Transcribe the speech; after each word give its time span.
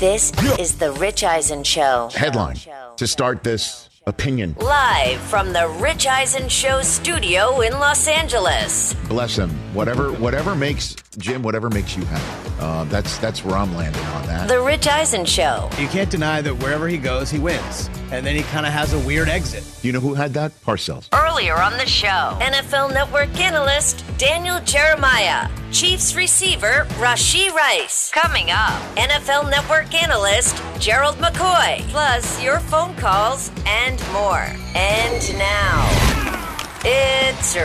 This 0.00 0.30
is 0.58 0.76
the 0.76 0.92
Rich 0.92 1.24
Eisen 1.24 1.64
Show. 1.64 2.10
Headline 2.14 2.56
to 2.96 3.06
start 3.06 3.42
this 3.42 3.88
opinion. 4.06 4.54
Live 4.60 5.20
from 5.20 5.52
the 5.52 5.68
Rich 5.80 6.06
Eisen 6.06 6.48
Show 6.48 6.80
studio 6.82 7.60
in 7.60 7.72
Los 7.72 8.06
Angeles. 8.06 8.94
Bless 9.08 9.36
him. 9.36 9.50
Whatever, 9.74 10.12
whatever 10.12 10.54
makes 10.54 10.94
Jim, 11.18 11.42
whatever 11.42 11.68
makes 11.70 11.96
you 11.96 12.04
happy. 12.04 12.52
Uh, 12.60 12.84
that's 12.84 13.18
that's 13.18 13.44
where 13.44 13.56
I'm 13.56 13.74
landing 13.74 14.04
on 14.06 14.26
that. 14.26 14.48
The 14.48 14.60
Rich 14.60 14.86
Eisen 14.86 15.24
Show. 15.24 15.68
You 15.78 15.88
can't 15.88 16.10
deny 16.10 16.40
that 16.40 16.54
wherever 16.62 16.88
he 16.88 16.98
goes, 16.98 17.30
he 17.30 17.38
wins. 17.38 17.90
And 18.12 18.24
then 18.24 18.36
he 18.36 18.42
kind 18.44 18.64
of 18.64 18.72
has 18.72 18.92
a 18.92 18.98
weird 19.00 19.28
exit. 19.28 19.64
You 19.84 19.92
know 19.92 19.98
who 20.00 20.14
had 20.14 20.32
that? 20.34 20.52
Parcells. 20.62 21.08
Earlier 21.12 21.56
on 21.56 21.72
the 21.72 21.86
show, 21.86 22.38
NFL 22.40 22.94
Network 22.94 23.36
analyst 23.40 24.04
Daniel 24.16 24.60
Jeremiah, 24.60 25.48
Chiefs 25.72 26.14
receiver 26.14 26.86
Rashee 26.98 27.50
Rice. 27.52 28.10
Coming 28.14 28.50
up, 28.50 28.80
NFL 28.96 29.50
Network 29.50 29.92
analyst 29.94 30.62
Gerald 30.78 31.16
McCoy, 31.16 31.80
plus 31.88 32.42
your 32.42 32.60
phone 32.60 32.94
calls 32.94 33.50
and 33.66 33.95
more. 34.12 34.46
And 34.74 35.38
now. 35.38 36.46
It's 36.88 37.56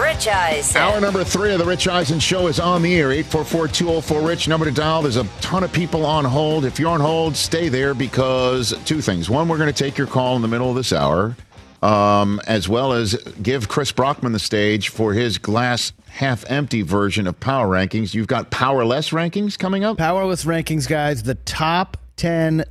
Rich 0.00 0.26
Eisen. 0.26 0.82
Hour 0.82 1.00
number 1.00 1.22
three 1.22 1.52
of 1.52 1.60
the 1.60 1.64
Rich 1.64 1.86
Eisen 1.86 2.18
Show 2.18 2.48
is 2.48 2.58
on 2.58 2.82
the 2.82 2.96
air. 2.96 3.10
844-204-RICH. 3.10 4.48
Number 4.48 4.64
to 4.64 4.72
dial. 4.72 5.02
There's 5.02 5.16
a 5.16 5.24
ton 5.40 5.62
of 5.62 5.72
people 5.72 6.04
on 6.04 6.24
hold. 6.24 6.64
If 6.64 6.80
you're 6.80 6.90
on 6.90 7.00
hold, 7.00 7.36
stay 7.36 7.68
there 7.68 7.94
because 7.94 8.74
two 8.84 9.00
things. 9.00 9.30
One, 9.30 9.48
we're 9.48 9.58
going 9.58 9.72
to 9.72 9.84
take 9.84 9.96
your 9.96 10.08
call 10.08 10.34
in 10.34 10.42
the 10.42 10.48
middle 10.48 10.68
of 10.68 10.74
this 10.74 10.92
hour, 10.92 11.36
um, 11.80 12.40
as 12.48 12.68
well 12.68 12.92
as 12.92 13.14
give 13.40 13.68
Chris 13.68 13.92
Brockman 13.92 14.32
the 14.32 14.40
stage 14.40 14.88
for 14.88 15.12
his 15.12 15.38
glass 15.38 15.92
half 16.08 16.44
empty 16.50 16.82
version 16.82 17.28
of 17.28 17.38
power 17.38 17.68
rankings. 17.68 18.14
You've 18.14 18.26
got 18.26 18.50
powerless 18.50 19.10
rankings 19.10 19.56
coming 19.56 19.84
up. 19.84 19.96
Powerless 19.98 20.44
rankings, 20.44 20.88
guys. 20.88 21.22
The 21.22 21.36
top 21.36 21.98
10 22.16 22.64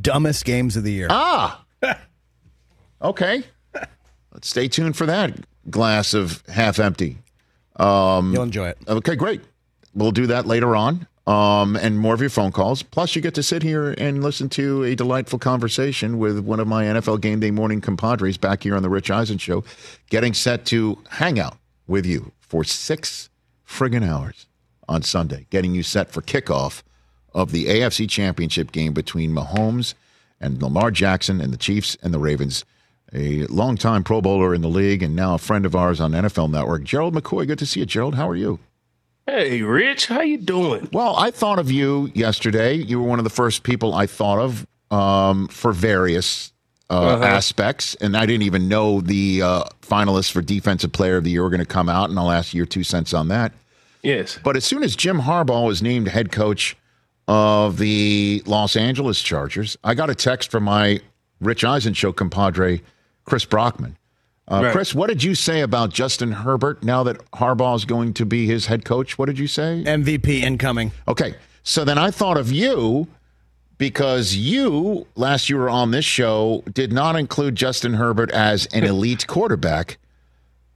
dumbest 0.00 0.44
games 0.44 0.76
of 0.76 0.84
the 0.84 0.92
year. 0.92 1.08
Ah. 1.10 1.64
Okay. 3.02 3.42
Let's 4.32 4.48
stay 4.48 4.68
tuned 4.68 4.96
for 4.96 5.06
that 5.06 5.38
glass 5.68 6.14
of 6.14 6.42
half 6.48 6.78
empty. 6.78 7.18
Um, 7.76 8.32
You'll 8.32 8.44
enjoy 8.44 8.68
it. 8.68 8.78
Okay, 8.86 9.16
great. 9.16 9.40
We'll 9.94 10.12
do 10.12 10.26
that 10.28 10.46
later 10.46 10.76
on. 10.76 11.06
Um, 11.26 11.76
and 11.76 11.98
more 11.98 12.14
of 12.14 12.20
your 12.20 12.30
phone 12.30 12.50
calls. 12.50 12.82
Plus, 12.82 13.14
you 13.14 13.22
get 13.22 13.34
to 13.34 13.42
sit 13.42 13.62
here 13.62 13.94
and 13.98 14.22
listen 14.22 14.48
to 14.50 14.82
a 14.84 14.94
delightful 14.94 15.38
conversation 15.38 16.18
with 16.18 16.40
one 16.40 16.58
of 16.58 16.66
my 16.66 16.84
NFL 16.84 17.20
game 17.20 17.40
day 17.40 17.50
morning 17.50 17.80
compadres 17.80 18.36
back 18.36 18.62
here 18.62 18.74
on 18.74 18.82
the 18.82 18.88
Rich 18.88 19.10
Eisen 19.10 19.38
Show, 19.38 19.62
getting 20.08 20.34
set 20.34 20.64
to 20.66 20.98
hang 21.10 21.38
out 21.38 21.58
with 21.86 22.06
you 22.06 22.32
for 22.40 22.64
six 22.64 23.28
friggin' 23.66 24.06
hours 24.06 24.46
on 24.88 25.02
Sunday, 25.02 25.46
getting 25.50 25.74
you 25.74 25.82
set 25.82 26.10
for 26.10 26.20
kickoff 26.20 26.82
of 27.32 27.52
the 27.52 27.66
AFC 27.66 28.08
Championship 28.08 28.72
game 28.72 28.92
between 28.92 29.30
Mahomes 29.30 29.94
and 30.40 30.60
Lamar 30.60 30.90
Jackson 30.90 31.40
and 31.40 31.52
the 31.52 31.58
Chiefs 31.58 31.96
and 32.02 32.12
the 32.12 32.18
Ravens. 32.18 32.64
A 33.12 33.44
longtime 33.46 34.04
Pro 34.04 34.20
Bowler 34.20 34.54
in 34.54 34.60
the 34.62 34.68
league 34.68 35.02
and 35.02 35.16
now 35.16 35.34
a 35.34 35.38
friend 35.38 35.66
of 35.66 35.74
ours 35.74 36.00
on 36.00 36.12
NFL 36.12 36.50
Network, 36.50 36.84
Gerald 36.84 37.14
McCoy. 37.14 37.46
Good 37.46 37.58
to 37.58 37.66
see 37.66 37.80
you, 37.80 37.86
Gerald. 37.86 38.14
How 38.14 38.28
are 38.28 38.36
you? 38.36 38.58
Hey, 39.26 39.62
Rich, 39.62 40.06
how 40.06 40.20
you 40.22 40.38
doing? 40.38 40.88
Well, 40.92 41.16
I 41.16 41.30
thought 41.30 41.58
of 41.58 41.70
you 41.70 42.10
yesterday. 42.14 42.74
You 42.74 43.00
were 43.00 43.06
one 43.08 43.18
of 43.18 43.24
the 43.24 43.30
first 43.30 43.62
people 43.62 43.94
I 43.94 44.06
thought 44.06 44.38
of 44.38 44.66
um, 44.92 45.48
for 45.48 45.72
various 45.72 46.52
uh, 46.88 47.14
Uh-huh. 47.14 47.24
aspects, 47.24 47.94
and 47.96 48.16
I 48.16 48.26
didn't 48.26 48.42
even 48.42 48.66
know 48.68 49.00
the 49.00 49.42
uh, 49.42 49.64
finalists 49.82 50.30
for 50.32 50.40
Defensive 50.42 50.90
Player 50.92 51.16
of 51.18 51.24
the 51.24 51.30
Year 51.30 51.42
were 51.42 51.50
going 51.50 51.60
to 51.60 51.66
come 51.66 51.88
out, 51.88 52.10
and 52.10 52.18
I'll 52.18 52.30
ask 52.32 52.52
you 52.54 52.58
your 52.58 52.66
two 52.66 52.82
cents 52.82 53.14
on 53.14 53.28
that. 53.28 53.52
Yes. 54.02 54.38
But 54.42 54.56
as 54.56 54.64
soon 54.64 54.82
as 54.82 54.96
Jim 54.96 55.20
Harbaugh 55.20 55.66
was 55.66 55.82
named 55.82 56.08
head 56.08 56.32
coach 56.32 56.76
of 57.28 57.78
the 57.78 58.42
Los 58.46 58.74
Angeles 58.74 59.22
Chargers, 59.22 59.76
I 59.84 59.94
got 59.94 60.10
a 60.10 60.14
text 60.16 60.50
from 60.50 60.64
my 60.64 61.00
Rich 61.40 61.62
Eisen 61.64 61.94
show 61.94 62.12
compadre, 62.12 62.80
Chris 63.30 63.44
Brockman. 63.46 63.96
Uh, 64.48 64.62
Right. 64.64 64.72
Chris, 64.72 64.94
what 64.94 65.08
did 65.08 65.22
you 65.22 65.36
say 65.36 65.60
about 65.60 65.90
Justin 65.90 66.32
Herbert 66.32 66.82
now 66.82 67.04
that 67.04 67.18
Harbaugh 67.30 67.76
is 67.76 67.84
going 67.84 68.12
to 68.14 68.26
be 68.26 68.46
his 68.46 68.66
head 68.66 68.84
coach? 68.84 69.16
What 69.16 69.26
did 69.26 69.38
you 69.38 69.46
say? 69.46 69.84
MVP 69.86 70.40
incoming. 70.42 70.90
Okay. 71.06 71.34
So 71.62 71.84
then 71.84 71.96
I 71.98 72.10
thought 72.10 72.36
of 72.36 72.50
you 72.50 73.06
because 73.78 74.34
you, 74.34 75.06
last 75.14 75.48
you 75.48 75.56
were 75.56 75.70
on 75.70 75.92
this 75.92 76.04
show, 76.04 76.64
did 76.72 76.92
not 76.92 77.14
include 77.14 77.54
Justin 77.54 77.94
Herbert 77.94 78.32
as 78.32 78.66
an 78.72 78.82
elite 78.92 79.28
quarterback 79.28 79.98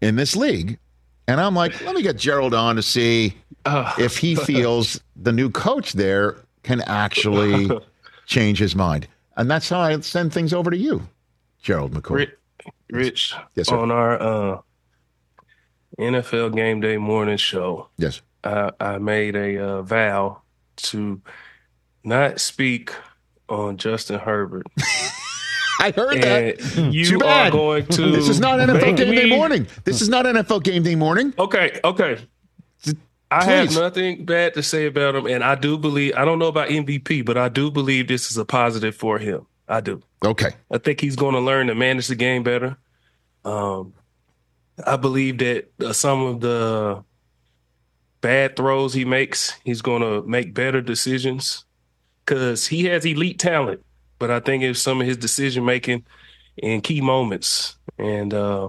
in 0.01 0.15
this 0.15 0.37
league. 0.37 0.79
And 1.27 1.41
I'm 1.41 1.57
like, 1.57 1.81
let 1.85 1.97
me 1.97 2.03
get 2.03 2.17
Gerald 2.17 2.55
on 2.55 2.77
to 2.77 2.83
see 2.83 3.35
if 3.67 4.19
he 4.19 4.35
feels 4.37 5.01
the 5.17 5.33
new 5.33 5.51
coach 5.51 5.95
there 5.95 6.37
can 6.63 6.81
actually 6.83 7.69
change 8.27 8.61
his 8.61 8.77
mind. 8.77 9.09
And 9.37 9.51
that's 9.51 9.69
how 9.69 9.81
I 9.81 9.99
send 10.01 10.33
things 10.33 10.53
over 10.53 10.71
to 10.71 10.77
you, 10.77 11.09
Gerald 11.61 11.93
McCoy. 11.93 12.31
Rich, 12.91 13.35
Yes, 13.55 13.69
sir. 13.69 13.77
on 13.77 13.91
our 13.91 14.21
uh, 14.21 14.61
NFL 15.99 16.55
Game 16.55 16.81
Day 16.81 16.97
morning 16.97 17.37
show, 17.37 17.89
Yes. 17.99 18.21
I, 18.43 18.71
I 18.79 18.99
made 18.99 19.37
a 19.37 19.59
uh, 19.59 19.83
vow 19.83 20.43
to 20.77 21.21
not 22.03 22.41
speak 22.41 22.93
on 23.49 23.77
Justin 23.77 24.19
Herbert. 24.19 24.67
I 25.81 25.91
heard 25.91 26.23
that. 26.23 26.77
You 26.93 27.05
Too 27.05 27.21
are 27.25 27.51
going 27.51 27.87
to. 27.87 28.11
This 28.13 28.29
is 28.29 28.41
not 28.41 28.59
NFL 28.59 28.97
game 28.97 29.15
day 29.15 29.29
morning. 29.29 29.67
This 29.85 30.01
is 30.01 30.09
not 30.09 30.25
NFL 30.25 30.63
game 30.63 30.83
day 30.83 30.95
morning. 30.95 31.35
Okay, 31.39 31.81
okay. 31.85 32.19
I 33.31 33.45
have 33.45 33.75
nothing 33.75 34.25
bad 34.25 34.55
to 34.55 34.63
say 34.63 34.87
about 34.87 35.17
him, 35.17 35.27
and 35.27 35.43
I 35.43 35.57
do 35.57 35.77
believe 35.77 36.15
I 36.17 36.25
don't 36.25 36.39
know 36.39 36.47
about 36.47 36.69
MVP, 36.69 37.25
but 37.25 37.37
I 37.37 37.49
do 37.49 37.71
believe 37.71 38.07
this 38.07 38.31
is 38.31 38.37
a 38.37 38.45
positive 38.45 38.95
for 38.95 39.19
him. 39.19 39.47
I 39.69 39.81
do. 39.81 40.03
Okay. 40.25 40.51
I 40.71 40.79
think 40.79 41.01
he's 41.01 41.17
going 41.17 41.35
to 41.35 41.41
learn 41.41 41.69
to 41.69 41.75
manage 41.75 42.09
the 42.09 42.15
game 42.15 42.43
better. 42.43 42.77
Um, 43.45 43.95
I 44.85 44.97
believe 44.97 45.39
that 45.39 45.71
uh, 45.81 45.93
some 45.93 46.23
of 46.23 46.41
the 46.41 47.05
bad 48.21 48.57
throws 48.57 48.95
he 48.95 49.05
makes, 49.05 49.55
he's 49.65 49.83
going 49.83 50.03
to 50.03 50.27
make 50.29 50.55
better 50.55 50.81
decisions 50.81 51.65
because 52.25 52.67
he 52.67 52.85
has 52.87 53.05
elite 53.05 53.39
talent. 53.39 53.85
But 54.19 54.31
I 54.31 54.41
think 54.41 54.63
it's 54.63 54.81
some 54.81 55.01
of 55.01 55.07
his 55.07 55.17
decision 55.17 55.65
making 55.65 56.05
in 56.57 56.81
key 56.81 57.01
moments 57.01 57.77
and 57.99 58.33
uh, 58.33 58.69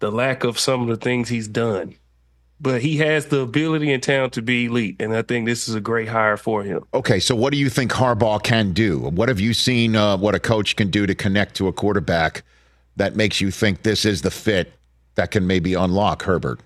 the 0.00 0.10
lack 0.10 0.44
of 0.44 0.58
some 0.58 0.82
of 0.82 0.88
the 0.88 0.96
things 0.96 1.28
he's 1.28 1.48
done. 1.48 1.94
But 2.58 2.80
he 2.80 2.96
has 2.98 3.26
the 3.26 3.40
ability 3.40 3.92
and 3.92 4.02
talent 4.02 4.32
to 4.34 4.42
be 4.42 4.64
elite, 4.64 4.96
and 4.98 5.14
I 5.14 5.22
think 5.22 5.46
this 5.46 5.68
is 5.68 5.74
a 5.74 5.80
great 5.80 6.08
hire 6.08 6.38
for 6.38 6.62
him. 6.62 6.84
Okay, 6.94 7.20
so 7.20 7.34
what 7.34 7.52
do 7.52 7.58
you 7.58 7.68
think 7.68 7.92
Harbaugh 7.92 8.42
can 8.42 8.72
do? 8.72 8.98
What 8.98 9.28
have 9.28 9.40
you 9.40 9.52
seen? 9.52 9.94
Uh, 9.94 10.16
what 10.16 10.34
a 10.34 10.40
coach 10.40 10.74
can 10.74 10.90
do 10.90 11.06
to 11.06 11.14
connect 11.14 11.54
to 11.56 11.68
a 11.68 11.72
quarterback 11.72 12.44
that 12.96 13.14
makes 13.14 13.42
you 13.42 13.50
think 13.50 13.82
this 13.82 14.06
is 14.06 14.22
the 14.22 14.30
fit 14.30 14.72
that 15.16 15.30
can 15.30 15.46
maybe 15.46 15.74
unlock 15.74 16.22
Herbert? 16.22 16.60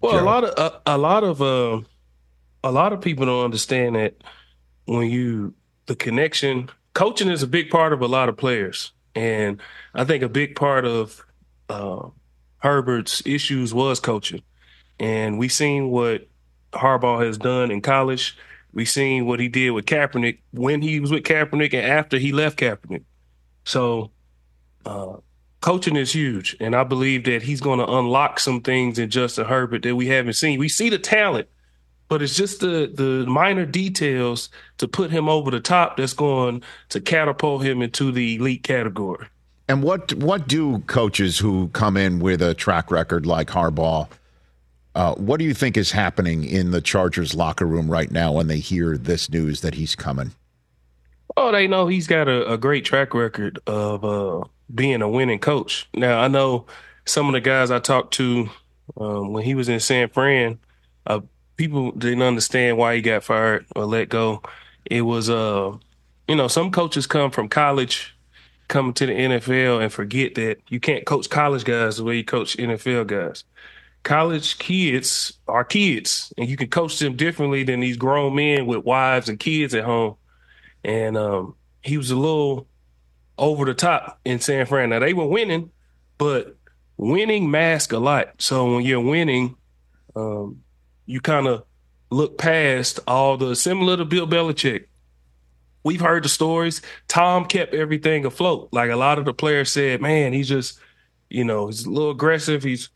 Well, 0.00 0.12
Gerald. 0.12 0.26
a 0.26 0.30
lot 0.30 0.44
of 0.44 0.72
a, 0.86 0.94
a 0.94 0.98
lot 0.98 1.24
of 1.24 1.42
uh, 1.42 1.80
a 2.64 2.72
lot 2.72 2.92
of 2.92 3.00
people 3.00 3.26
don't 3.26 3.44
understand 3.44 3.96
that 3.96 4.14
when 4.84 5.10
you 5.10 5.54
the 5.86 5.96
connection 5.96 6.70
coaching 6.94 7.28
is 7.28 7.42
a 7.42 7.46
big 7.46 7.70
part 7.70 7.92
of 7.92 8.00
a 8.00 8.06
lot 8.06 8.28
of 8.28 8.36
players, 8.36 8.92
and 9.14 9.60
I 9.94 10.04
think 10.04 10.22
a 10.22 10.28
big 10.28 10.56
part 10.56 10.84
of 10.84 11.24
uh, 11.68 12.08
Herbert's 12.58 13.22
issues 13.26 13.72
was 13.72 14.00
coaching, 14.00 14.42
and 14.98 15.38
we've 15.38 15.52
seen 15.52 15.90
what 15.90 16.28
Harbaugh 16.72 17.24
has 17.24 17.38
done 17.38 17.70
in 17.70 17.80
college. 17.80 18.36
We've 18.72 18.88
seen 18.88 19.26
what 19.26 19.40
he 19.40 19.48
did 19.48 19.70
with 19.70 19.84
Kaepernick 19.84 20.38
when 20.52 20.80
he 20.80 21.00
was 21.00 21.10
with 21.10 21.24
Kaepernick 21.24 21.74
and 21.74 21.86
after 21.86 22.18
he 22.18 22.32
left 22.32 22.58
Kaepernick. 22.58 23.04
So 23.64 24.10
uh, 24.86 25.16
coaching 25.60 25.96
is 25.96 26.12
huge, 26.12 26.56
and 26.60 26.74
I 26.74 26.84
believe 26.84 27.24
that 27.24 27.42
he's 27.42 27.60
going 27.60 27.78
to 27.78 27.86
unlock 27.86 28.40
some 28.40 28.60
things 28.60 28.98
in 28.98 29.10
Justin 29.10 29.46
Herbert 29.46 29.82
that 29.82 29.96
we 29.96 30.06
haven't 30.08 30.34
seen. 30.34 30.58
We 30.58 30.68
see 30.68 30.88
the 30.88 30.98
talent, 30.98 31.48
but 32.08 32.22
it's 32.22 32.34
just 32.34 32.60
the 32.60 32.90
the 32.92 33.24
minor 33.26 33.66
details 33.66 34.48
to 34.78 34.88
put 34.88 35.10
him 35.10 35.28
over 35.28 35.50
the 35.50 35.60
top 35.60 35.96
that's 35.96 36.14
going 36.14 36.62
to 36.90 37.00
catapult 37.00 37.64
him 37.64 37.82
into 37.82 38.10
the 38.10 38.36
elite 38.36 38.62
category. 38.62 39.26
And 39.68 39.82
what 39.82 40.12
what 40.14 40.48
do 40.48 40.80
coaches 40.80 41.38
who 41.38 41.68
come 41.68 41.96
in 41.96 42.18
with 42.18 42.42
a 42.42 42.54
track 42.54 42.90
record 42.90 43.26
like 43.26 43.48
Harbaugh? 43.48 44.08
Uh, 44.94 45.14
what 45.14 45.38
do 45.38 45.44
you 45.44 45.54
think 45.54 45.76
is 45.76 45.92
happening 45.92 46.44
in 46.44 46.70
the 46.70 46.80
Chargers 46.80 47.34
locker 47.34 47.66
room 47.66 47.90
right 47.90 48.10
now 48.10 48.32
when 48.32 48.46
they 48.46 48.58
hear 48.58 48.98
this 48.98 49.30
news 49.30 49.62
that 49.62 49.74
he's 49.74 49.96
coming? 49.96 50.32
Oh, 51.36 51.50
they 51.50 51.66
know 51.66 51.86
he's 51.86 52.06
got 52.06 52.28
a, 52.28 52.52
a 52.52 52.58
great 52.58 52.84
track 52.84 53.14
record 53.14 53.58
of 53.66 54.04
uh, 54.04 54.44
being 54.74 55.00
a 55.00 55.08
winning 55.08 55.38
coach. 55.38 55.88
Now, 55.94 56.20
I 56.20 56.28
know 56.28 56.66
some 57.06 57.26
of 57.26 57.32
the 57.32 57.40
guys 57.40 57.70
I 57.70 57.78
talked 57.78 58.14
to 58.14 58.50
um, 58.98 59.32
when 59.32 59.44
he 59.44 59.54
was 59.54 59.68
in 59.68 59.80
San 59.80 60.08
Fran, 60.10 60.58
uh, 61.06 61.20
people 61.56 61.92
didn't 61.92 62.22
understand 62.22 62.76
why 62.76 62.96
he 62.96 63.02
got 63.02 63.24
fired 63.24 63.66
or 63.74 63.86
let 63.86 64.10
go. 64.10 64.42
It 64.84 65.02
was, 65.02 65.30
uh, 65.30 65.76
you 66.28 66.36
know, 66.36 66.48
some 66.48 66.70
coaches 66.70 67.06
come 67.06 67.30
from 67.30 67.48
college, 67.48 68.14
come 68.68 68.92
to 68.92 69.06
the 69.06 69.12
NFL, 69.12 69.82
and 69.82 69.92
forget 69.92 70.34
that 70.34 70.58
you 70.68 70.80
can't 70.80 71.06
coach 71.06 71.30
college 71.30 71.64
guys 71.64 71.96
the 71.96 72.04
way 72.04 72.16
you 72.16 72.24
coach 72.24 72.56
NFL 72.56 73.06
guys. 73.06 73.44
College 74.02 74.58
kids 74.58 75.34
are 75.46 75.64
kids, 75.64 76.32
and 76.36 76.48
you 76.48 76.56
can 76.56 76.68
coach 76.68 76.98
them 76.98 77.16
differently 77.16 77.62
than 77.62 77.80
these 77.80 77.96
grown 77.96 78.34
men 78.34 78.66
with 78.66 78.84
wives 78.84 79.28
and 79.28 79.38
kids 79.38 79.74
at 79.74 79.84
home. 79.84 80.16
And 80.84 81.16
um, 81.16 81.54
he 81.82 81.96
was 81.96 82.10
a 82.10 82.16
little 82.16 82.66
over 83.38 83.64
the 83.64 83.74
top 83.74 84.20
in 84.24 84.40
San 84.40 84.66
Fran. 84.66 84.90
Now 84.90 84.98
they 84.98 85.14
were 85.14 85.26
winning, 85.26 85.70
but 86.18 86.56
winning 86.96 87.50
masks 87.50 87.92
a 87.92 87.98
lot. 87.98 88.40
So 88.40 88.74
when 88.74 88.84
you're 88.84 89.00
winning, 89.00 89.56
um, 90.16 90.62
you 91.06 91.20
kind 91.20 91.46
of 91.46 91.64
look 92.10 92.38
past 92.38 93.00
all 93.06 93.36
the 93.36 93.54
similar 93.54 93.96
to 93.96 94.04
Bill 94.04 94.26
Belichick. 94.26 94.86
We've 95.84 96.00
heard 96.00 96.24
the 96.24 96.28
stories. 96.28 96.82
Tom 97.08 97.44
kept 97.44 97.74
everything 97.74 98.24
afloat. 98.24 98.68
Like 98.72 98.90
a 98.90 98.96
lot 98.96 99.18
of 99.18 99.24
the 99.24 99.34
players 99.34 99.72
said, 99.72 100.00
man, 100.00 100.32
he's 100.32 100.48
just, 100.48 100.78
you 101.28 101.44
know, 101.44 101.66
he's 101.66 101.84
a 101.84 101.90
little 101.90 102.10
aggressive. 102.10 102.62
He's 102.62 102.88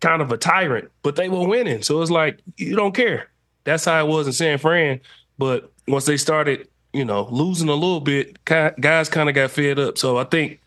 kind 0.00 0.22
of 0.22 0.32
a 0.32 0.36
tyrant, 0.36 0.90
but 1.02 1.16
they 1.16 1.28
were 1.28 1.46
winning. 1.46 1.82
So 1.82 2.00
it's 2.02 2.10
like, 2.10 2.40
you 2.56 2.74
don't 2.74 2.94
care. 2.94 3.28
That's 3.64 3.84
how 3.84 4.04
it 4.04 4.08
was 4.08 4.26
in 4.26 4.32
San 4.32 4.58
Fran. 4.58 5.00
But 5.38 5.70
once 5.86 6.06
they 6.06 6.16
started, 6.16 6.68
you 6.92 7.04
know, 7.04 7.28
losing 7.30 7.68
a 7.68 7.74
little 7.74 8.00
bit, 8.00 8.44
guys 8.44 9.08
kind 9.08 9.28
of 9.28 9.34
got 9.34 9.50
fed 9.50 9.78
up. 9.78 9.98
So 9.98 10.16
I 10.16 10.24
think 10.24 10.60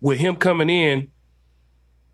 with 0.00 0.18
him 0.18 0.36
coming 0.36 0.70
in, 0.70 1.10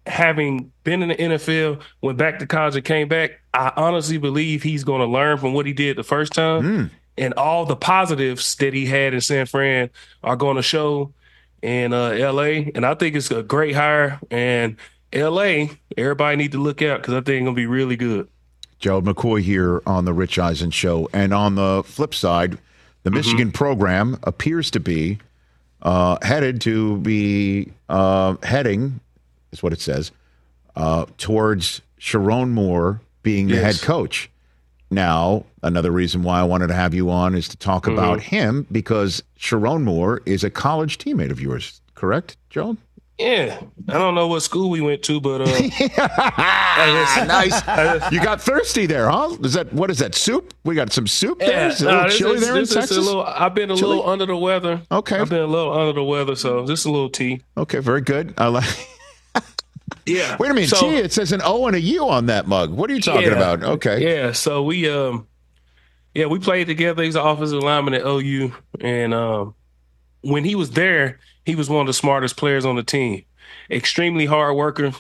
having 0.07 0.73
been 0.85 1.03
in 1.03 1.09
the 1.11 1.15
NFL, 1.17 1.83
went 2.01 2.19
back 2.19 2.39
to 2.39 2.47
college 2.47 2.77
and 2.77 2.85
came 2.85 3.09
back, 3.09 3.41
I 3.53 3.73
honestly 3.77 4.19
believe 4.19 4.63
he's 4.63 4.85
going 4.85 5.01
to 5.01 5.07
learn 5.07 5.39
from 5.39 5.53
what 5.53 5.67
he 5.67 5.73
did 5.73 5.97
the 5.97 6.05
first 6.05 6.33
time. 6.33 6.63
Mm. 6.63 6.91
And 7.19 7.35
all 7.35 7.67
the 7.67 7.77
positives 7.77 8.55
that 8.57 8.73
he 8.73 8.87
had 8.87 9.13
in 9.13 9.21
San 9.21 9.47
Fran 9.47 9.91
are 10.23 10.37
going 10.37 10.57
to 10.57 10.63
show 10.63 11.13
in 11.61 11.93
uh, 11.93 12.17
LA. 12.33 12.71
And 12.75 12.87
I 12.87 12.95
think 12.95 13.15
it's 13.15 13.31
a 13.31 13.43
great 13.43 13.75
hire. 13.75 14.19
And 14.31 14.77
LA, 15.15 15.67
everybody 15.97 16.37
need 16.37 16.53
to 16.53 16.59
look 16.59 16.83
out 16.83 17.01
because 17.01 17.15
I 17.15 17.19
think 17.19 17.29
it's 17.29 17.45
going 17.45 17.55
to 17.55 17.61
be 17.61 17.67
really 17.67 17.97
good. 17.97 18.29
Gerald 18.79 19.05
McCoy 19.05 19.43
here 19.43 19.83
on 19.87 20.05
the 20.05 20.13
Rich 20.13 20.39
Eisen 20.39 20.71
Show. 20.71 21.09
And 21.13 21.35
on 21.35 21.55
the 21.55 21.83
flip 21.85 22.15
side, 22.15 22.53
the 23.03 23.11
mm-hmm. 23.11 23.17
Michigan 23.17 23.53
program 23.53 24.19
appears 24.23 24.71
to 24.73 24.81
be 24.81 25.19
uh, 25.83 26.19
headed 26.23 26.61
to 26.63 26.99
be 26.99 27.73
uh, 27.89 28.37
heading 28.43 29.01
is 29.53 29.63
what 29.63 29.73
it 29.73 29.81
says, 29.81 30.13
uh, 30.77 31.07
towards 31.19 31.83
Sherrone 31.99 32.51
Moore 32.51 33.01
being 33.23 33.49
the 33.49 33.57
head 33.57 33.81
coach. 33.83 34.31
Now, 34.91 35.45
another 35.63 35.91
reason 35.91 36.23
why 36.23 36.41
I 36.41 36.43
wanted 36.43 36.69
to 36.69 36.75
have 36.75 36.95
you 36.95 37.11
on 37.11 37.35
is 37.35 37.49
to 37.49 37.57
talk 37.57 37.85
mm-hmm. 37.85 37.93
about 37.93 38.21
him 38.21 38.67
because 38.73 39.23
Sherrone 39.39 39.83
Moore 39.83 40.21
is 40.27 40.43
a 40.43 40.51
college 40.51 40.99
teammate 40.99 41.31
of 41.31 41.41
yours, 41.41 41.81
correct, 41.95 42.37
Joe? 42.49 42.77
Yeah, 43.21 43.61
I 43.87 43.93
don't 43.93 44.15
know 44.15 44.29
what 44.29 44.41
school 44.41 44.71
we 44.71 44.81
went 44.81 45.03
to, 45.03 45.21
but 45.21 45.43
uh, 45.43 45.45
nice. 47.27 48.13
you 48.13 48.23
got 48.23 48.41
thirsty 48.41 48.87
there, 48.87 49.11
huh? 49.11 49.37
Is 49.43 49.53
that 49.53 49.71
what 49.75 49.91
is 49.91 49.99
that 49.99 50.15
soup? 50.15 50.55
We 50.65 50.75
got 50.75 50.91
some 50.91 51.07
soup 51.07 51.39
there. 51.39 51.51
Yeah, 51.51 51.69
is 51.69 51.83
a 51.83 51.85
little 51.85 52.09
chili 52.09 52.35
is, 52.37 52.41
there 52.41 52.57
in 52.57 52.67
Texas. 52.67 52.97
Little, 52.97 53.23
I've 53.23 53.55
been 53.55 53.71
a 53.71 53.75
little 53.75 54.09
under 54.09 54.25
the 54.25 54.37
weather. 54.39 54.81
Okay, 54.91 55.19
I've 55.19 55.29
been 55.29 55.43
a 55.43 55.47
little 55.47 55.71
under 55.71 55.93
the 55.93 56.03
weather, 56.03 56.35
so 56.35 56.67
just 56.67 56.87
a 56.87 56.91
little 56.91 57.11
tea. 57.11 57.43
Okay, 57.59 57.81
very 57.81 58.01
good. 58.01 58.33
I 58.39 58.47
like. 58.49 58.69
Yeah. 60.07 60.37
Wait 60.41 60.51
a 60.51 60.55
minute. 60.55 60.71
So, 60.71 60.91
it 60.91 61.13
says 61.13 61.31
an 61.31 61.41
O 61.45 61.67
and 61.67 61.77
a 61.77 61.81
U 61.81 62.09
on 62.09 62.27
that 62.27 62.49
mug. 62.49 62.71
What 62.71 62.91
are 62.91 62.95
you 62.95 63.01
talking 63.01 63.29
yeah, 63.29 63.37
about? 63.37 63.63
Okay. 63.63 64.03
Yeah. 64.03 64.33
So 64.33 64.63
we 64.63 64.89
um 64.89 65.27
yeah, 66.15 66.27
we 66.27 66.39
played 66.39 66.67
together. 66.67 67.03
He's 67.03 67.15
an 67.15 67.25
offensive 67.25 67.63
lineman 67.63 67.95
at 67.95 68.03
OU. 68.03 68.53
And 68.81 69.15
um 69.15 69.55
when 70.23 70.45
he 70.45 70.55
was 70.55 70.71
there, 70.71 71.21
he 71.45 71.55
was 71.55 71.71
one 71.71 71.83
of 71.83 71.87
the 71.87 71.93
smartest 71.93 72.37
players 72.37 72.65
on 72.65 72.77
the 72.77 72.83
team. 72.83 73.25
Extremely 73.71 74.27
hard 74.27 74.57
worker. 74.57 74.93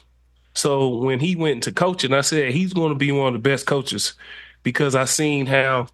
So 0.54 0.88
when 0.88 1.20
he 1.20 1.37
went 1.37 1.56
into 1.56 1.72
coaching, 1.72 2.12
I 2.12 2.22
said 2.22 2.52
he's 2.52 2.72
going 2.72 2.90
to 2.90 2.98
be 2.98 3.12
one 3.12 3.28
of 3.28 3.42
the 3.42 3.48
best 3.48 3.66
coaches 3.66 4.14
because 4.62 4.94
I 4.94 5.04
seen 5.04 5.46
how 5.46 5.88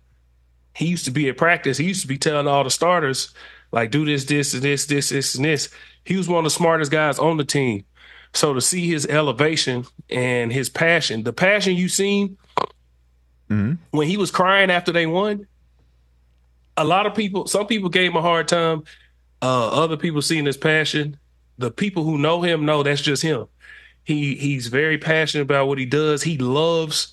he 0.75 0.87
used 0.87 1.05
to 1.07 1.11
be 1.11 1.29
at 1.29 1.37
practice. 1.37 1.79
He 1.79 1.87
used 1.87 2.03
to 2.03 2.09
be 2.09 2.19
telling 2.19 2.47
all 2.47 2.65
the 2.65 2.71
starters, 2.71 3.35
like, 3.73 3.91
do 3.91 4.05
this, 4.05 4.25
this, 4.25 4.55
and 4.55 4.63
this, 4.63 4.87
this, 4.87 5.11
this, 5.11 5.35
and 5.35 5.45
this. 5.45 5.69
He 6.05 6.17
was 6.17 6.29
one 6.29 6.39
of 6.39 6.45
the 6.45 6.51
smartest 6.51 6.91
guys 6.91 7.19
on 7.19 7.37
the 7.37 7.45
team. 7.45 7.85
So 8.33 8.53
to 8.53 8.61
see 8.61 8.89
his 8.89 9.07
elevation 9.07 9.87
and 10.11 10.53
his 10.53 10.69
passion, 10.69 11.23
the 11.23 11.33
passion 11.33 11.75
you 11.75 11.89
seen 11.89 12.37
mm-hmm. 13.49 13.75
when 13.91 14.07
he 14.07 14.17
was 14.17 14.31
crying 14.31 14.71
after 14.71 14.93
they 14.93 15.07
won, 15.07 15.47
a 16.77 16.85
lot 16.85 17.07
of 17.07 17.15
people, 17.15 17.47
some 17.47 17.67
people 17.67 17.89
gave 17.89 18.11
him 18.11 18.17
a 18.17 18.23
hard 18.23 18.49
time. 18.49 18.85
Uh, 19.43 19.69
other 19.69 19.97
people 19.97 20.23
seeing 20.23 20.47
his 20.47 20.57
passion. 20.57 21.19
The 21.59 21.71
people 21.71 22.05
who 22.05 22.19
know 22.19 22.43
him 22.43 22.65
know 22.65 22.83
that's 22.83 23.01
just 23.01 23.23
him. 23.23 23.47
He 24.05 24.37
he's 24.37 24.69
very 24.69 24.99
passionate 24.99 25.43
about 25.43 25.69
what 25.69 25.79
he 25.79 25.87
does. 25.87 26.23
He 26.23 26.39
loves 26.39 27.13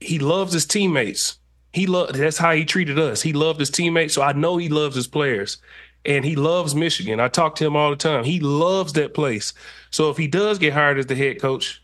he 0.00 0.18
loves 0.18 0.52
his 0.52 0.66
teammates. 0.66 1.38
He 1.72 1.86
loved 1.86 2.14
that's 2.14 2.38
how 2.38 2.52
he 2.52 2.64
treated 2.64 2.98
us. 2.98 3.20
He 3.22 3.32
loved 3.32 3.60
his 3.60 3.70
teammates. 3.70 4.14
So 4.14 4.22
I 4.22 4.32
know 4.32 4.56
he 4.56 4.68
loves 4.68 4.96
his 4.96 5.06
players 5.06 5.58
and 6.04 6.24
he 6.24 6.36
loves 6.36 6.74
Michigan. 6.74 7.20
I 7.20 7.28
talk 7.28 7.56
to 7.56 7.66
him 7.66 7.76
all 7.76 7.90
the 7.90 7.96
time. 7.96 8.24
He 8.24 8.40
loves 8.40 8.94
that 8.94 9.12
place. 9.12 9.52
So 9.90 10.08
if 10.08 10.16
he 10.16 10.28
does 10.28 10.58
get 10.58 10.72
hired 10.72 10.98
as 10.98 11.06
the 11.06 11.16
head 11.16 11.40
coach, 11.40 11.82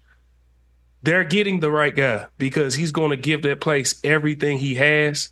they're 1.02 1.24
getting 1.24 1.60
the 1.60 1.70
right 1.70 1.94
guy 1.94 2.26
because 2.38 2.74
he's 2.74 2.92
going 2.92 3.10
to 3.10 3.16
give 3.16 3.42
that 3.42 3.60
place 3.60 4.00
everything 4.04 4.58
he 4.58 4.76
has. 4.76 5.30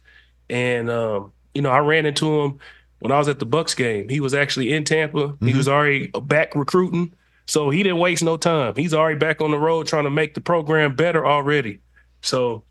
And 0.48 0.90
um, 0.90 1.32
you 1.54 1.62
know, 1.62 1.70
I 1.70 1.78
ran 1.78 2.04
into 2.04 2.40
him 2.40 2.58
when 3.00 3.12
I 3.12 3.18
was 3.18 3.28
at 3.28 3.38
the 3.38 3.46
Bucs 3.46 3.76
game. 3.76 4.08
He 4.08 4.20
was 4.20 4.32
actually 4.32 4.72
in 4.72 4.84
Tampa. 4.84 5.18
Mm-hmm. 5.18 5.46
He 5.46 5.54
was 5.54 5.68
already 5.68 6.06
back 6.08 6.54
recruiting, 6.54 7.12
so 7.46 7.70
he 7.70 7.82
didn't 7.82 7.98
waste 7.98 8.22
no 8.22 8.36
time. 8.36 8.74
He's 8.76 8.94
already 8.94 9.18
back 9.18 9.40
on 9.40 9.50
the 9.50 9.58
road 9.58 9.86
trying 9.86 10.04
to 10.04 10.10
make 10.10 10.34
the 10.34 10.40
program 10.40 10.94
better 10.94 11.26
already. 11.26 11.80
So 12.22 12.62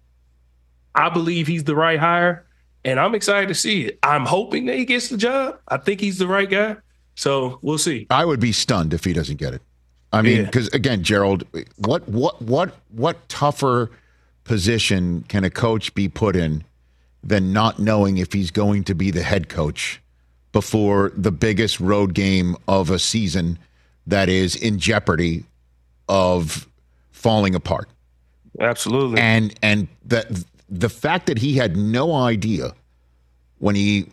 I 0.95 1.09
believe 1.09 1.47
he's 1.47 1.63
the 1.63 1.75
right 1.75 1.99
hire 1.99 2.45
and 2.85 2.99
I'm 2.99 3.15
excited 3.15 3.47
to 3.47 3.55
see 3.55 3.85
it. 3.85 3.99
I'm 4.03 4.25
hoping 4.25 4.65
that 4.67 4.75
he 4.75 4.85
gets 4.85 5.09
the 5.09 5.17
job. 5.17 5.59
I 5.67 5.77
think 5.77 5.99
he's 5.99 6.17
the 6.17 6.27
right 6.27 6.49
guy. 6.49 6.77
So 7.15 7.59
we'll 7.61 7.77
see. 7.77 8.07
I 8.09 8.23
would 8.25 8.39
be 8.39 8.51
stunned 8.51 8.93
if 8.93 9.03
he 9.03 9.13
doesn't 9.13 9.37
get 9.37 9.53
it. 9.53 9.61
I 10.11 10.21
mean, 10.21 10.45
because 10.45 10.69
yeah. 10.71 10.77
again, 10.77 11.03
Gerald, 11.03 11.43
what 11.77 12.07
what 12.07 12.41
what 12.41 12.75
what 12.89 13.29
tougher 13.29 13.91
position 14.43 15.23
can 15.27 15.43
a 15.43 15.49
coach 15.51 15.93
be 15.93 16.09
put 16.09 16.35
in 16.35 16.63
than 17.23 17.53
not 17.53 17.77
knowing 17.77 18.17
if 18.17 18.33
he's 18.33 18.49
going 18.49 18.83
to 18.85 18.95
be 18.95 19.11
the 19.11 19.21
head 19.21 19.49
coach 19.49 20.01
before 20.51 21.11
the 21.15 21.31
biggest 21.31 21.79
road 21.79 22.13
game 22.13 22.55
of 22.67 22.89
a 22.89 22.99
season 22.99 23.59
that 24.07 24.29
is 24.29 24.55
in 24.55 24.79
jeopardy 24.79 25.43
of 26.07 26.67
falling 27.11 27.55
apart? 27.55 27.89
Absolutely. 28.59 29.19
And 29.19 29.53
and 29.61 29.87
that 30.05 30.27
the 30.69 30.89
fact 30.89 31.27
that 31.27 31.37
he 31.37 31.55
had 31.55 31.77
no 31.77 32.13
idea 32.13 32.73
when 33.59 33.75
he 33.75 34.07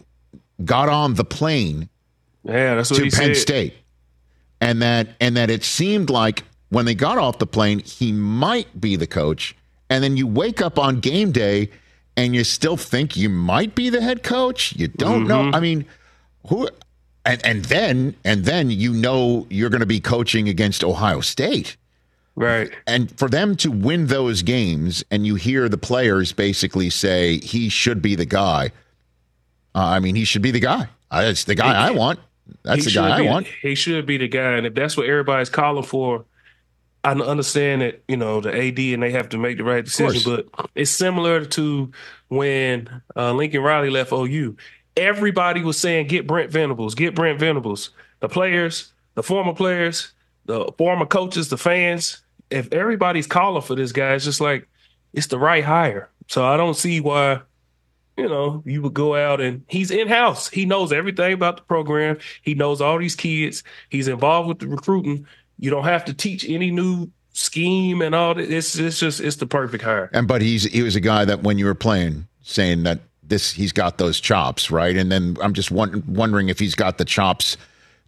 got 0.64 0.88
on 0.88 1.14
the 1.14 1.24
plane 1.24 1.88
yeah, 2.44 2.80
to 2.82 3.00
Penn 3.00 3.10
said. 3.10 3.36
State, 3.36 3.74
and 4.60 4.80
that 4.82 5.08
and 5.20 5.36
that 5.36 5.50
it 5.50 5.64
seemed 5.64 6.10
like 6.10 6.44
when 6.68 6.84
they 6.84 6.94
got 6.94 7.18
off 7.18 7.38
the 7.38 7.46
plane 7.46 7.80
he 7.80 8.12
might 8.12 8.80
be 8.80 8.96
the 8.96 9.06
coach, 9.06 9.56
and 9.90 10.02
then 10.04 10.16
you 10.16 10.26
wake 10.26 10.60
up 10.62 10.78
on 10.78 11.00
game 11.00 11.32
day 11.32 11.70
and 12.16 12.34
you 12.34 12.44
still 12.44 12.76
think 12.76 13.16
you 13.16 13.28
might 13.28 13.74
be 13.74 13.90
the 13.90 14.00
head 14.00 14.22
coach. 14.22 14.74
You 14.76 14.88
don't 14.88 15.26
mm-hmm. 15.26 15.50
know. 15.50 15.56
I 15.56 15.60
mean, 15.60 15.84
who? 16.48 16.68
And 17.24 17.44
and 17.44 17.64
then 17.64 18.14
and 18.24 18.44
then 18.44 18.70
you 18.70 18.92
know 18.92 19.46
you're 19.50 19.70
going 19.70 19.80
to 19.80 19.86
be 19.86 20.00
coaching 20.00 20.48
against 20.48 20.84
Ohio 20.84 21.20
State. 21.20 21.76
Right. 22.36 22.70
And 22.86 23.16
for 23.18 23.28
them 23.28 23.56
to 23.56 23.70
win 23.70 24.08
those 24.08 24.42
games, 24.42 25.02
and 25.10 25.26
you 25.26 25.36
hear 25.36 25.68
the 25.70 25.78
players 25.78 26.32
basically 26.32 26.90
say 26.90 27.38
he 27.38 27.70
should 27.70 28.02
be 28.02 28.14
the 28.14 28.26
guy. 28.26 28.72
Uh, 29.74 29.84
I 29.84 30.00
mean, 30.00 30.14
he 30.14 30.24
should 30.24 30.42
be 30.42 30.50
the 30.50 30.60
guy. 30.60 30.88
That's 31.10 31.44
the 31.44 31.54
guy 31.54 31.68
he, 31.68 31.94
I 31.94 31.98
want. 31.98 32.20
That's 32.62 32.84
the 32.84 32.90
guy 32.92 33.18
I 33.18 33.22
want. 33.22 33.46
He 33.62 33.74
should 33.74 34.06
be 34.06 34.18
the 34.18 34.28
guy, 34.28 34.52
and 34.52 34.66
if 34.66 34.74
that's 34.74 34.96
what 34.96 35.08
everybody's 35.08 35.48
calling 35.48 35.84
for, 35.84 36.26
I 37.02 37.12
understand 37.12 37.82
that 37.82 38.02
you 38.08 38.16
know 38.16 38.40
the 38.40 38.50
AD 38.50 38.78
and 38.78 39.02
they 39.02 39.12
have 39.12 39.28
to 39.30 39.38
make 39.38 39.58
the 39.58 39.64
right 39.64 39.84
decision. 39.84 40.22
But 40.24 40.68
it's 40.74 40.90
similar 40.90 41.44
to 41.44 41.92
when 42.28 43.02
uh, 43.14 43.32
Lincoln 43.32 43.62
Riley 43.62 43.90
left 43.90 44.12
OU. 44.12 44.56
Everybody 44.96 45.62
was 45.62 45.78
saying, 45.78 46.06
"Get 46.08 46.26
Brent 46.26 46.50
Venables, 46.50 46.94
get 46.94 47.14
Brent 47.14 47.38
Venables." 47.38 47.90
The 48.20 48.28
players, 48.28 48.92
the 49.14 49.22
former 49.22 49.54
players, 49.54 50.12
the 50.46 50.72
former 50.78 51.06
coaches, 51.06 51.48
the 51.48 51.58
fans, 51.58 52.22
if 52.50 52.72
everybody's 52.72 53.26
calling 53.26 53.62
for 53.62 53.74
this 53.74 53.92
guy, 53.92 54.14
it's 54.14 54.24
just 54.24 54.40
like 54.40 54.68
it's 55.12 55.26
the 55.26 55.38
right 55.38 55.64
hire. 55.64 56.08
So 56.28 56.44
I 56.44 56.56
don't 56.56 56.74
see 56.74 57.00
why 57.00 57.42
you 58.16 58.28
know, 58.28 58.62
you 58.64 58.80
would 58.82 58.94
go 58.94 59.14
out 59.14 59.40
and 59.40 59.62
he's 59.68 59.90
in 59.90 60.08
house. 60.08 60.48
He 60.48 60.64
knows 60.64 60.92
everything 60.92 61.34
about 61.34 61.58
the 61.58 61.62
program. 61.64 62.18
He 62.42 62.54
knows 62.54 62.80
all 62.80 62.98
these 62.98 63.14
kids. 63.14 63.62
He's 63.90 64.08
involved 64.08 64.48
with 64.48 64.58
the 64.60 64.68
recruiting. 64.68 65.26
You 65.58 65.70
don't 65.70 65.84
have 65.84 66.04
to 66.06 66.14
teach 66.14 66.48
any 66.48 66.70
new 66.70 67.10
scheme 67.32 68.00
and 68.00 68.14
all 68.14 68.34
that. 68.34 68.50
It's 68.50 68.78
it's 68.78 68.98
just 68.98 69.20
it's 69.20 69.36
the 69.36 69.46
perfect 69.46 69.84
hire. 69.84 70.10
And 70.12 70.26
but 70.26 70.40
he's 70.40 70.64
he 70.64 70.82
was 70.82 70.96
a 70.96 71.00
guy 71.00 71.24
that 71.26 71.42
when 71.42 71.58
you 71.58 71.66
were 71.66 71.74
playing, 71.74 72.26
saying 72.42 72.84
that 72.84 73.00
this 73.28 73.52
he's 73.52 73.72
got 73.72 73.98
those 73.98 74.20
chops, 74.20 74.70
right? 74.70 74.96
And 74.96 75.10
then 75.10 75.36
I'm 75.40 75.54
just 75.54 75.70
wondering 75.70 76.48
if 76.48 76.58
he's 76.58 76.74
got 76.74 76.98
the 76.98 77.04
chops 77.04 77.56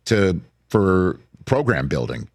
to 0.07 0.41
for 0.69 1.19
program 1.45 1.89
building 1.89 2.29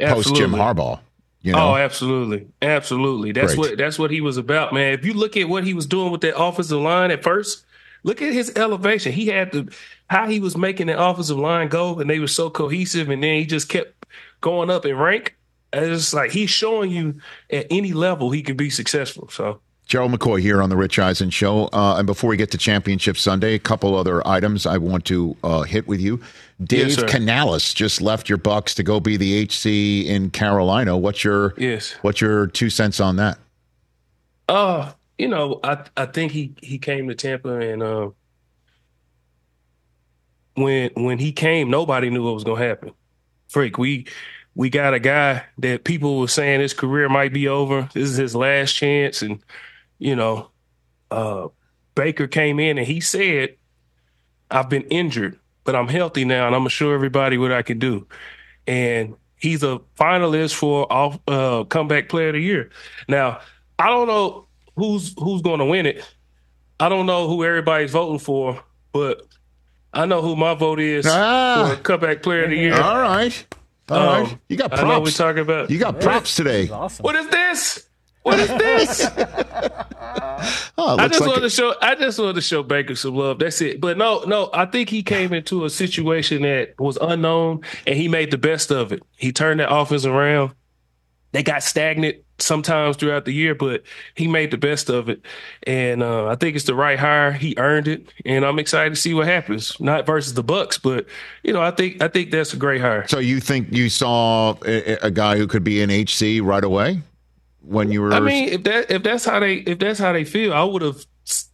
post 0.00 0.34
Jim 0.34 0.52
Harbaugh. 0.52 1.00
You 1.40 1.52
know? 1.52 1.70
Oh, 1.70 1.76
absolutely, 1.76 2.48
absolutely. 2.62 3.32
That's 3.32 3.54
Great. 3.54 3.70
what 3.70 3.78
that's 3.78 3.98
what 3.98 4.10
he 4.10 4.20
was 4.20 4.36
about, 4.36 4.72
man. 4.72 4.92
If 4.92 5.04
you 5.04 5.14
look 5.14 5.36
at 5.36 5.48
what 5.48 5.64
he 5.64 5.72
was 5.72 5.86
doing 5.86 6.10
with 6.10 6.20
that 6.22 6.38
offensive 6.38 6.80
line 6.80 7.10
at 7.10 7.22
first, 7.22 7.64
look 8.02 8.20
at 8.20 8.32
his 8.32 8.52
elevation. 8.56 9.12
He 9.12 9.28
had 9.28 9.52
to 9.52 9.68
how 10.10 10.28
he 10.28 10.40
was 10.40 10.56
making 10.56 10.88
the 10.88 11.00
offensive 11.00 11.38
line 11.38 11.68
go, 11.68 12.00
and 12.00 12.10
they 12.10 12.18
were 12.18 12.26
so 12.26 12.50
cohesive, 12.50 13.08
and 13.08 13.22
then 13.22 13.34
he 13.36 13.46
just 13.46 13.68
kept 13.68 14.04
going 14.40 14.68
up 14.68 14.84
in 14.84 14.96
rank. 14.96 15.36
It's 15.72 16.14
like 16.14 16.30
he's 16.30 16.50
showing 16.50 16.90
you 16.90 17.20
at 17.50 17.66
any 17.70 17.92
level 17.92 18.30
he 18.30 18.42
can 18.42 18.56
be 18.56 18.70
successful. 18.70 19.28
So 19.28 19.60
Gerald 19.88 20.12
McCoy 20.12 20.40
here 20.40 20.62
on 20.62 20.68
the 20.68 20.76
Rich 20.76 20.98
Eisen 20.98 21.30
Show. 21.30 21.70
Uh, 21.72 21.96
and 21.96 22.06
before 22.06 22.28
we 22.28 22.36
get 22.36 22.50
to 22.50 22.58
Championship 22.58 23.16
Sunday, 23.16 23.54
a 23.54 23.58
couple 23.58 23.96
other 23.96 24.26
items 24.28 24.66
I 24.66 24.76
want 24.76 25.06
to 25.06 25.34
uh, 25.42 25.62
hit 25.62 25.88
with 25.88 25.98
you. 25.98 26.20
Dave 26.62 26.90
yes, 26.90 27.02
Canales 27.04 27.72
just 27.72 28.02
left 28.02 28.28
your 28.28 28.36
Bucs 28.36 28.74
to 28.74 28.82
go 28.82 29.00
be 29.00 29.16
the 29.16 29.44
HC 29.44 30.06
in 30.06 30.30
Carolina. 30.30 30.96
What's 30.98 31.24
your 31.24 31.54
yes? 31.56 31.92
What's 32.02 32.20
your 32.20 32.48
two 32.48 32.68
cents 32.68 33.00
on 33.00 33.16
that? 33.16 33.38
Uh, 34.46 34.92
you 35.16 35.26
know, 35.28 35.58
I 35.64 35.78
I 35.96 36.04
think 36.04 36.32
he 36.32 36.52
he 36.60 36.78
came 36.78 37.08
to 37.08 37.14
Tampa 37.14 37.58
and 37.58 37.82
uh, 37.82 38.10
when 40.54 40.90
when 40.96 41.18
he 41.18 41.32
came, 41.32 41.70
nobody 41.70 42.10
knew 42.10 42.24
what 42.24 42.34
was 42.34 42.44
going 42.44 42.60
to 42.60 42.68
happen. 42.68 42.92
Freak, 43.48 43.78
we 43.78 44.06
we 44.54 44.68
got 44.68 44.92
a 44.92 45.00
guy 45.00 45.44
that 45.58 45.84
people 45.84 46.18
were 46.18 46.28
saying 46.28 46.60
his 46.60 46.74
career 46.74 47.08
might 47.08 47.32
be 47.32 47.48
over. 47.48 47.88
This 47.94 48.10
is 48.10 48.16
his 48.16 48.34
last 48.34 48.72
chance, 48.74 49.22
and 49.22 49.40
you 49.98 50.16
know, 50.16 50.50
uh, 51.10 51.48
Baker 51.94 52.26
came 52.26 52.60
in 52.60 52.78
and 52.78 52.86
he 52.86 53.00
said, 53.00 53.56
I've 54.50 54.68
been 54.68 54.84
injured, 54.84 55.38
but 55.64 55.74
I'm 55.74 55.88
healthy 55.88 56.24
now 56.24 56.46
and 56.46 56.54
I'm 56.54 56.60
gonna 56.60 56.70
show 56.70 56.92
everybody 56.92 57.38
what 57.38 57.52
I 57.52 57.62
can 57.62 57.78
do. 57.78 58.06
And 58.66 59.14
he's 59.36 59.62
a 59.62 59.80
finalist 59.98 60.54
for 60.54 60.90
off 60.92 61.18
uh, 61.26 61.64
comeback 61.64 62.08
player 62.08 62.28
of 62.28 62.34
the 62.34 62.40
year. 62.40 62.70
Now, 63.08 63.40
I 63.78 63.88
don't 63.88 64.06
know 64.06 64.46
who's 64.76 65.14
who's 65.18 65.42
gonna 65.42 65.66
win 65.66 65.86
it. 65.86 66.04
I 66.80 66.88
don't 66.88 67.06
know 67.06 67.28
who 67.28 67.44
everybody's 67.44 67.90
voting 67.90 68.20
for, 68.20 68.62
but 68.92 69.26
I 69.92 70.06
know 70.06 70.22
who 70.22 70.36
my 70.36 70.54
vote 70.54 70.80
is 70.80 71.06
ah, 71.06 71.74
for 71.74 71.82
comeback 71.82 72.22
player 72.22 72.44
of 72.44 72.50
the 72.50 72.56
year. 72.56 72.80
All 72.80 73.00
right. 73.00 73.46
All 73.90 73.96
um, 73.96 74.24
right. 74.24 74.38
You 74.48 74.56
got 74.56 74.70
props. 74.70 74.82
I 74.84 74.88
know 74.88 75.00
we 75.00 75.10
talking 75.10 75.42
about. 75.42 75.70
You 75.70 75.78
got 75.78 76.00
props 76.00 76.36
today. 76.36 76.68
Awesome. 76.68 77.02
What 77.02 77.16
is 77.16 77.28
this? 77.28 77.88
What 78.22 78.38
is 78.38 78.48
this? 78.48 79.08
oh, 80.78 80.96
I 80.98 81.08
just 81.08 81.20
like 81.20 81.28
wanted 81.28 81.42
to 81.42 81.50
show. 81.50 81.74
I 81.80 81.94
just 81.94 82.18
wanted 82.18 82.34
to 82.34 82.40
show 82.40 82.62
Baker 82.62 82.94
some 82.94 83.14
love. 83.14 83.38
That's 83.38 83.60
it. 83.60 83.80
But 83.80 83.98
no, 83.98 84.22
no. 84.26 84.50
I 84.52 84.66
think 84.66 84.88
he 84.88 85.02
came 85.02 85.32
into 85.32 85.64
a 85.64 85.70
situation 85.70 86.42
that 86.42 86.78
was 86.78 86.96
unknown, 87.00 87.62
and 87.86 87.96
he 87.96 88.08
made 88.08 88.30
the 88.30 88.38
best 88.38 88.70
of 88.70 88.92
it. 88.92 89.02
He 89.16 89.32
turned 89.32 89.60
that 89.60 89.72
offense 89.72 90.04
around. 90.04 90.54
They 91.32 91.42
got 91.42 91.62
stagnant 91.62 92.16
sometimes 92.38 92.96
throughout 92.96 93.24
the 93.24 93.32
year, 93.32 93.54
but 93.54 93.82
he 94.14 94.26
made 94.28 94.50
the 94.50 94.56
best 94.56 94.88
of 94.88 95.08
it, 95.08 95.20
and 95.64 96.02
uh, 96.02 96.26
I 96.26 96.36
think 96.36 96.56
it's 96.56 96.64
the 96.64 96.74
right 96.74 96.98
hire. 96.98 97.32
He 97.32 97.54
earned 97.58 97.88
it, 97.88 98.12
and 98.24 98.44
I'm 98.44 98.58
excited 98.58 98.90
to 98.90 98.96
see 98.96 99.12
what 99.12 99.26
happens. 99.26 99.78
Not 99.80 100.06
versus 100.06 100.34
the 100.34 100.44
Bucs, 100.44 100.80
but 100.80 101.06
you 101.42 101.52
know, 101.52 101.60
I 101.60 101.70
think 101.70 102.02
I 102.02 102.08
think 102.08 102.30
that's 102.30 102.54
a 102.54 102.56
great 102.56 102.80
hire. 102.80 103.06
So 103.08 103.18
you 103.18 103.40
think 103.40 103.68
you 103.72 103.90
saw 103.90 104.54
a, 104.64 105.06
a 105.06 105.10
guy 105.10 105.36
who 105.36 105.46
could 105.46 105.64
be 105.64 105.82
an 105.82 105.90
HC 105.90 106.42
right 106.42 106.64
away? 106.64 107.02
When 107.62 107.90
you 107.90 108.02
were. 108.02 108.12
I 108.12 108.20
mean, 108.20 108.48
if 108.48 108.64
that 108.64 108.90
if 108.90 109.02
that's 109.02 109.24
how 109.24 109.40
they 109.40 109.56
if 109.56 109.78
that's 109.78 109.98
how 109.98 110.12
they 110.12 110.24
feel, 110.24 110.52
I 110.52 110.64
would 110.64 110.82
have 110.82 111.04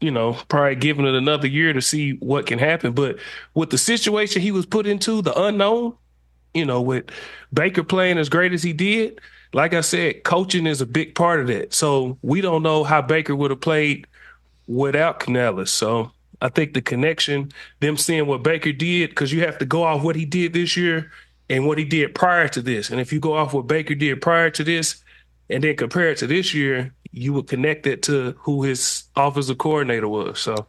you 0.01 0.11
know 0.11 0.39
probably 0.49 0.77
given 0.77 1.05
it 1.05 1.15
another 1.15 1.49
year 1.49 1.73
to 1.73 1.83
see 1.83 2.13
what 2.13 2.47
can 2.47 2.59
happen. 2.59 2.93
But 2.93 3.17
with 3.55 3.71
the 3.71 3.79
situation 3.79 4.43
he 4.43 4.53
was 4.53 4.67
put 4.67 4.87
into, 4.87 5.23
the 5.23 5.39
unknown, 5.41 5.95
you 6.53 6.65
know, 6.65 6.81
with 6.81 7.07
Baker 7.53 7.83
playing 7.83 8.19
as 8.19 8.29
great 8.29 8.53
as 8.53 8.63
he 8.63 8.73
did, 8.73 9.21
like 9.53 9.75
I 9.75 9.81
said, 9.81 10.25
coaching 10.25 10.67
is 10.67 10.81
a 10.81 10.87
big 10.87 11.15
part 11.15 11.41
of 11.41 11.47
that. 11.49 11.75
So 11.75 12.19
we 12.23 12.41
don't 12.41 12.63
know 12.63 12.85
how 12.85 13.03
Baker 13.03 13.37
would 13.37 13.51
have 13.51 13.61
played 13.61 14.07
without 14.67 15.21
Canales. 15.21 15.71
So 15.71 16.13
I 16.41 16.49
think 16.49 16.75
the 16.75 16.83
connection, 16.83 17.53
them 17.81 17.97
seeing 17.97 18.27
what 18.27 18.43
Baker 18.43 18.73
did, 18.73 19.11
because 19.11 19.33
you 19.33 19.43
have 19.43 19.59
to 19.59 19.65
go 19.65 19.85
off 19.85 20.03
what 20.03 20.17
he 20.17 20.25
did 20.25 20.53
this 20.53 20.77
year 20.77 21.11
and 21.49 21.67
what 21.67 21.79
he 21.79 21.85
did 21.85 22.15
prior 22.15 22.49
to 22.49 22.63
this. 22.63 22.91
And 22.91 23.01
if 23.01 23.13
you 23.13 23.21
go 23.21 23.35
off 23.35 23.53
what 23.53 23.67
Baker 23.67 23.95
did 23.95 24.21
prior 24.21 24.51
to 24.51 24.65
this, 24.65 25.03
and 25.51 25.63
then 25.63 25.77
compare 25.77 26.11
it 26.11 26.19
to 26.19 26.27
this 26.27 26.55
year, 26.55 26.93
you 27.13 27.33
would 27.33 27.47
connect 27.47 27.87
it 27.87 28.03
to 28.03 28.35
who 28.39 28.63
his 28.63 29.05
offensive 29.17 29.59
coordinator 29.59 30.09
was. 30.09 30.39
So, 30.41 30.67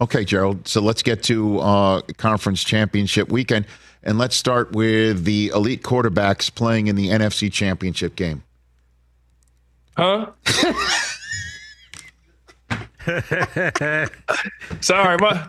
okay, 0.00 0.24
Gerald. 0.24 0.66
So 0.66 0.80
let's 0.80 1.02
get 1.02 1.22
to 1.24 1.60
uh, 1.60 2.00
conference 2.16 2.64
championship 2.64 3.30
weekend, 3.30 3.66
and 4.02 4.18
let's 4.18 4.36
start 4.36 4.72
with 4.72 5.24
the 5.24 5.48
elite 5.54 5.82
quarterbacks 5.82 6.52
playing 6.52 6.88
in 6.88 6.96
the 6.96 7.08
NFC 7.08 7.52
championship 7.52 8.16
game. 8.16 8.42
Huh? 9.96 10.30
Sorry, 14.80 15.16
my 15.18 15.48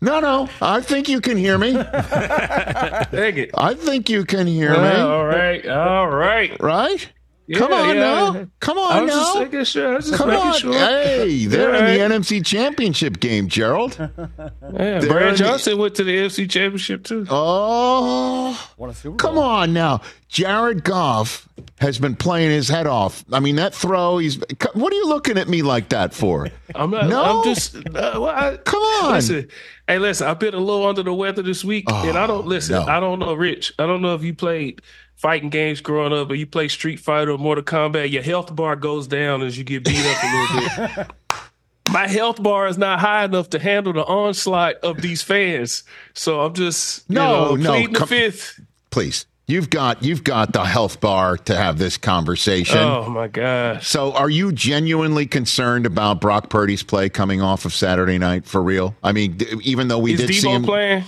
no, 0.00 0.20
no. 0.20 0.48
I 0.62 0.80
think 0.80 1.08
you 1.08 1.20
can 1.20 1.36
hear 1.36 1.58
me. 1.58 1.72
Dang 1.72 3.36
it! 3.36 3.50
I 3.54 3.74
think 3.74 4.08
you 4.08 4.24
can 4.24 4.46
hear 4.46 4.72
well, 4.72 4.82
me. 4.82 5.00
All 5.00 5.26
right, 5.26 5.66
all 5.66 6.08
right, 6.08 6.56
right. 6.60 7.12
Yeah, 7.46 7.58
Come 7.58 7.72
on 7.72 7.88
yeah. 7.88 7.94
now. 7.94 8.46
Come 8.60 8.78
on 8.78 8.92
I 8.92 9.02
was 9.02 9.10
now. 9.10 9.20
Just 9.20 9.38
making 9.38 9.64
sure. 9.64 9.92
I 9.92 9.96
was 9.96 10.06
just 10.06 10.16
Come 10.16 10.28
making 10.30 10.46
on. 10.46 10.54
Sure. 10.54 10.72
Hey, 10.72 11.46
they're 11.46 11.74
in 11.74 11.84
the 11.84 12.14
NFC 12.14 12.44
Championship 12.44 13.18
game, 13.18 13.48
Gerald. 13.48 13.98
yeah, 13.98 15.00
Brad 15.00 15.36
Johnson 15.36 15.72
the... 15.72 15.76
went 15.76 15.96
to 15.96 16.04
the 16.04 16.16
NFC 16.16 16.48
Championship 16.48 17.02
too. 17.02 17.26
Oh, 17.28 18.72
come 19.18 19.38
on 19.38 19.72
now. 19.72 20.02
Jared 20.28 20.84
Goff 20.84 21.48
has 21.78 21.98
been 21.98 22.16
playing 22.16 22.50
his 22.50 22.68
head 22.68 22.86
off. 22.86 23.24
I 23.32 23.40
mean, 23.40 23.56
that 23.56 23.74
throw. 23.74 24.18
He's. 24.18 24.38
What 24.74 24.92
are 24.92 24.96
you 24.96 25.08
looking 25.08 25.36
at 25.36 25.48
me 25.48 25.62
like 25.62 25.90
that 25.90 26.14
for? 26.14 26.48
I'm 26.74 26.90
not. 26.90 27.08
No, 27.08 27.22
I'm 27.40 27.44
just. 27.44 27.76
Uh, 27.76 27.90
well, 27.92 28.26
I, 28.28 28.56
come 28.58 28.80
on. 28.80 29.12
Listen, 29.12 29.48
hey, 29.88 29.98
listen. 29.98 30.28
I've 30.28 30.38
been 30.38 30.54
a 30.54 30.58
little 30.58 30.86
under 30.86 31.02
the 31.02 31.12
weather 31.12 31.42
this 31.42 31.64
week, 31.64 31.84
oh, 31.88 32.08
and 32.08 32.16
I 32.16 32.26
don't 32.26 32.46
listen. 32.46 32.76
No. 32.76 32.84
I 32.84 33.00
don't 33.00 33.18
know, 33.18 33.34
Rich. 33.34 33.72
I 33.78 33.86
don't 33.86 34.00
know 34.00 34.14
if 34.14 34.22
you 34.22 34.32
played 34.32 34.80
fighting 35.22 35.50
games 35.50 35.80
growing 35.80 36.12
up, 36.12 36.28
or 36.30 36.34
you 36.34 36.46
play 36.46 36.66
Street 36.66 36.98
Fighter 36.98 37.30
or 37.30 37.38
Mortal 37.38 37.62
Kombat, 37.62 38.10
your 38.10 38.24
health 38.24 38.54
bar 38.54 38.74
goes 38.74 39.06
down 39.06 39.42
as 39.42 39.56
you 39.56 39.62
get 39.62 39.84
beat 39.84 40.04
up 40.04 40.22
a 40.22 40.36
little 40.36 40.96
bit. 40.96 41.10
My 41.92 42.08
health 42.08 42.42
bar 42.42 42.66
is 42.66 42.76
not 42.76 43.00
high 43.00 43.24
enough 43.24 43.50
to 43.50 43.58
handle 43.58 43.92
the 43.92 44.04
onslaught 44.04 44.76
of 44.76 45.00
these 45.00 45.22
fans, 45.22 45.84
so 46.14 46.40
I'm 46.40 46.54
just 46.54 47.08
no, 47.08 47.52
you 47.54 47.58
know, 47.58 47.82
no, 47.82 47.98
the 48.00 48.06
fifth. 48.06 48.60
Please, 48.90 49.26
you've 49.46 49.68
got 49.68 50.02
you've 50.02 50.24
got 50.24 50.52
the 50.52 50.64
health 50.64 51.00
bar 51.00 51.36
to 51.38 51.56
have 51.56 51.78
this 51.78 51.98
conversation. 51.98 52.78
Oh 52.78 53.10
my 53.10 53.28
gosh! 53.28 53.86
So, 53.86 54.12
are 54.12 54.30
you 54.30 54.52
genuinely 54.52 55.26
concerned 55.26 55.84
about 55.84 56.20
Brock 56.20 56.50
Purdy's 56.50 56.82
play 56.82 57.08
coming 57.08 57.42
off 57.42 57.64
of 57.64 57.74
Saturday 57.74 58.16
night 58.16 58.46
for 58.46 58.62
real? 58.62 58.94
I 59.02 59.12
mean, 59.12 59.38
even 59.62 59.88
though 59.88 59.98
we 59.98 60.14
is 60.14 60.20
did 60.20 60.30
Deebo 60.30 60.40
see 60.40 60.50
him 60.50 60.62
playing, 60.62 61.04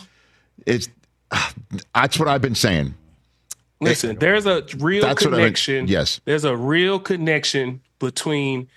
it's 0.66 0.88
that's 1.94 2.18
what 2.18 2.28
I've 2.28 2.42
been 2.42 2.56
saying. 2.56 2.94
Listen, 3.85 4.17
there's 4.19 4.47
a 4.47 4.64
real 4.79 5.14
connection. 5.14 5.76
I 5.76 5.79
mean. 5.81 5.88
Yes. 5.88 6.21
There's 6.25 6.45
a 6.45 6.57
real 6.57 6.99
connection 6.99 7.81
between 7.99 8.69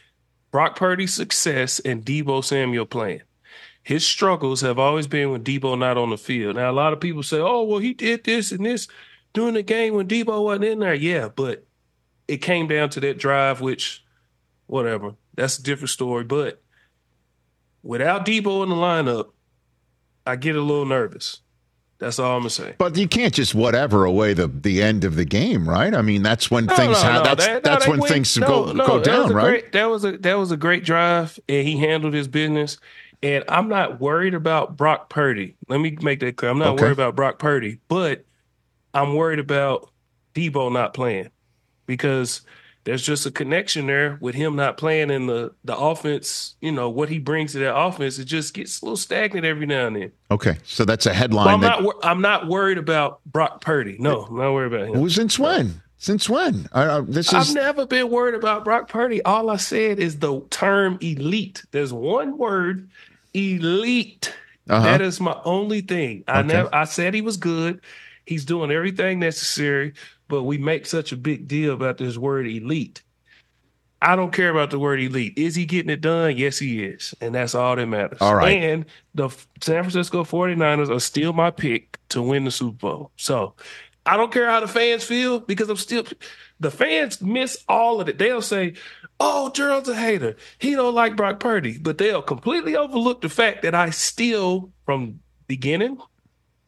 Brock 0.51 0.75
Purdy's 0.75 1.13
success 1.13 1.79
and 1.79 2.05
Deebo 2.05 2.43
Samuel 2.43 2.85
playing. 2.85 3.21
His 3.83 4.05
struggles 4.05 4.61
have 4.61 4.79
always 4.79 5.07
been 5.07 5.31
when 5.31 5.43
Deebo 5.43 5.77
not 5.79 5.97
on 5.97 6.09
the 6.09 6.17
field. 6.17 6.57
Now, 6.57 6.69
a 6.69 6.73
lot 6.73 6.93
of 6.93 6.99
people 6.99 7.23
say, 7.23 7.39
oh, 7.39 7.63
well, 7.63 7.79
he 7.79 7.93
did 7.93 8.23
this 8.25 8.51
and 8.51 8.65
this 8.65 8.87
during 9.33 9.53
the 9.53 9.63
game 9.63 9.93
when 9.93 10.07
Deebo 10.07 10.43
wasn't 10.43 10.65
in 10.65 10.79
there. 10.79 10.93
Yeah, 10.93 11.29
but 11.33 11.65
it 12.27 12.37
came 12.37 12.67
down 12.67 12.89
to 12.89 12.99
that 12.99 13.17
drive, 13.17 13.61
which, 13.61 14.03
whatever, 14.65 15.15
that's 15.35 15.57
a 15.57 15.63
different 15.63 15.91
story. 15.91 16.25
But 16.25 16.61
without 17.81 18.25
Deebo 18.25 18.63
in 18.63 18.69
the 18.69 18.75
lineup, 18.75 19.29
I 20.25 20.35
get 20.35 20.57
a 20.57 20.61
little 20.61 20.85
nervous. 20.85 21.39
That's 21.99 22.19
all 22.19 22.35
I'm 22.35 22.41
gonna 22.41 22.49
say. 22.51 22.75
But 22.77 22.95
you 22.95 23.07
can't 23.07 23.33
just 23.33 23.55
whatever 23.55 24.05
away 24.05 24.33
the, 24.33 24.47
the 24.47 24.83
end 24.83 25.03
of 25.03 25.15
the 25.15 25.25
game, 25.25 25.67
right? 25.67 25.93
I 25.93 26.01
mean, 26.01 26.21
that's 26.21 26.51
when 26.51 26.65
no, 26.65 26.75
things 26.75 27.01
no, 27.01 27.09
have, 27.09 27.23
no, 27.23 27.23
that's 27.23 27.45
that, 27.47 27.63
that's 27.63 27.87
when 27.87 27.99
went, 27.99 28.11
things 28.11 28.37
go 28.37 28.71
go 28.73 29.01
down, 29.01 29.33
right? 29.33 29.43
Great, 29.45 29.71
that 29.71 29.85
was 29.85 30.05
a 30.05 30.17
that 30.19 30.35
was 30.35 30.51
a 30.51 30.57
great 30.57 30.83
drive, 30.83 31.39
and 31.49 31.67
he 31.67 31.77
handled 31.77 32.13
his 32.13 32.27
business. 32.27 32.77
And 33.23 33.43
I'm 33.47 33.67
not 33.67 33.99
worried 33.99 34.35
about 34.35 34.77
Brock 34.77 35.09
Purdy. 35.09 35.55
Let 35.67 35.79
me 35.79 35.97
make 36.01 36.19
that 36.19 36.37
clear. 36.37 36.51
I'm 36.51 36.59
not 36.59 36.73
okay. 36.73 36.83
worried 36.83 36.91
about 36.93 37.15
Brock 37.15 37.39
Purdy, 37.39 37.79
but 37.87 38.23
I'm 38.93 39.15
worried 39.15 39.39
about 39.39 39.89
Deebo 40.35 40.71
not 40.71 40.93
playing 40.93 41.31
because 41.87 42.41
there's 42.87 43.03
just 43.03 43.25
a 43.25 43.31
connection 43.31 43.85
there 43.87 44.17
with 44.21 44.33
him 44.33 44.55
not 44.55 44.77
playing 44.77 45.11
in 45.11 45.27
the 45.27 45.53
the 45.65 45.75
offense. 45.75 46.55
You 46.61 46.71
know 46.71 46.89
what 46.89 47.09
he 47.09 47.19
brings 47.19 47.51
to 47.51 47.59
that 47.59 47.75
offense. 47.75 48.17
It 48.17 48.25
just 48.25 48.53
gets 48.53 48.81
a 48.81 48.85
little 48.85 48.95
stagnant 48.95 49.45
every 49.45 49.65
now 49.65 49.87
and 49.87 49.95
then. 49.97 50.11
Okay, 50.31 50.55
so 50.63 50.85
that's 50.85 51.05
a 51.05 51.13
headline. 51.13 51.47
But 51.47 51.53
I'm 51.53 51.59
that, 51.61 51.83
not. 51.83 51.95
I'm 52.01 52.21
not 52.21 52.47
worried 52.47 52.77
about 52.77 53.19
Brock 53.25 53.59
Purdy. 53.59 53.97
No, 53.99 54.21
I'm 54.21 54.37
not 54.37 54.53
worried 54.53 54.73
about 54.73 54.87
him. 54.87 55.01
Well, 55.01 55.09
since 55.09 55.37
when? 55.37 55.81
Since 55.97 56.29
when? 56.29 56.69
Uh, 56.71 57.01
this 57.05 57.27
is. 57.27 57.33
I've 57.33 57.53
never 57.55 57.85
been 57.85 58.09
worried 58.09 58.35
about 58.35 58.63
Brock 58.63 58.87
Purdy. 58.87 59.21
All 59.23 59.49
I 59.49 59.57
said 59.57 59.99
is 59.99 60.19
the 60.19 60.39
term 60.49 60.97
elite. 61.01 61.65
There's 61.71 61.91
one 61.91 62.37
word, 62.37 62.87
elite. 63.33 64.33
Uh-huh. 64.69 64.81
That 64.81 65.01
is 65.01 65.19
my 65.19 65.37
only 65.43 65.81
thing. 65.81 66.23
I 66.25 66.39
Okay. 66.39 66.47
never. 66.47 66.73
I 66.73 66.85
said 66.85 67.13
he 67.13 67.21
was 67.21 67.35
good. 67.35 67.81
He's 68.25 68.45
doing 68.45 68.71
everything 68.71 69.19
necessary, 69.19 69.93
but 70.27 70.43
we 70.43 70.57
make 70.57 70.85
such 70.85 71.11
a 71.11 71.17
big 71.17 71.47
deal 71.47 71.73
about 71.73 71.97
this 71.97 72.17
word 72.17 72.47
elite. 72.47 73.01
I 74.01 74.15
don't 74.15 74.31
care 74.31 74.51
about 74.51 74.69
the 74.69 74.79
word 74.79 74.99
elite. 74.99 75.37
Is 75.37 75.55
he 75.55 75.65
getting 75.65 75.89
it 75.89 76.01
done? 76.01 76.37
Yes, 76.37 76.59
he 76.59 76.83
is. 76.83 77.15
And 77.19 77.33
that's 77.33 77.55
all 77.55 77.75
that 77.75 77.87
matters. 77.87 78.19
All 78.21 78.35
right. 78.35 78.61
And 78.61 78.85
the 79.15 79.29
San 79.61 79.83
Francisco 79.83 80.23
49ers 80.23 80.95
are 80.95 80.99
still 80.99 81.33
my 81.33 81.49
pick 81.49 81.97
to 82.09 82.21
win 82.21 82.45
the 82.45 82.51
Super 82.51 82.77
Bowl. 82.77 83.11
So 83.15 83.55
I 84.05 84.15
don't 84.15 84.31
care 84.31 84.49
how 84.49 84.59
the 84.59 84.67
fans 84.67 85.03
feel 85.03 85.39
because 85.39 85.69
I'm 85.69 85.77
still 85.77 86.03
the 86.59 86.69
fans 86.69 87.21
miss 87.21 87.63
all 87.67 87.99
of 87.99 88.07
it. 88.07 88.19
They'll 88.19 88.41
say, 88.41 88.73
Oh, 89.19 89.49
Gerald's 89.49 89.89
a 89.89 89.95
hater. 89.95 90.35
He 90.59 90.75
don't 90.75 90.93
like 90.93 91.15
Brock 91.15 91.39
Purdy. 91.39 91.79
But 91.79 91.97
they'll 91.97 92.21
completely 92.21 92.75
overlook 92.75 93.21
the 93.21 93.29
fact 93.29 93.63
that 93.63 93.73
I 93.73 93.89
still, 93.89 94.71
from 94.85 95.21
beginning 95.47 95.97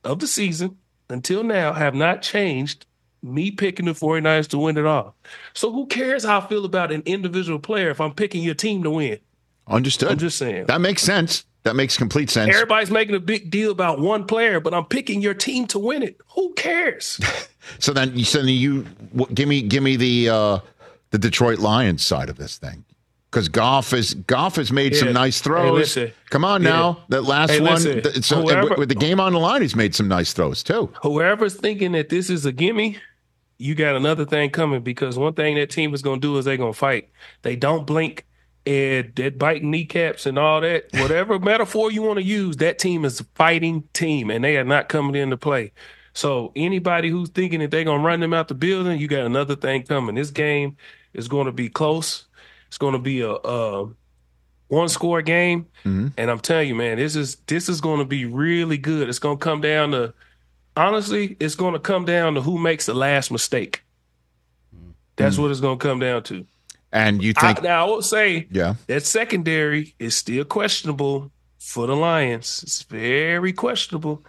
of 0.03 0.17
the 0.17 0.25
season 0.25 0.77
until 1.09 1.43
now, 1.43 1.73
have 1.73 1.93
not 1.93 2.23
changed 2.23 2.87
me 3.21 3.51
picking 3.51 3.85
the 3.85 3.91
49ers 3.93 4.47
to 4.49 4.57
win 4.57 4.77
it 4.77 4.85
all. 4.85 5.15
So 5.53 5.71
who 5.71 5.85
cares 5.88 6.23
how 6.23 6.39
I 6.39 6.47
feel 6.47 6.65
about 6.65 6.91
an 6.91 7.03
individual 7.05 7.59
player 7.59 7.89
if 7.89 7.99
I'm 8.01 8.13
picking 8.13 8.43
your 8.43 8.55
team 8.55 8.83
to 8.83 8.89
win? 8.91 9.19
Understood. 9.67 10.09
I'm 10.11 10.17
just 10.17 10.38
saying. 10.38 10.65
That 10.67 10.81
makes 10.81 11.01
sense. 11.01 11.45
That 11.63 11.75
makes 11.75 11.97
complete 11.97 12.29
sense. 12.29 12.53
Everybody's 12.55 12.89
making 12.89 13.15
a 13.15 13.19
big 13.19 13.51
deal 13.51 13.71
about 13.71 13.99
one 13.99 14.25
player, 14.25 14.59
but 14.61 14.73
I'm 14.73 14.85
picking 14.85 15.21
your 15.21 15.33
team 15.33 15.67
to 15.67 15.79
win 15.79 16.03
it. 16.03 16.19
Who 16.35 16.53
cares? 16.53 17.19
So 17.77 17.93
then, 17.93 18.17
you 18.17 18.23
so 18.25 18.39
then 18.39 18.47
you 18.47 18.83
give 19.35 19.47
me 19.47 19.61
give 19.61 19.83
me 19.83 19.95
the 19.95 20.29
uh, 20.29 20.59
the 21.11 21.19
Detroit 21.19 21.59
Lions 21.59 22.01
side 22.03 22.27
of 22.29 22.38
this 22.38 22.57
thing 22.57 22.83
because 23.29 23.47
Goff 23.47 23.93
is 23.93 24.15
Goff 24.15 24.55
has 24.55 24.71
made 24.71 24.95
some 24.95 25.13
nice 25.13 25.39
throws. 25.39 25.73
listen. 25.77 26.11
Come 26.31 26.43
on 26.43 26.63
Yeah. 26.63 26.69
now, 26.69 27.03
that 27.09 27.25
last 27.25 27.51
Hey, 27.51 27.59
one. 27.61 27.73
listen. 27.73 28.01
th- 28.01 28.23
so 28.23 28.41
Whoever- 28.41 28.73
with 28.75 28.89
the 28.89 28.95
game 28.95 29.19
on 29.19 29.33
the 29.33 29.39
line, 29.39 29.61
he's 29.61 29.75
made 29.75 29.93
some 29.93 30.07
nice 30.07 30.33
throws 30.33 30.63
too. 30.63 30.91
Whoever's 31.03 31.53
thinking 31.55 31.91
that 31.91 32.09
this 32.09 32.31
is 32.31 32.43
a 32.47 32.51
gimme, 32.51 32.97
you 33.59 33.75
got 33.75 33.95
another 33.95 34.25
thing 34.25 34.49
coming 34.49 34.81
because 34.81 35.17
one 35.17 35.33
thing 35.33 35.55
that 35.55 35.69
team 35.69 35.93
is 35.93 36.01
going 36.01 36.21
to 36.21 36.27
do 36.27 36.37
is 36.37 36.45
they're 36.45 36.57
going 36.57 36.73
to 36.73 36.79
fight. 36.79 37.09
They 37.41 37.57
don't 37.57 37.85
blink 37.85 38.25
and 38.65 39.11
they're 39.15 39.31
biting 39.31 39.69
kneecaps 39.69 40.25
and 40.25 40.39
all 40.39 40.61
that. 40.61 40.85
Whatever 40.93 41.37
metaphor 41.39 41.91
you 41.91 42.01
want 42.01 42.17
to 42.17 42.23
use, 42.23 42.57
that 42.57 42.79
team 42.79 43.03
is 43.03 43.19
a 43.19 43.25
fighting 43.35 43.83
team 43.93 44.31
and 44.31 44.43
they 44.43 44.57
are 44.57 44.63
not 44.63 44.87
coming 44.87 45.15
into 45.15 45.37
play. 45.37 45.73
So 46.13 46.53
anybody 46.55 47.09
who's 47.09 47.29
thinking 47.29 47.59
that 47.59 47.69
they're 47.69 47.83
going 47.83 47.99
to 47.99 48.07
run 48.07 48.21
them 48.21 48.33
out 48.33 48.47
the 48.47 48.55
building, 48.55 48.97
you 48.97 49.09
got 49.09 49.25
another 49.25 49.57
thing 49.57 49.83
coming. 49.83 50.15
This 50.15 50.31
game 50.31 50.77
is 51.13 51.27
going 51.27 51.45
to 51.45 51.51
be 51.51 51.67
close. 51.69 52.25
It's 52.67 52.77
going 52.77 52.93
to 52.93 52.99
be 52.99 53.21
a, 53.21 53.31
a 53.31 53.89
one 54.69 54.87
score 54.87 55.21
game. 55.21 55.67
Mm-hmm. 55.83 56.07
And 56.17 56.31
I'm 56.31 56.39
telling 56.39 56.69
you, 56.69 56.75
man, 56.75 56.97
this 56.97 57.17
is 57.17 57.35
this 57.47 57.67
is 57.67 57.81
going 57.81 57.99
to 57.99 58.05
be 58.05 58.25
really 58.25 58.77
good. 58.77 59.09
It's 59.09 59.19
going 59.19 59.37
to 59.37 59.43
come 59.43 59.59
down 59.59 59.91
to 59.91 60.13
honestly, 60.79 61.36
it's 61.39 61.55
going 61.55 61.74
to 61.74 61.79
come 61.79 62.05
down 62.05 62.36
to 62.36 62.41
who 62.41 62.57
makes 62.57 62.86
the 62.86 62.93
last 62.93 63.31
mistake. 63.31 63.83
That's 65.15 65.38
what 65.38 65.51
it's 65.51 65.59
going 65.59 65.77
to 65.77 65.86
come 65.86 66.00
down 66.00 66.24
to. 66.24 66.45
And 66.91 67.21
you 67.21 67.33
I, 67.38 67.53
think, 67.53 67.63
now, 67.63 67.86
I 67.86 67.89
will 67.89 68.01
say 68.01 68.48
yeah, 68.50 68.75
that 68.88 69.05
secondary 69.05 69.93
is 70.00 70.15
still 70.15 70.45
questionable 70.45 71.31
for 71.59 71.86
the 71.86 71.95
Lions. 71.95 72.63
It's 72.63 72.83
very 72.83 73.53
questionable. 73.53 74.24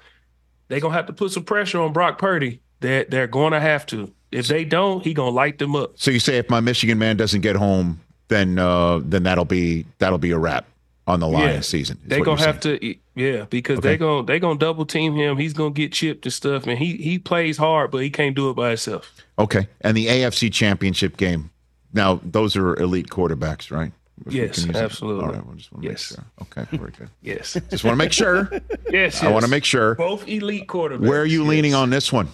They're 0.69 0.81
going 0.81 0.93
to 0.93 0.97
have 0.97 1.07
to 1.07 1.13
put 1.13 1.31
some 1.33 1.45
pressure 1.45 1.81
on 1.81 1.93
Brock 1.93 2.19
Purdy. 2.19 2.61
They're, 2.81 3.05
they're 3.05 3.27
going 3.27 3.53
to 3.53 3.61
have 3.61 3.87
to. 3.87 4.13
If 4.31 4.47
they 4.49 4.65
don't, 4.65 5.03
he 5.03 5.15
going 5.15 5.31
to 5.31 5.35
light 5.35 5.59
them 5.59 5.75
up. 5.75 5.93
so 5.97 6.11
you 6.11 6.21
say 6.21 6.37
if 6.37 6.51
my 6.51 6.61
Michigan 6.61 6.99
man 6.99 7.17
doesn't 7.17 7.41
get 7.41 7.57
home, 7.57 8.01
then 8.29 8.59
uh, 8.59 9.01
then 9.03 9.23
that'll 9.23 9.45
be 9.45 9.87
that'll 9.99 10.19
be 10.19 10.31
a 10.33 10.39
wrap 10.39 10.67
on 11.11 11.21
the 11.21 11.29
Lions 11.29 11.55
Yeah. 11.57 11.61
season. 11.61 11.99
They're 12.07 12.25
gonna 12.25 12.41
have 12.41 12.63
saying. 12.63 12.79
to, 12.81 12.95
yeah, 13.15 13.45
because 13.51 13.79
Okay. 13.79 13.89
they're 13.89 13.97
gonna 13.99 14.25
they're 14.27 14.39
gonna 14.39 14.59
double 14.59 14.87
team 14.87 15.15
him. 15.15 15.37
He's 15.37 15.53
gonna 15.53 15.71
get 15.73 15.93
chipped 15.93 16.25
and 16.27 16.33
stuff, 16.33 16.67
and 16.67 16.79
he 16.79 16.97
he 16.97 17.19
plays 17.19 17.57
hard, 17.59 17.91
but 17.91 17.99
he 17.99 18.11
can't 18.11 18.35
do 18.35 18.49
it 18.51 18.55
by 18.55 18.69
himself. 18.69 19.13
Okay, 19.39 19.67
and 19.83 19.97
the 19.97 20.07
AFC 20.07 20.51
Championship 20.51 21.17
game. 21.17 21.51
Now 21.93 22.21
those 22.25 22.57
are 22.57 22.75
elite 22.77 23.09
quarterbacks, 23.09 23.71
right? 23.71 23.93
If 24.27 24.33
Yes, 24.35 24.67
absolutely. 24.75 25.25
All 25.25 25.33
right, 25.33 25.43
I 25.51 25.55
just 25.57 25.73
want 25.73 25.83
to 25.85 25.91
Yes. 25.91 26.11
make 26.13 26.19
sure. 26.19 26.65
Okay, 26.65 26.77
very 26.77 26.93
good. 26.93 27.09
Yes, 27.23 27.57
Just 27.71 27.85
want 27.85 27.95
to 27.95 27.97
make 27.97 28.13
sure. 28.13 28.51
yes. 28.91 29.23
I 29.23 29.31
want 29.31 29.45
to 29.47 29.51
make 29.51 29.65
sure. 29.65 29.95
both 29.95 30.29
elite 30.29 30.67
quarterbacks. 30.67 31.09
Where 31.09 31.23
are 31.23 31.27
you 31.27 31.41
yes. 31.43 31.49
leaning 31.49 31.75
on 31.75 31.89
this 31.91 32.13
one? 32.13 32.29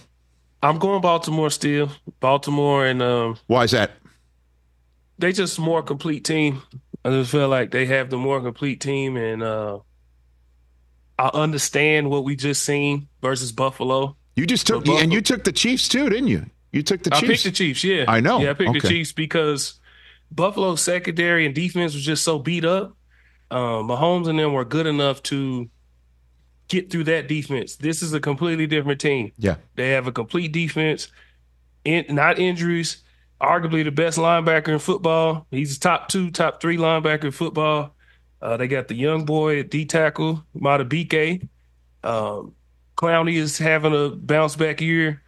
I'm 0.61 0.79
going 0.79 1.01
Baltimore 1.01 1.49
still. 1.49 1.89
Baltimore 2.19 2.85
and 2.85 3.01
um, 3.01 3.37
Why 3.47 3.63
is 3.63 3.71
that? 3.71 3.91
they 5.19 5.31
just 5.31 5.57
more 5.59 5.81
complete 5.81 6.23
team. 6.25 6.61
I 7.07 7.11
just 7.11 7.31
feel 7.31 7.47
like 7.47 7.71
they 7.71 7.85
have 7.85 8.09
the 8.09 8.17
more 8.17 8.41
complete 8.41 8.81
team, 8.81 9.15
and 9.15 9.41
uh, 9.41 9.79
I 11.17 11.29
understand 11.33 12.09
what 12.09 12.23
we 12.25 12.35
just 12.35 12.63
seen 12.63 13.07
versus 13.21 13.51
Buffalo. 13.51 14.17
You 14.35 14.45
just 14.45 14.67
took 14.67 14.83
Buffalo- 14.83 14.99
and 15.01 15.13
you 15.13 15.21
took 15.21 15.43
the 15.45 15.51
Chiefs 15.51 15.87
too, 15.87 16.09
didn't 16.09 16.27
you? 16.27 16.45
You 16.73 16.83
took 16.83 17.03
the 17.03 17.15
I 17.15 17.19
Chiefs. 17.19 17.29
I 17.29 17.33
picked 17.33 17.43
the 17.45 17.51
Chiefs. 17.51 17.83
Yeah, 17.83 18.05
I 18.07 18.19
know. 18.19 18.39
Yeah, 18.39 18.49
I 18.51 18.53
picked 18.53 18.69
Okay. 18.71 18.79
the 18.79 18.87
Chiefs 18.89 19.13
because 19.13 19.79
Buffalo's 20.31 20.81
secondary 20.81 21.45
and 21.45 21.55
defense 21.55 21.93
was 21.93 22.03
just 22.03 22.23
so 22.23 22.39
beat 22.39 22.65
up. 22.65 22.95
Um, 23.49 23.87
Mahomes 23.87 24.27
and 24.27 24.37
them 24.37 24.51
were 24.51 24.65
good 24.65 24.85
enough 24.85 25.23
to 25.23 25.69
get 26.67 26.91
through 26.91 27.05
that 27.05 27.29
defense. 27.29 27.77
This 27.77 28.03
is 28.03 28.13
a 28.13 28.19
completely 28.19 28.67
different 28.67 28.99
team. 28.99 29.31
yeah. 29.37 29.55
They 29.75 29.91
have 29.91 30.05
a 30.07 30.11
complete 30.11 30.51
defense, 30.51 31.07
in, 31.85 32.05
not 32.13 32.37
injuries. 32.37 32.97
Arguably 33.41 33.83
the 33.83 33.91
best 33.91 34.17
linebacker 34.17 34.69
in 34.69 34.79
football. 34.79 35.45
He's 35.51 35.77
top 35.77 36.07
two, 36.09 36.31
top 36.31 36.59
three 36.61 36.77
linebacker 36.77 37.25
in 37.25 37.31
football. 37.31 37.93
Uh, 38.41 38.57
they 38.57 38.67
got 38.67 38.87
the 38.87 38.95
young 38.95 39.25
boy 39.25 39.59
at 39.59 39.69
D 39.69 39.85
tackle, 39.85 40.43
Madubuike. 40.55 41.47
Um, 42.03 42.53
Clowney 42.95 43.35
is 43.35 43.57
having 43.57 43.93
a 43.93 44.09
bounce 44.09 44.55
back 44.55 44.81
year. 44.81 45.21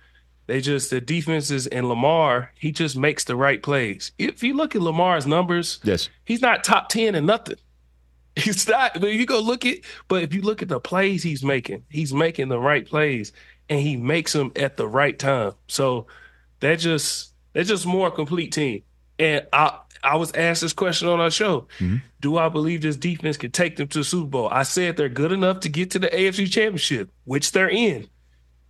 They 0.48 0.62
just 0.62 0.90
the 0.90 1.00
defenses 1.00 1.68
and 1.68 1.88
Lamar, 1.88 2.52
he 2.56 2.72
just 2.72 2.98
makes 2.98 3.24
the 3.26 3.36
right 3.36 3.62
plays. 3.62 4.12
If 4.18 4.42
you 4.42 4.56
look 4.56 4.76
at 4.76 4.82
Lamar's 4.82 5.28
numbers, 5.28 5.80
Yes. 5.84 6.10
he's 6.26 6.42
not 6.42 6.64
top 6.64 6.90
10 6.90 7.14
and 7.14 7.28
nothing. 7.28 7.58
He's 8.36 8.70
not, 8.70 9.02
but 9.02 9.12
you 9.12 9.26
go 9.26 9.42
look 9.42 9.66
at, 9.66 9.80
but 10.08 10.24
if 10.24 10.34
you 10.34 10.42
look 10.42 10.62
at 10.62 10.70
the 10.70 10.80
plays 10.80 11.24
he's 11.24 11.44
making, 11.44 11.84
he's 11.90 12.14
making 12.14 12.48
the 12.48 12.60
right 12.60 12.86
plays 12.88 13.34
and 13.68 13.82
he 13.82 13.98
makes 13.98 14.32
them 14.32 14.52
at 14.56 14.78
the 14.78 14.88
right 14.88 15.18
time. 15.20 15.54
So 15.68 16.08
that 16.62 16.80
just, 16.80 17.34
that's 17.60 17.68
just 17.68 17.86
more 17.86 18.10
complete 18.10 18.54
team. 18.54 18.84
And 19.20 19.46
I, 19.52 19.80
I 20.02 20.16
was 20.16 20.32
asked 20.32 20.62
this 20.62 20.72
question 20.72 21.10
on 21.10 21.20
our 21.20 21.30
show. 21.30 21.68
Do 22.22 22.38
I 22.38 22.48
believe 22.48 22.82
this 22.82 22.96
defense 22.96 23.36
can 23.36 23.52
take 23.52 23.76
them 23.76 23.90
to 23.90 23.98
the 23.98 24.04
Super 24.06 24.30
Bowl? 24.30 24.48
I 24.50 24.64
said 24.64 24.96
they're 24.96 25.10
good 25.10 25.34
enough 25.34 25.60
to 25.62 25.70
get 25.70 25.92
to 25.92 26.00
the 26.00 26.08
AFC 26.08 26.50
championship, 26.50 27.12
which 27.26 27.52
they're 27.52 27.70
in. 27.70 28.08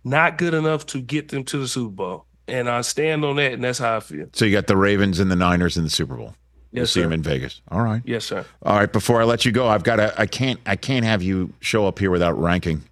Not 0.02 0.38
good 0.38 0.54
enough 0.54 0.86
to 0.86 1.00
get 1.00 1.28
them 1.28 1.44
to 1.44 1.58
the 1.58 1.68
Super 1.68 1.92
Bowl. 1.92 2.26
And 2.48 2.68
I 2.68 2.80
stand 2.80 3.24
on 3.24 3.36
that, 3.36 3.52
and 3.52 3.62
that's 3.62 3.78
how 3.78 3.98
I 3.98 4.00
feel. 4.00 4.26
So 4.32 4.44
you 4.44 4.50
got 4.50 4.66
the 4.66 4.76
Ravens 4.76 5.20
and 5.20 5.30
the 5.30 5.36
Niners 5.36 5.76
in 5.76 5.84
the 5.84 5.90
Super 5.90 6.16
Bowl. 6.16 6.34
We'll 6.72 6.86
see 6.86 6.94
sir. 6.94 7.02
them 7.02 7.12
in 7.12 7.22
Vegas. 7.22 7.60
All 7.68 7.82
right. 7.82 8.02
Yes, 8.04 8.24
sir. 8.24 8.44
All 8.64 8.76
right. 8.76 8.92
Before 8.92 9.20
I 9.20 9.24
let 9.24 9.44
you 9.44 9.52
go, 9.52 9.68
I've 9.68 9.84
got 9.84 9.96
to. 9.96 10.20
I 10.20 10.26
can't. 10.26 10.58
I 10.66 10.74
can't 10.74 11.04
have 11.04 11.22
you 11.22 11.52
show 11.60 11.86
up 11.86 12.00
here 12.00 12.10
without 12.10 12.40
ranking. 12.40 12.82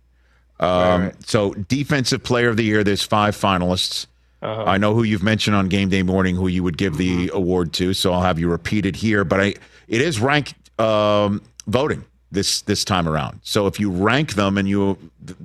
Um, 0.60 1.12
So 1.24 1.54
defensive 1.54 2.22
player 2.22 2.50
of 2.50 2.56
the 2.56 2.64
year. 2.64 2.84
There's 2.84 3.02
five 3.02 3.36
finalists. 3.36 4.06
Uh-huh. 4.40 4.64
I 4.64 4.78
know 4.78 4.94
who 4.94 5.02
you've 5.02 5.22
mentioned 5.22 5.56
on 5.56 5.68
game 5.68 5.88
day 5.88 6.02
morning 6.02 6.36
who 6.36 6.46
you 6.48 6.62
would 6.62 6.78
give 6.78 6.96
the 6.96 7.26
Mm-hmm. 7.26 7.36
award 7.36 7.72
to, 7.74 7.92
so 7.94 8.12
I'll 8.12 8.22
have 8.22 8.38
you 8.38 8.48
repeat 8.50 8.86
it 8.86 8.96
here. 8.96 9.24
But 9.24 9.40
I, 9.40 9.46
it 9.88 10.00
is 10.00 10.20
ranked 10.20 10.54
um, 10.80 11.42
voting 11.66 12.04
this 12.30 12.60
this 12.62 12.84
time 12.84 13.08
around. 13.08 13.40
So 13.42 13.66
if 13.66 13.80
you 13.80 13.90
rank 13.90 14.34
them 14.34 14.56
and 14.58 14.68
you, 14.68 14.96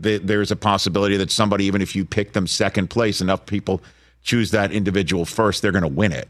th- 0.01 0.21
there's 0.23 0.51
a 0.51 0.55
possibility 0.55 1.17
that 1.17 1.31
somebody, 1.31 1.65
even 1.65 1.81
if 1.81 1.95
you 1.95 2.05
pick 2.05 2.33
them 2.33 2.45
second 2.45 2.89
place, 2.89 3.19
enough 3.21 3.45
people 3.45 3.81
choose 4.21 4.51
that 4.51 4.71
individual 4.71 5.25
first, 5.25 5.61
they're 5.61 5.71
going 5.71 5.81
to 5.83 5.87
win 5.87 6.11
it. 6.11 6.27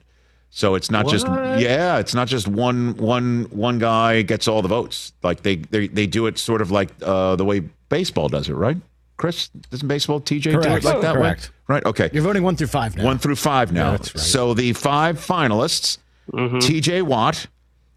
So 0.49 0.75
it's 0.75 0.91
not 0.91 1.07
just 1.07 1.25
yeah, 1.27 1.97
it's 1.97 2.13
not 2.13 2.27
just 2.27 2.47
one 2.47 2.95
one 2.97 3.47
one 3.49 3.79
guy 3.79 4.21
gets 4.21 4.47
all 4.47 4.61
the 4.61 4.67
votes. 4.67 5.11
Like 5.23 5.41
they 5.41 5.55
they 5.55 5.87
they 5.87 6.05
do 6.07 6.27
it 6.27 6.37
sort 6.37 6.61
of 6.61 6.69
like 6.69 6.89
uh, 7.01 7.35
the 7.35 7.43
way 7.43 7.61
baseball 7.89 8.29
does 8.29 8.47
it, 8.47 8.53
right? 8.53 8.77
Chris, 9.17 9.49
doesn't 9.49 9.87
baseball 9.87 10.19
TJ 10.19 10.43
do 10.43 10.59
it 10.59 10.83
like 10.83 11.01
that 11.01 11.15
Correct. 11.15 11.51
way? 11.67 11.75
Right. 11.75 11.85
Okay. 11.85 12.09
You're 12.11 12.23
voting 12.23 12.43
one 12.43 12.55
through 12.55 12.67
five 12.67 12.97
now. 12.97 13.03
One 13.05 13.17
through 13.17 13.35
five 13.35 13.71
now. 13.71 13.91
Yeah, 13.91 13.97
that's 13.97 14.15
right. 14.15 14.23
So 14.23 14.53
the 14.53 14.73
five 14.73 15.17
finalists: 15.17 15.97
mm-hmm. 16.31 16.59
T.J. 16.59 17.03
Watt, 17.03 17.47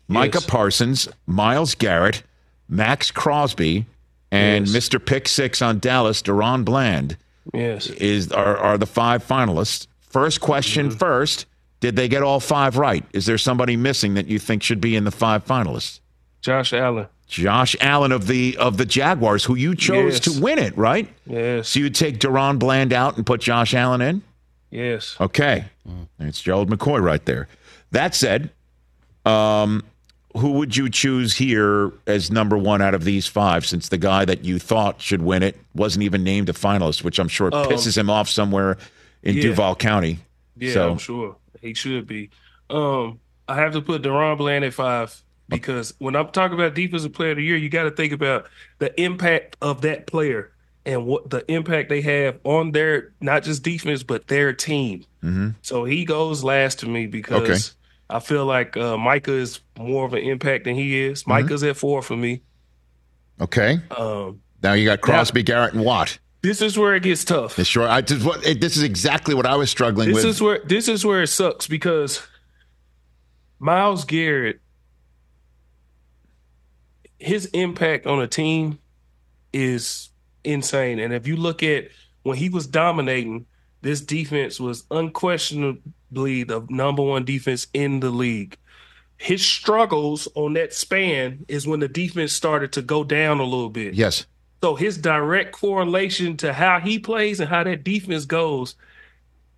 Micah 0.09 0.38
Yes. 0.38 0.46
Parsons, 0.46 1.09
Myles 1.26 1.74
Garrett, 1.74 2.22
Maxx 2.68 3.11
Crosby, 3.11 3.87
and 4.31 4.68
Yes. 4.68 4.88
Mr. 4.88 5.05
Pick 5.05 5.29
Six 5.29 5.62
on 5.62 5.79
Dallas, 5.79 6.22
DaRon 6.22 6.64
Bland 6.64 7.16
Yes. 7.52 7.88
is 7.88 8.31
are, 8.33 8.57
are 8.57 8.79
the 8.79 8.87
five 8.87 9.26
finalists. 9.26 9.87
First 10.00 10.40
question 10.40 10.88
mm-hmm. 10.88 10.98
first. 10.98 11.46
Did 11.81 11.96
they 11.96 12.09
get 12.09 12.22
all 12.22 12.40
five 12.40 12.79
right? 12.79 13.05
Is 13.12 13.26
there 13.26 13.37
somebody 13.37 13.76
missing 13.76 14.14
that 14.14 14.26
you 14.26 14.38
think 14.38 14.62
should 14.62 14.81
be 14.81 14.96
in 14.96 15.05
the 15.05 15.11
five 15.11 15.44
finalists? 15.44 16.00
Josh 16.40 16.72
Allen. 16.72 17.07
Josh 17.26 17.74
Allen 17.80 18.12
of 18.12 18.26
the 18.28 18.56
of 18.58 18.76
the 18.76 18.84
Jaguars, 18.86 19.44
who 19.44 19.54
you 19.56 19.74
chose 19.74 20.14
Yes. 20.14 20.20
to 20.20 20.40
win 20.40 20.58
it, 20.58 20.76
right? 20.76 21.08
Yes. 21.26 21.68
So 21.68 21.80
you 21.80 21.90
take 21.90 22.18
DaRon 22.20 22.58
Bland 22.58 22.92
out 22.92 23.16
and 23.16 23.26
put 23.26 23.40
Josh 23.40 23.74
Allen 23.74 24.00
in? 24.00 24.22
Yes. 24.70 25.16
Okay. 25.20 25.64
It's 26.20 26.40
Gerald 26.40 26.70
McCoy 26.70 27.02
right 27.02 27.24
there. 27.24 27.48
That 27.92 28.14
said, 28.14 28.50
um, 29.24 29.82
who 30.36 30.52
would 30.52 30.76
you 30.76 30.88
choose 30.90 31.34
here 31.36 31.92
as 32.06 32.30
number 32.30 32.58
one 32.58 32.82
out 32.82 32.94
of 32.94 33.04
these 33.04 33.26
five 33.26 33.64
since 33.66 33.88
the 33.88 33.98
guy 33.98 34.24
that 34.24 34.44
you 34.44 34.58
thought 34.58 35.00
should 35.00 35.22
win 35.22 35.42
it 35.42 35.56
wasn't 35.74 36.02
even 36.04 36.22
named 36.22 36.48
a 36.48 36.52
finalist, 36.52 37.02
which 37.04 37.18
I'm 37.18 37.28
sure 37.28 37.50
pisses 37.50 37.96
him 37.96 38.10
off 38.10 38.28
somewhere 38.28 38.76
in 39.22 39.36
yeah. 39.36 39.42
Duval 39.42 39.76
County? 39.76 40.18
Yeah, 40.56 40.72
So- 40.74 40.90
I'm 40.92 40.98
sure 40.98 41.36
he 41.60 41.74
should 41.74 42.06
be. 42.06 42.30
Um, 42.68 43.20
I 43.48 43.56
have 43.56 43.72
to 43.72 43.80
put 43.80 44.02
DaRon 44.02 44.36
Bland 44.38 44.64
at 44.64 44.74
five 44.74 45.22
because 45.48 45.94
when 45.98 46.16
I'm 46.16 46.28
talking 46.30 46.54
about 46.59 46.74
defensive 46.74 47.12
player 47.12 47.30
of 47.32 47.37
the 47.37 47.44
year, 47.44 47.56
you 47.56 47.68
got 47.68 47.85
to 47.85 47.90
think 47.90 48.12
about 48.12 48.46
the 48.78 48.98
impact 49.00 49.56
of 49.62 49.82
that 49.82 50.06
player 50.06 50.52
and 50.85 51.04
what 51.06 51.30
the 51.30 51.50
impact 51.50 51.88
they 51.88 52.00
have 52.00 52.38
on 52.44 52.72
their 52.72 53.12
not 53.20 53.42
just 53.42 53.62
defense 53.62 54.02
but 54.02 54.26
their 54.28 54.52
team. 54.52 55.04
Mm-hmm. 55.22 55.50
So 55.62 55.85
he 55.85 56.04
goes 56.04 56.44
last 56.44 56.80
to 56.80 56.88
me 56.88 57.06
because 57.06 57.42
Okay. 57.42 57.59
I 58.09 58.20
feel 58.20 58.46
like 58.46 58.76
uh, 58.76 58.96
Micah 58.96 59.32
is 59.32 59.61
more 59.78 60.06
of 60.06 60.12
an 60.14 60.20
impact 60.22 60.64
than 60.64 60.74
he 60.76 61.00
is. 61.00 61.22
Mm-hmm. 61.22 61.30
Micah's 61.30 61.62
at 61.64 61.76
four 61.76 62.02
for 62.02 62.16
me. 62.16 62.42
Okay. 63.40 63.78
Um, 63.90 64.40
Now 64.62 64.74
you 64.74 64.85
got 64.87 65.00
Crosby, 65.00 65.42
Garrett, 65.42 65.74
and 65.74 65.85
Watt. 65.85 66.18
this 66.42 66.62
is 66.62 66.78
where 66.78 66.94
it 66.94 67.02
gets 67.02 67.24
tough. 67.24 67.59
It's 67.59 67.68
Sure. 67.68 67.88
I 67.88 68.00
just 68.00 68.24
what 68.24 68.42
this 68.42 68.76
is 68.76 68.82
exactly 68.85 69.35
what 69.35 69.44
I 69.46 69.56
was 69.56 69.70
struggling 69.70 70.09
This 70.09 70.16
with. 70.18 70.26
is 70.26 70.40
where 70.40 70.61
this 70.64 70.87
is 70.88 71.04
where 71.04 71.22
it 71.22 71.26
sucks 71.26 71.66
because 71.66 72.24
Myles 73.59 74.04
Garrett, 74.04 74.61
his 77.18 77.46
impact 77.46 78.07
on 78.07 78.20
a 78.20 78.26
team 78.26 78.79
is 79.52 80.11
insane. 80.44 80.98
And 80.98 81.12
if 81.12 81.26
you 81.26 81.37
look 81.37 81.62
at 81.62 81.88
when 82.22 82.37
he 82.37 82.48
was 82.48 82.66
dominating, 82.66 83.46
this 83.83 84.00
defense 84.00 84.59
was 84.59 84.85
unquestionably 84.90 86.44
the 86.44 86.66
number 86.68 87.02
one 87.02 87.24
defense 87.24 87.66
in 87.72 88.00
the 88.00 88.11
league. 88.11 88.57
His 89.18 89.44
struggles 89.44 90.29
on 90.35 90.55
that 90.55 90.74
span 90.74 91.44
is 91.48 91.66
when 91.66 91.81
the 91.81 91.88
defense 91.88 92.33
started 92.33 92.72
to 92.72 92.83
go 92.83 93.02
down 93.05 93.40
a 93.40 93.44
little 93.44 93.70
bit. 93.70 93.94
yes. 93.94 94.26
So 94.62 94.74
his 94.74 94.96
direct 94.96 95.52
correlation 95.52 96.37
to 96.38 96.52
how 96.52 96.81
he 96.81 96.98
plays 96.98 97.40
and 97.40 97.48
how 97.48 97.62
that 97.62 97.85
defense 97.85 98.24
goes 98.24 98.74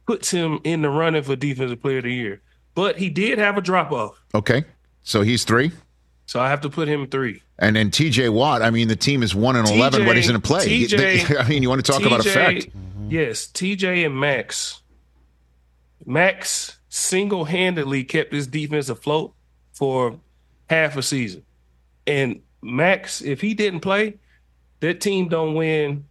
puts 0.06 0.30
him 0.30 0.58
in 0.64 0.82
the 0.82 0.90
running 0.90 1.22
for 1.22 1.36
defensive 1.36 1.80
player 1.80 1.98
of 1.98 2.04
the 2.04 2.12
year. 2.12 2.42
But 2.74 2.98
he 2.98 3.08
did 3.08 3.38
have 3.38 3.56
a 3.56 3.60
drop 3.60 3.92
off. 3.92 4.20
Okay. 4.34 4.64
So 5.02 5.22
he's 5.22 5.44
three. 5.44 5.70
So 6.26 6.40
I 6.40 6.50
have 6.50 6.60
to 6.62 6.68
put 6.68 6.88
him 6.88 7.06
three. 7.06 7.42
And 7.58 7.74
then 7.74 7.90
TJ 7.90 8.30
Watt, 8.32 8.62
I 8.62 8.70
mean, 8.70 8.86
the 8.88 8.94
team 8.96 9.22
is 9.22 9.34
one 9.34 9.56
and 9.56 9.68
eleven 9.68 10.06
when 10.06 10.16
he's 10.16 10.28
in 10.28 10.36
a 10.36 10.40
play. 10.40 10.66
TJ 10.66 11.40
I 11.44 11.48
mean, 11.48 11.62
you 11.62 11.68
want 11.68 11.84
to 11.84 11.92
talk 11.92 12.02
about 12.02 12.20
TJ 12.20 12.26
effect? 12.26 12.68
Yes, 13.08 13.46
TJ 13.46 14.06
and 14.06 14.18
Maxx. 14.18 14.80
Maxx 16.06 16.78
single 16.88 17.44
handedly 17.44 18.04
kept 18.04 18.32
his 18.32 18.46
defense 18.46 18.88
afloat 18.88 19.34
for 19.72 20.18
half 20.70 20.96
a 20.96 21.02
season. 21.02 21.42
And 22.06 22.40
Maxx, 22.62 23.20
if 23.22 23.40
he 23.40 23.54
didn't 23.54 23.80
play, 23.80 24.18
that 24.80 25.00
team 25.00 25.28
don't 25.28 25.54
win 25.54 26.04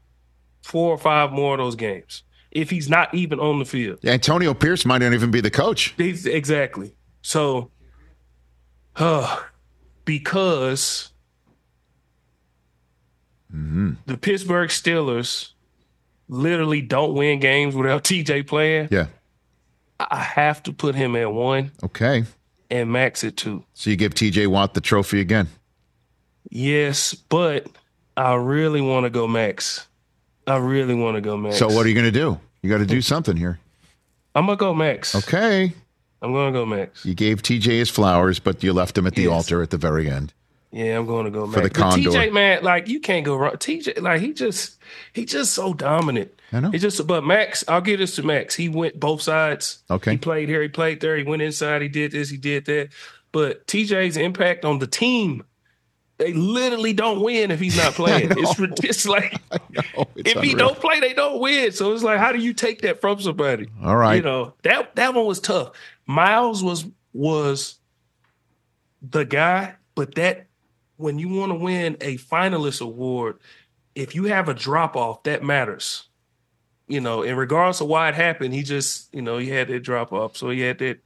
four 0.61 0.91
or 0.91 0.97
five 0.97 1.31
more 1.31 1.53
of 1.53 1.59
those 1.59 1.75
games. 1.75 2.23
If 2.51 2.69
he's 2.69 2.89
not 2.89 3.13
even 3.13 3.39
on 3.39 3.59
the 3.59 3.65
field. 3.65 3.99
Antonio 4.05 4.53
Pierce 4.53 4.85
might 4.85 4.99
not 4.99 5.13
even 5.13 5.31
be 5.31 5.41
the 5.41 5.51
coach. 5.51 5.93
He's- 5.97 6.25
Exactly. 6.25 6.93
So, 7.21 7.71
uh, 8.95 9.41
because 10.05 11.11
the 13.49 14.17
Pittsburgh 14.17 14.69
Steelers 14.69 15.51
literally 16.29 16.81
don't 16.81 17.13
win 17.13 17.39
games 17.39 17.75
without 17.75 18.03
TJ 18.03 18.45
playing, 18.47 18.89
Yeah. 18.91 19.07
I 19.99 20.17
have 20.19 20.61
to 20.63 20.73
put 20.73 20.93
him 20.95 21.15
at 21.15 21.31
one 21.31 21.71
Okay. 21.83 22.25
and 22.69 22.91
Maxx 22.91 23.23
at 23.23 23.35
two. 23.37 23.63
So 23.73 23.89
you 23.89 23.95
give 23.95 24.13
TJ 24.13 24.47
Watt 24.47 24.73
the 24.73 24.81
trophy 24.81 25.19
again. 25.21 25.47
Yes, 26.49 27.13
but 27.13 27.67
I 28.15 28.35
really 28.35 28.81
want 28.81 29.05
to 29.05 29.09
go 29.09 29.27
Maxx. 29.27 29.87
I 30.45 30.57
really 30.57 30.93
want 30.93 31.15
to 31.15 31.21
go 31.21 31.35
Maxx. 31.37 31.57
So 31.57 31.67
what 31.67 31.85
are 31.85 31.89
you 31.89 31.95
going 31.95 32.05
to 32.05 32.11
do? 32.11 32.39
You 32.61 32.69
got 32.69 32.77
to 32.77 32.85
do 32.85 33.01
something 33.01 33.35
here. 33.37 33.59
I'm 34.35 34.45
gonna 34.45 34.55
go 34.55 34.71
Maxx. 34.73 35.15
Okay. 35.15 35.73
I'm 36.21 36.31
gonna 36.31 36.51
go 36.51 36.63
Maxx. 36.63 37.03
You 37.03 37.15
gave 37.15 37.41
TJ 37.41 37.63
his 37.79 37.89
flowers, 37.89 38.37
but 38.39 38.63
you 38.63 38.71
left 38.71 38.95
him 38.95 39.07
at 39.07 39.15
the 39.15 39.23
Yes. 39.23 39.31
altar 39.31 39.63
at 39.63 39.71
the 39.71 39.77
very 39.77 40.07
end. 40.09 40.31
Yeah, 40.71 40.97
I'm 40.97 41.05
going 41.05 41.25
to 41.25 41.31
go 41.31 41.47
For 41.47 41.61
Maxx. 41.61 41.77
the 41.77 41.81
But 41.81 41.93
TJ, 41.93 42.33
man, 42.33 42.63
like 42.63 42.87
you 42.87 42.99
can't 42.99 43.25
go 43.25 43.35
wrong. 43.37 43.53
TJ, 43.53 44.01
like 44.01 44.21
he 44.21 44.33
just 44.33 44.77
he 45.13 45.25
just 45.25 45.53
so 45.53 45.73
dominant. 45.73 46.31
I 46.51 46.59
know. 46.59 46.71
He 46.71 46.77
just 46.77 47.05
but 47.07 47.23
Maxx, 47.25 47.63
I'll 47.67 47.81
give 47.81 47.99
this 47.99 48.15
to 48.15 48.23
Maxx. 48.23 48.53
He 48.55 48.67
went 48.69 48.99
both 48.99 49.21
sides. 49.21 49.79
Okay. 49.89 50.11
He 50.11 50.17
played 50.17 50.49
here, 50.49 50.61
he 50.61 50.67
played 50.67 50.99
there, 50.99 51.15
he 51.17 51.23
went 51.23 51.41
inside, 51.41 51.81
he 51.81 51.87
did 51.87 52.11
this, 52.11 52.29
he 52.29 52.37
did 52.37 52.65
that. 52.65 52.89
But 53.31 53.65
TJ's 53.67 54.17
impact 54.17 54.65
on 54.65 54.79
the 54.79 54.87
team, 54.87 55.43
they 56.17 56.33
literally 56.33 56.93
don't 56.93 57.21
win 57.21 57.51
if 57.51 57.59
he's 57.59 57.77
not 57.77 57.93
playing. 57.95 58.31
it's 58.31 58.59
it's 58.83 59.07
like 59.07 59.39
it's 60.15 60.33
if 60.33 60.41
he 60.41 60.53
don't 60.53 60.79
play, 60.79 60.99
they 60.99 61.13
don't 61.13 61.39
win. 61.39 61.71
So 61.71 61.93
it's 61.93 62.03
like, 62.03 62.19
how 62.19 62.31
do 62.33 62.39
you 62.39 62.53
take 62.53 62.81
that 62.81 62.99
from 62.99 63.21
somebody? 63.21 63.67
All 63.83 63.95
right. 63.95 64.15
You 64.15 64.21
know, 64.21 64.53
that 64.63 64.95
that 64.95 65.13
one 65.13 65.25
was 65.25 65.39
tough. 65.39 65.71
Myles 66.05 66.61
was 66.63 66.85
was 67.13 67.75
the 69.01 69.23
guy, 69.23 69.75
but 69.95 70.15
that 70.15 70.47
when 70.97 71.17
you 71.19 71.29
want 71.29 71.51
to 71.51 71.55
win 71.57 71.97
a 72.01 72.17
finalist 72.17 72.81
award, 72.81 73.37
if 73.95 74.13
you 74.15 74.25
have 74.25 74.49
a 74.49 74.53
drop 74.53 74.95
off, 74.95 75.23
that 75.23 75.43
matters. 75.43 76.03
You 76.87 77.01
know, 77.01 77.23
and 77.23 77.37
regardless 77.37 77.81
of 77.81 77.87
why 77.87 78.07
it 78.09 78.15
happened, 78.15 78.53
he 78.53 78.63
just, 78.63 79.13
you 79.13 79.21
know, 79.21 79.37
he 79.37 79.49
had 79.49 79.67
that 79.67 79.81
drop 79.81 80.13
off. 80.13 80.37
So 80.37 80.49
he 80.49 80.61
had 80.61 80.77
that 80.79 80.99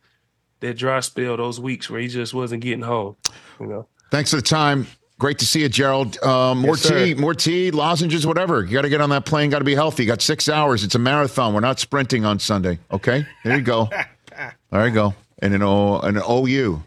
that 0.60 0.78
dry 0.78 1.00
spell 1.00 1.38
those 1.38 1.60
weeks 1.60 1.90
where 1.90 2.00
he 2.00 2.08
just 2.08 2.34
wasn't 2.36 2.62
getting 2.62 2.84
home. 2.84 3.16
You 3.60 3.66
know. 3.66 3.88
Thanks 4.12 4.30
for 4.30 4.36
the 4.36 4.42
time. 4.44 4.86
Great 5.18 5.40
to 5.40 5.46
see 5.46 5.62
you, 5.62 5.70
Gerald. 5.70 6.18
Uh, 6.24 6.54
more 6.56 6.76
Yes, 6.76 6.82
sir. 6.82 7.06
tea, 7.06 7.14
more 7.16 7.34
tea, 7.34 7.72
lozenges, 7.72 8.26
whatever. 8.28 8.64
You 8.64 8.72
got 8.74 8.82
to 8.84 8.90
get 8.90 9.02
on 9.02 9.10
that 9.12 9.26
plane. 9.26 9.50
Got 9.50 9.60
to 9.60 9.66
be 9.66 9.76
healthy. 9.76 10.04
You 10.04 10.08
got 10.08 10.22
six 10.22 10.50
hours. 10.50 10.84
It's 10.84 10.96
a 10.96 11.00
marathon. 11.00 11.54
We're 11.54 11.60
not 11.62 11.80
sprinting 11.80 12.26
on 12.26 12.38
Sunday. 12.40 12.78
Okay, 12.92 13.26
there 13.44 13.56
you 13.56 13.64
go. 13.64 13.90
there 14.72 14.88
you 14.88 14.94
go. 14.94 15.14
And 15.40 15.54
an 15.56 15.64
O, 15.64 16.00
an 16.00 16.18
OU 16.18 16.84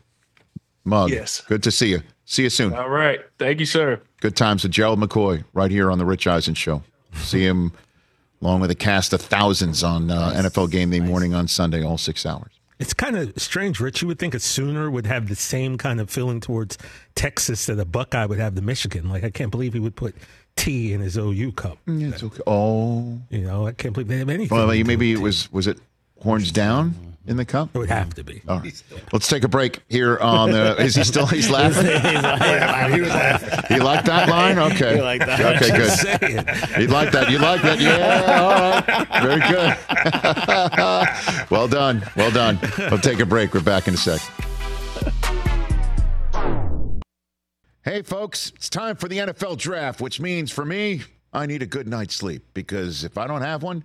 mug. 0.85 1.11
Yes. 1.11 1.43
Good 1.49 1.62
to 1.64 1.71
see 1.73 1.88
you. 1.90 2.03
See 2.25 2.43
you 2.45 2.51
soon. 2.51 2.73
All 2.75 2.89
right. 2.89 3.21
Thank 3.39 3.61
you, 3.61 3.67
sir. 3.67 4.01
Good 4.21 4.37
times 4.37 4.63
with 4.63 4.73
Gerald 4.73 4.99
McCoy 4.99 5.45
right 5.53 5.71
here 5.71 5.91
on 5.91 5.99
the 5.99 6.05
Rich 6.07 6.27
Eisen 6.27 6.55
Show. 6.55 6.83
See 7.15 7.43
him 7.45 7.73
along 8.41 8.61
with 8.61 8.71
a 8.71 8.75
cast 8.75 9.13
of 9.13 9.21
thousands 9.21 9.83
on 9.83 10.11
uh, 10.11 10.33
NFL 10.35 10.71
Game 10.71 10.91
Day 10.91 11.01
morning 11.01 11.35
on 11.35 11.49
Sunday, 11.49 11.83
all 11.85 11.99
six 11.99 12.25
hours. 12.27 12.51
It's 12.81 12.93
kind 12.93 13.17
of 13.17 13.33
strange, 13.41 13.79
Rich. 13.79 14.03
You 14.03 14.09
would 14.09 14.19
think 14.19 14.35
a 14.35 14.41
Sooner 14.41 14.91
would 14.91 15.07
have 15.07 15.29
the 15.29 15.37
same 15.37 15.79
kind 15.79 16.01
of 16.01 16.11
feeling 16.11 16.41
towards 16.41 16.77
Texas 17.15 17.67
that 17.67 17.79
a 17.79 17.85
Buckeye 17.85 18.27
would 18.27 18.39
have 18.41 18.57
to 18.57 18.63
Michigan. 18.63 19.09
Like, 19.09 19.23
I 19.23 19.31
can't 19.31 19.51
believe 19.51 19.75
he 19.75 19.81
would 19.81 19.95
put 19.95 20.15
tea 20.57 20.93
in 20.93 21.01
his 21.01 21.17
OU 21.17 21.53
cup. 21.53 21.79
Yeah, 21.87 22.09
it's 22.09 22.23
okay. 22.25 22.43
Oh, 22.47 23.21
You 23.31 23.43
know, 23.43 23.67
I 23.67 23.73
can't 23.73 23.95
believe 23.95 24.09
they 24.09 24.19
have 24.19 24.29
anything. 24.29 24.57
well, 24.57 24.67
to 24.69 24.75
do 24.77 24.85
maybe 24.85 25.13
it 25.13 25.21
was 25.21 25.51
was 25.53 25.67
it 25.67 25.79
horns 26.25 26.51
down 26.51 26.95
in 27.27 27.37
the 27.37 27.45
cup? 27.45 27.71
It 27.75 27.79
would 27.79 27.91
have 27.91 28.13
to 28.15 28.25
be. 28.25 28.43
All 28.49 28.59
right. 28.59 28.83
Let's 29.13 29.29
take 29.29 29.45
a 29.45 29.49
break 29.49 29.83
here 29.89 30.19
on 30.19 30.51
the. 30.51 30.75
Is 30.79 30.97
he 30.97 31.05
still? 31.05 31.27
He's 31.27 31.49
laughing. 31.59 31.87
he 31.87 33.01
was 33.01 33.11
laughing. 33.11 33.77
He 33.77 33.81
liked 33.81 34.07
that 34.07 34.29
line. 34.29 34.59
Okay. 34.59 34.97
He 34.97 35.03
liked 35.03 35.27
that. 35.27 35.63
Okay, 35.63 35.69
good. 35.77 36.81
He 36.81 36.87
liked 36.87 37.13
that. 37.13 37.31
You 37.31 37.39
like 37.39 37.63
that? 37.63 37.79
Yeah. 37.79 38.33
All 38.41 38.51
right. 38.51 39.23
Very 39.23 39.41
good. 39.53 41.51
well 41.51 41.69
done. 41.69 42.03
Well 42.17 42.31
done. 42.31 42.59
We'll 42.79 42.99
take 42.99 43.21
a 43.21 43.27
break. 43.27 43.55
We're 43.55 43.61
back 43.61 43.87
in 43.87 43.95
a 43.95 43.99
sec. 43.99 44.21
Hey, 47.83 48.01
folks, 48.01 48.51
it's 48.57 48.71
time 48.71 48.97
for 48.97 49.09
the 49.09 49.19
NFL 49.19 49.59
draft, 49.59 50.01
which 50.01 50.19
means 50.19 50.51
for 50.51 50.65
me, 50.65 51.03
I 51.35 51.45
need 51.45 51.61
a 51.61 51.67
good 51.67 51.87
night's 51.87 52.15
sleep 52.15 52.43
because 52.55 53.05
if 53.05 53.19
I 53.19 53.27
don't 53.27 53.43
have 53.43 53.63
one, 53.63 53.85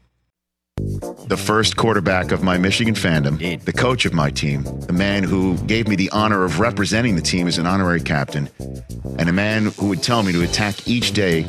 the 1.27 1.37
first 1.37 1.77
quarterback 1.77 2.31
of 2.31 2.43
my 2.43 2.57
Michigan 2.57 2.95
fandom, 2.95 3.63
the 3.63 3.73
coach 3.73 4.05
of 4.05 4.13
my 4.13 4.29
team, 4.31 4.63
the 4.81 4.93
man 4.93 5.23
who 5.23 5.57
gave 5.59 5.87
me 5.87 5.95
the 5.95 6.09
honor 6.09 6.43
of 6.43 6.59
representing 6.59 7.15
the 7.15 7.21
team 7.21 7.47
as 7.47 7.57
an 7.57 7.67
honorary 7.67 8.01
captain, 8.01 8.49
and 9.19 9.29
a 9.29 9.33
man 9.33 9.67
who 9.77 9.89
would 9.89 10.01
tell 10.01 10.23
me 10.23 10.31
to 10.31 10.41
attack 10.43 10.87
each 10.87 11.11
day 11.11 11.43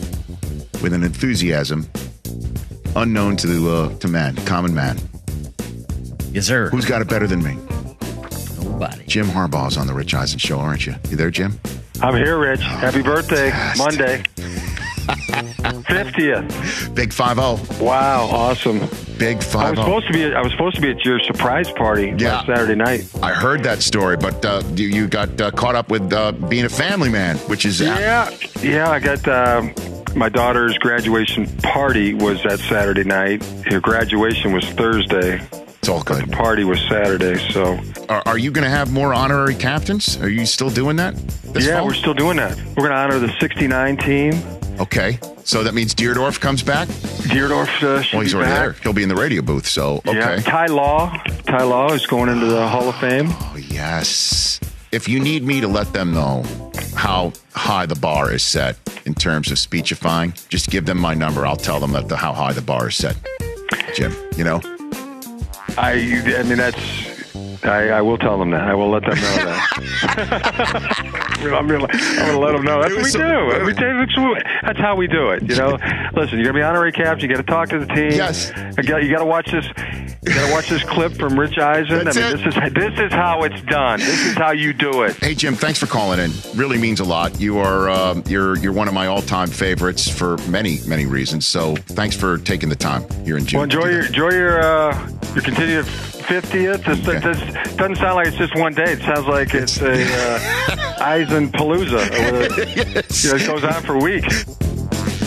with 0.83 0.93
an 0.93 1.03
enthusiasm 1.03 1.89
unknown 2.95 3.37
to 3.39 3.47
the 3.47 3.71
uh, 3.71 3.99
to 3.99 4.09
man, 4.09 4.37
common 4.45 4.75
man. 4.75 4.99
Yes, 6.33 6.47
sir. 6.47 6.69
Who's 6.69 6.85
got 6.85 7.03
it 7.03 7.09
better 7.09 7.27
than 7.27 7.43
me? 7.43 7.57
Nobody. 8.63 9.05
Jim 9.07 9.27
Harbaugh's 9.27 9.77
on 9.77 9.87
the 9.87 9.95
Rich 9.95 10.15
Eisen 10.15 10.39
show, 10.39 10.59
aren't 10.59 10.87
you? 10.87 10.95
You 11.09 11.17
there, 11.17 11.31
Jim? 11.31 11.59
I'm 12.01 12.15
here, 12.17 12.39
Rich. 12.39 12.61
Happy 12.61 13.03
birthday, 13.03 13.51
Monday. 13.77 14.23
50th. 15.03 16.95
Big 16.95 17.13
5 17.13 17.37
0. 17.37 17.85
Wow, 17.85 18.27
awesome. 18.27 18.81
Big 19.23 19.37
I 19.55 19.71
was 19.71 19.79
supposed 19.79 20.07
to 20.09 20.13
be 20.13 20.35
I 20.35 20.41
was 20.41 20.51
supposed 20.51 20.75
to 20.75 20.81
be 20.81 20.91
at 20.91 21.05
your 21.05 21.21
surprise 21.21 21.71
party 21.71 22.13
Yeah. 22.19 22.39
last 22.39 22.47
Saturday 22.49 22.75
night. 22.75 23.09
I 23.23 23.33
heard 23.33 23.63
that 23.63 23.81
story, 23.81 24.17
but 24.17 24.45
uh, 24.45 24.65
you, 24.75 24.89
you 24.89 25.07
got 25.07 25.41
uh, 25.41 25.53
caught 25.53 25.77
up 25.77 25.91
with 25.91 26.13
uh, 26.13 26.33
being 26.33 26.65
a 26.65 26.69
family 26.69 27.09
man, 27.09 27.37
which 27.47 27.65
is. 27.65 27.81
Yeah, 27.81 28.29
yeah. 28.63 28.91
I 28.91 28.99
got 28.99 29.29
um, 29.29 29.73
my 30.17 30.29
daughter's 30.29 30.77
graduation 30.79 31.47
party 31.59 32.15
was 32.15 32.43
that 32.43 32.59
Saturday 32.59 33.05
night. 33.05 33.45
Her 33.71 33.79
graduation 33.79 34.53
was 34.53 34.65
Thursday. 34.71 35.41
It's 35.53 35.89
all 35.89 36.03
good. 36.03 36.27
The 36.27 36.37
party 36.37 36.65
was 36.65 36.81
Saturday. 36.89 37.39
So 37.53 37.79
Are, 38.09 38.25
are 38.27 38.39
you 38.39 38.51
going 38.51 38.65
to 38.65 38.71
have 38.71 38.91
more 38.93 39.15
honorary 39.15 39.55
captains? 39.55 40.17
Are 40.21 40.29
you 40.29 40.47
still 40.47 40.71
doing 40.71 40.97
that? 40.97 41.15
yeah, 41.55 41.77
fall? 41.77 41.87
we're 41.87 41.95
still 41.95 42.15
doing 42.15 42.39
that. 42.39 42.57
We're 42.77 42.89
going 42.89 42.91
to 42.91 42.97
honor 42.97 43.21
the 43.21 43.33
'69 43.39 43.99
team. 43.99 44.33
Okay. 44.83 45.19
So 45.45 45.63
that 45.65 45.75
means 45.75 45.95
Dierdorf 45.95 46.41
comes 46.41 46.63
back? 46.63 46.89
Dierdorf 46.89 47.83
uh, 47.83 48.03
should 48.03 48.13
Well, 48.17 48.23
he's 48.23 48.33
be 48.33 48.39
already 48.39 48.53
back. 48.53 48.59
there. 48.61 48.73
He'll 48.83 48.93
be 48.93 49.03
in 49.03 49.09
the 49.09 49.15
radio 49.17 49.43
booth. 49.43 49.67
So, 49.67 49.97
okay. 50.07 50.13
Yeah, 50.19 50.41
Ty 50.41 50.67
Law. 50.67 51.17
Ty 51.47 51.63
Law 51.65 51.93
is 51.93 52.07
going 52.07 52.29
into 52.29 52.47
the 52.47 52.67
Hall 52.69 52.89
of 52.89 52.97
Fame. 52.97 53.29
Oh, 53.31 53.57
yes. 53.57 54.61
If 54.91 55.09
you 55.09 55.21
need 55.21 55.43
me 55.45 55.61
to 55.61 55.69
let 55.69 55.93
them 55.93 56.13
know 56.13 56.45
how 56.95 57.33
high 57.55 57.87
the 57.87 57.95
bar 57.97 58.33
is 58.33 58.43
set 58.43 58.77
in 59.07 59.15
terms 59.15 59.51
of 59.51 59.59
speechifying, 59.59 60.35
just 60.49 60.69
give 60.71 60.85
them 60.87 60.99
my 60.99 61.15
number. 61.15 61.47
I'll 61.47 61.57
tell 61.57 61.81
them 61.81 61.93
that 61.93 62.09
the, 62.09 62.17
how 62.17 62.33
high 62.33 62.53
the 62.53 62.61
bar 62.63 62.89
is 62.89 62.97
set. 62.97 63.17
Jim, 63.95 64.15
you 64.37 64.45
know? 64.45 64.61
I, 65.79 65.93
I 66.39 66.43
mean, 66.43 66.59
that's. 66.59 66.77
I, 67.65 67.89
I 67.91 68.03
will 68.03 68.19
tell 68.19 68.39
them 68.39 68.51
that. 68.51 68.63
I 68.63 68.75
will 68.75 68.91
let 68.91 69.03
them 69.03 69.15
know 69.15 69.37
that. 69.45 71.09
I'm 71.43 71.67
gonna, 71.67 71.87
I'm 71.91 72.27
gonna 72.27 72.39
let 72.39 72.53
them 72.53 72.63
know. 72.63 72.83
That's 72.83 72.95
what 72.95 73.05
we 73.05 73.11
do. 73.11 73.65
We 73.65 73.73
take- 73.73 74.63
That's 74.63 74.79
how 74.79 74.97
we 74.97 75.07
do 75.07 75.31
it. 75.31 75.43
You 75.43 75.57
know, 75.57 75.79
listen, 76.15 76.39
you're 76.39 76.47
gonna 76.47 76.59
be 76.59 76.63
honorary 76.63 76.93
caps. 76.93 77.23
You 77.23 77.29
got 77.29 77.39
to 77.39 77.43
talk 77.43 77.69
to 77.71 77.79
the 77.79 77.87
team. 77.87 78.13
Yes. 78.13 78.53
You 78.77 78.83
got, 78.85 79.03
you 79.03 79.11
got 79.11 79.19
to 79.19 79.25
watch 79.25 79.51
this. 79.51 79.67
You 80.25 80.33
got 80.35 80.47
to 80.47 80.53
watch 80.53 80.69
this 80.69 80.85
clip 80.85 81.15
from 81.15 81.39
Rich 81.39 81.59
Eisen. 81.59 82.05
That's 82.05 82.17
I 82.17 82.21
mean, 82.33 82.41
it. 82.41 82.45
this 82.45 82.57
is 82.57 82.73
this 82.75 83.07
is 83.07 83.13
how 83.13 83.43
it's 83.43 83.61
done. 83.63 83.99
This 83.99 84.27
is 84.27 84.35
how 84.35 84.53
you 84.53 84.73
do 84.73 85.03
it. 85.03 85.17
Hey 85.17 85.35
Jim, 85.35 85.55
thanks 85.55 85.79
for 85.79 85.87
calling 85.87 86.21
in. 86.21 86.31
Really 86.55 86.79
means 86.79 87.01
a 87.01 87.05
lot. 87.05 87.41
You 87.41 87.59
are 87.59 87.91
um, 87.91 88.23
you're 88.27 88.57
you're 88.59 88.73
one 88.73 88.89
of 88.89 88.95
my 88.95 89.07
all-time 89.07 89.49
favorites 89.49 90.09
for 90.09 90.37
many 90.49 90.79
many 90.87 91.07
reasons. 91.07 91.47
So 91.47 91.75
thanks 91.77 92.17
for 92.17 92.39
taking 92.39 92.69
the 92.69 92.77
time 92.77 93.09
here 93.25 93.37
in 93.37 93.47
June. 93.47 93.59
Well, 93.59 93.65
enjoy 93.65 93.89
your 93.89 94.07
enjoy 94.07 94.31
your 94.31 94.63
uh, 94.63 95.11
your 95.35 95.43
continued 95.43 95.87
fiftieth. 96.23 96.85
This, 96.85 97.07
Okay. 97.09 97.19
this 97.21 97.75
doesn't 97.77 97.97
sound 97.97 98.17
like 98.17 98.29
it's 98.29 98.37
just 98.37 98.55
one 98.57 98.75
day. 98.75 98.93
It 98.93 99.01
sounds 99.01 99.27
like 99.27 99.55
it's 99.55 99.81
a 99.81 99.93
uh, 100.03 100.97
Eisen 101.01 101.51
Palooza. 101.51 102.03
Yes. 103.13 103.25
You 103.25 103.31
know, 103.31 103.37
it 103.37 103.47
goes 103.47 103.65
on 103.65 103.83
for 103.83 103.99
weeks. 103.99 104.45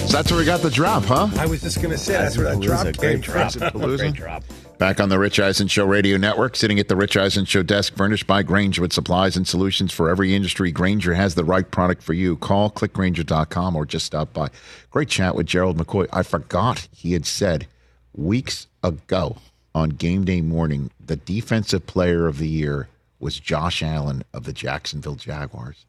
So 0.09 0.17
that's 0.17 0.29
where 0.31 0.39
we 0.39 0.45
got 0.45 0.61
the 0.61 0.69
drop, 0.69 1.03
huh? 1.03 1.27
I 1.37 1.45
was 1.45 1.61
just 1.61 1.77
going 1.81 1.89
to 1.91 1.97
say 1.97 2.13
that's 2.13 2.37
where 2.37 2.53
that 2.53 2.61
drop 2.61 2.85
came 2.97 3.21
great 3.21 3.25
from. 3.53 3.69
Great 3.97 4.13
drop. 4.13 4.43
Back 4.77 4.99
on 4.99 5.07
the 5.09 5.17
Rich 5.17 5.39
Eisen 5.39 5.67
Show 5.67 5.85
Radio 5.85 6.17
Network, 6.17 6.55
sitting 6.55 6.79
at 6.79 6.89
the 6.89 6.95
Rich 6.97 7.15
Eisen 7.17 7.45
Show 7.45 7.63
desk, 7.63 7.95
furnished 7.95 8.27
by 8.27 8.43
Grainger 8.43 8.81
with 8.81 8.91
supplies 8.93 9.37
and 9.37 9.47
solutions 9.47 9.91
for 9.93 10.09
every 10.09 10.35
industry. 10.35 10.69
Grainger 10.71 11.13
has 11.13 11.33
the 11.35 11.45
right 11.45 11.69
product 11.71 12.03
for 12.03 12.13
you. 12.13 12.35
Call 12.37 12.69
clickgranger.com 12.69 13.75
or 13.75 13.85
just 13.85 14.05
stop 14.05 14.33
by. 14.33 14.49
Great 14.91 15.07
chat 15.09 15.33
with 15.35 15.45
Gerald 15.47 15.77
McCoy. 15.77 16.07
I 16.11 16.23
forgot 16.23 16.87
he 16.91 17.13
had 17.13 17.25
said 17.25 17.67
weeks 18.13 18.67
ago 18.83 19.37
on 19.75 19.89
game 19.89 20.23
day 20.23 20.41
morning 20.41 20.89
the 21.05 21.17
defensive 21.17 21.85
player 21.85 22.25
of 22.27 22.39
the 22.39 22.47
year 22.47 22.87
was 23.19 23.39
Josh 23.39 23.83
Allen 23.83 24.23
of 24.33 24.45
the 24.45 24.53
Jacksonville 24.53 25.15
Jaguars. 25.15 25.85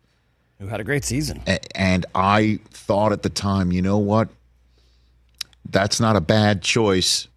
Who 0.59 0.67
had 0.67 0.81
a 0.81 0.85
great 0.85 1.05
season. 1.05 1.43
A- 1.47 1.61
And 1.79 2.05
I 2.15 2.59
thought 2.71 3.13
at 3.13 3.23
the 3.23 3.29
time, 3.31 3.73
you 3.73 3.81
know 3.83 3.99
what? 3.99 4.29
That's 5.69 6.01
not 6.01 6.17
a 6.17 6.21
bad 6.21 6.63
choice. 6.63 7.29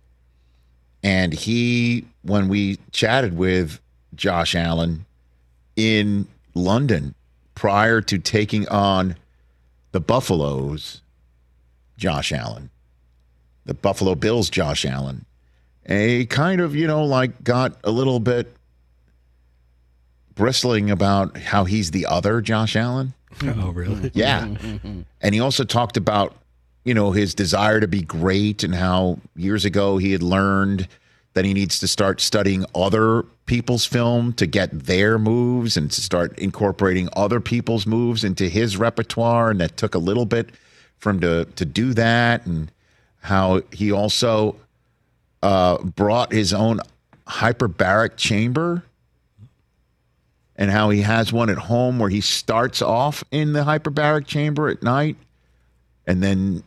And 1.03 1.33
he, 1.33 2.05
when 2.23 2.49
we 2.49 2.77
chatted 2.91 3.37
with 3.37 3.79
Josh 4.15 4.55
Allen 4.55 5.05
in 5.75 6.27
London 6.53 7.13
prior 7.55 8.01
to 8.01 8.17
taking 8.17 8.67
on 8.69 9.15
the 9.91 9.99
Buffaloes, 9.99 11.01
Josh 11.97 12.31
Allen, 12.31 12.69
the 13.65 13.73
Buffalo 13.73 14.15
Bills, 14.15 14.49
Josh 14.49 14.85
Allen, 14.85 15.25
a 15.89 16.25
kind 16.27 16.61
of, 16.61 16.75
you 16.75 16.87
know, 16.87 17.03
like 17.03 17.43
got 17.43 17.77
a 17.83 17.91
little 17.91 18.19
bit 18.19 18.55
bristling 20.35 20.89
about 20.89 21.35
how 21.37 21.65
he's 21.65 21.91
the 21.91 22.05
other 22.05 22.41
Josh 22.41 22.75
Allen. 22.75 23.13
Oh, 23.43 23.69
really? 23.69 24.11
Yeah. 24.13 24.53
and 25.21 25.33
he 25.35 25.39
also 25.39 25.63
talked 25.63 25.95
about, 25.95 26.35
you 26.83 26.93
know, 26.93 27.11
his 27.11 27.33
desire 27.33 27.79
to 27.79 27.87
be 27.87 28.01
great 28.01 28.63
and 28.63 28.75
how 28.75 29.19
years 29.35 29.63
ago 29.63 29.97
he 29.97 30.11
had 30.11 30.21
learned 30.23 30.89
that 31.35 31.45
he 31.45 31.53
needs 31.53 31.79
to 31.79 31.87
start 31.87 32.19
studying 32.19 32.65
other 32.75 33.23
people's 33.45 33.85
film 33.85 34.33
to 34.33 34.45
get 34.45 34.71
their 34.71 35.17
moves 35.17 35.77
and 35.77 35.89
to 35.91 36.01
start 36.01 36.37
incorporating 36.37 37.07
other 37.13 37.39
people's 37.39 37.85
moves 37.85 38.25
into 38.25 38.49
his 38.49 38.75
repertoire. 38.75 39.51
And 39.51 39.61
that 39.61 39.77
took 39.77 39.95
a 39.95 39.99
little 39.99 40.25
bit 40.25 40.49
for 40.97 41.11
him 41.11 41.21
to, 41.21 41.45
to 41.45 41.65
do 41.65 41.93
that. 41.93 42.45
And 42.45 42.71
how 43.21 43.61
he 43.71 43.91
also 43.91 44.55
uh, 45.41 45.77
brought 45.83 46.31
his 46.31 46.53
own 46.53 46.79
hyperbaric 47.27 48.17
chamber 48.17 48.83
and 50.55 50.69
how 50.69 50.89
he 50.89 51.01
has 51.01 51.31
one 51.31 51.49
at 51.49 51.57
home 51.57 51.99
where 51.99 52.09
he 52.09 52.21
starts 52.21 52.81
off 52.81 53.23
in 53.31 53.53
the 53.53 53.61
hyperbaric 53.61 54.25
chamber 54.25 54.67
at 54.67 54.83
night 54.83 55.15
and 56.05 56.21
then 56.21 56.63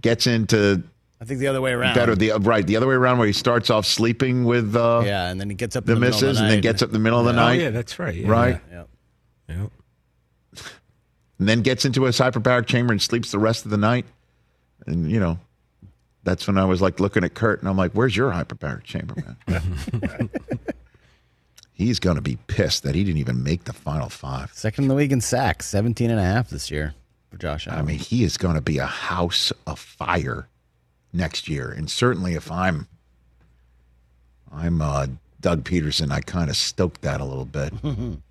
gets 0.00 0.26
into 0.26 0.82
I 1.20 1.24
think 1.24 1.40
the 1.40 1.48
other 1.48 1.60
way 1.60 1.72
around. 1.72 1.94
better 1.94 2.14
the 2.14 2.32
right 2.32 2.64
the 2.64 2.76
other 2.76 2.86
way 2.86 2.94
around 2.94 3.18
where 3.18 3.26
he 3.26 3.32
starts 3.32 3.70
off 3.70 3.86
sleeping 3.86 4.44
with 4.44 4.76
uh, 4.76 5.02
yeah, 5.04 5.30
and 5.30 5.40
then 5.40 5.48
he 5.48 5.56
gets 5.56 5.74
up 5.74 5.86
the, 5.86 5.94
the, 5.94 6.00
middle 6.00 6.20
missus 6.20 6.36
the 6.36 6.44
and 6.44 6.52
then 6.52 6.60
gets 6.60 6.82
up 6.82 6.90
in 6.90 6.92
the 6.92 6.98
middle 6.98 7.18
of 7.18 7.24
the 7.24 7.32
night. 7.32 7.42
Oh 7.42 7.48
night 7.48 7.62
yeah, 7.62 7.70
that's 7.70 7.98
right. 7.98 8.14
Yeah, 8.14 8.28
right 8.28 8.60
Yeah. 8.70 8.84
Yeah. 9.48 9.56
Yep. 10.52 10.66
and 11.38 11.48
then 11.48 11.62
gets 11.62 11.84
into 11.84 12.04
his 12.04 12.18
hyperbaric 12.18 12.66
chamber 12.66 12.92
and 12.92 13.00
sleeps 13.00 13.32
the 13.32 13.38
rest 13.38 13.64
of 13.64 13.70
the 13.70 13.76
night 13.78 14.04
and 14.86 15.10
you 15.10 15.18
know 15.18 15.38
that's 16.26 16.46
when 16.46 16.58
I 16.58 16.66
was 16.66 16.82
like 16.82 17.00
looking 17.00 17.24
at 17.24 17.32
Kurt 17.32 17.60
and 17.60 17.68
I'm 17.68 17.78
like 17.78 17.92
where's 17.92 18.14
your 18.14 18.30
hyperbaric 18.32 18.82
chamber 18.82 19.14
man 19.46 20.28
he's 21.76 22.00
going 22.00 22.16
to 22.16 22.22
be 22.22 22.36
pissed 22.46 22.82
that 22.82 22.94
he 22.94 23.04
didn't 23.04 23.20
even 23.20 23.42
make 23.42 23.64
the 23.64 23.72
final 23.72 24.08
five. 24.08 24.52
Second 24.54 24.84
in 24.84 24.88
the 24.88 24.94
league 24.94 25.12
in 25.12 25.20
sacks, 25.20 25.66
17 25.66 26.10
and 26.10 26.18
a 26.18 26.22
half 26.22 26.48
this 26.48 26.70
year 26.70 26.94
for 27.30 27.36
Josh 27.36 27.68
Allen. 27.68 27.78
I 27.78 27.82
mean, 27.82 27.98
he 27.98 28.24
is 28.24 28.36
going 28.36 28.54
to 28.56 28.62
be 28.62 28.78
a 28.78 28.86
house 28.86 29.52
of 29.66 29.78
fire 29.78 30.48
next 31.12 31.48
year, 31.48 31.70
and 31.70 31.90
certainly 31.90 32.34
if 32.34 32.50
I'm, 32.50 32.88
I'm 34.50 34.80
uh, 34.80 35.06
Doug 35.40 35.64
Pederson, 35.64 36.10
I 36.10 36.22
kind 36.22 36.50
of 36.50 36.56
stoked 36.56 37.02
that 37.02 37.20
a 37.20 37.24
little 37.24 37.44
bit. 37.44 37.72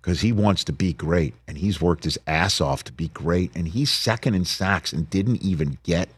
Because 0.00 0.20
he 0.20 0.32
wants 0.32 0.64
to 0.64 0.72
be 0.74 0.92
great, 0.92 1.32
and 1.48 1.56
he's 1.56 1.80
worked 1.80 2.04
his 2.04 2.18
ass 2.26 2.60
off 2.60 2.84
to 2.84 2.92
be 2.92 3.08
great, 3.08 3.50
and 3.56 3.66
he's 3.66 3.90
second 3.90 4.34
in 4.34 4.44
sacks 4.44 4.92
and 4.92 5.08
didn't 5.08 5.40
even 5.40 5.78
get 5.82 6.10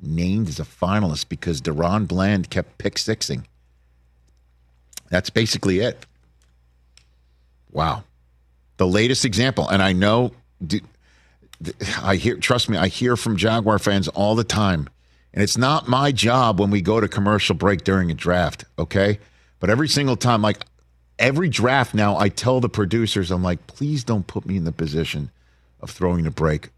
named 0.00 0.48
as 0.48 0.60
a 0.60 0.64
finalist 0.64 1.28
because 1.28 1.60
DaRon 1.60 2.06
Bland 2.06 2.50
kept 2.50 2.78
pick 2.78 2.98
sixing. 2.98 3.46
That's 5.10 5.30
basically 5.30 5.80
it. 5.80 6.06
Wow 7.70 8.04
the 8.78 8.86
latest 8.86 9.24
example, 9.24 9.68
and 9.68 9.82
I 9.82 9.92
know, 9.92 10.32
I 12.02 12.16
hear. 12.16 12.36
Trust 12.36 12.70
me, 12.70 12.78
I 12.78 12.88
hear 12.88 13.16
from 13.16 13.36
Jaguar 13.36 13.78
fans 13.78 14.08
all 14.08 14.34
the 14.34 14.44
time, 14.44 14.88
and 15.34 15.42
it's 15.42 15.58
not 15.58 15.88
my 15.88 16.10
job 16.12 16.58
when 16.58 16.70
we 16.70 16.80
go 16.80 17.00
to 17.00 17.08
commercial 17.08 17.54
break 17.54 17.84
during 17.84 18.10
a 18.10 18.14
draft. 18.14 18.64
Okay, 18.78 19.18
but 19.58 19.68
every 19.68 19.88
single 19.88 20.16
time, 20.16 20.40
like 20.40 20.64
every 21.18 21.48
draft 21.48 21.92
now, 21.92 22.16
I 22.16 22.28
tell 22.28 22.60
the 22.60 22.68
producers, 22.68 23.30
I'm 23.30 23.42
like, 23.42 23.66
please 23.66 24.04
don't 24.04 24.26
put 24.26 24.46
me 24.46 24.56
in 24.56 24.64
the 24.64 24.72
position 24.72 25.30
of 25.80 25.90
throwing 25.90 26.26
a 26.26 26.30
break 26.30 26.70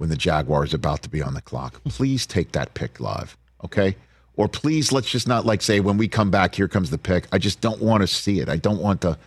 when 0.00 0.08
the 0.08 0.16
Jaguar 0.16 0.64
is 0.64 0.72
about 0.72 1.02
to 1.02 1.10
be 1.10 1.20
on 1.20 1.34
the 1.34 1.42
clock. 1.42 1.84
Please 1.84 2.26
take 2.26 2.52
that 2.52 2.72
pick 2.72 3.00
live, 3.00 3.36
okay? 3.62 3.94
Or 4.38 4.48
please, 4.48 4.92
let's 4.92 5.10
just 5.10 5.28
not 5.28 5.44
like 5.44 5.60
say 5.60 5.80
when 5.80 5.98
we 5.98 6.08
come 6.08 6.30
back, 6.30 6.54
here 6.54 6.68
comes 6.68 6.88
the 6.88 6.96
pick. 6.96 7.26
I 7.32 7.36
just 7.36 7.60
don't 7.60 7.82
want 7.82 8.00
to 8.00 8.06
see 8.06 8.40
it. 8.40 8.48
I 8.48 8.56
don't 8.56 8.80
want 8.80 9.02
to. 9.02 9.18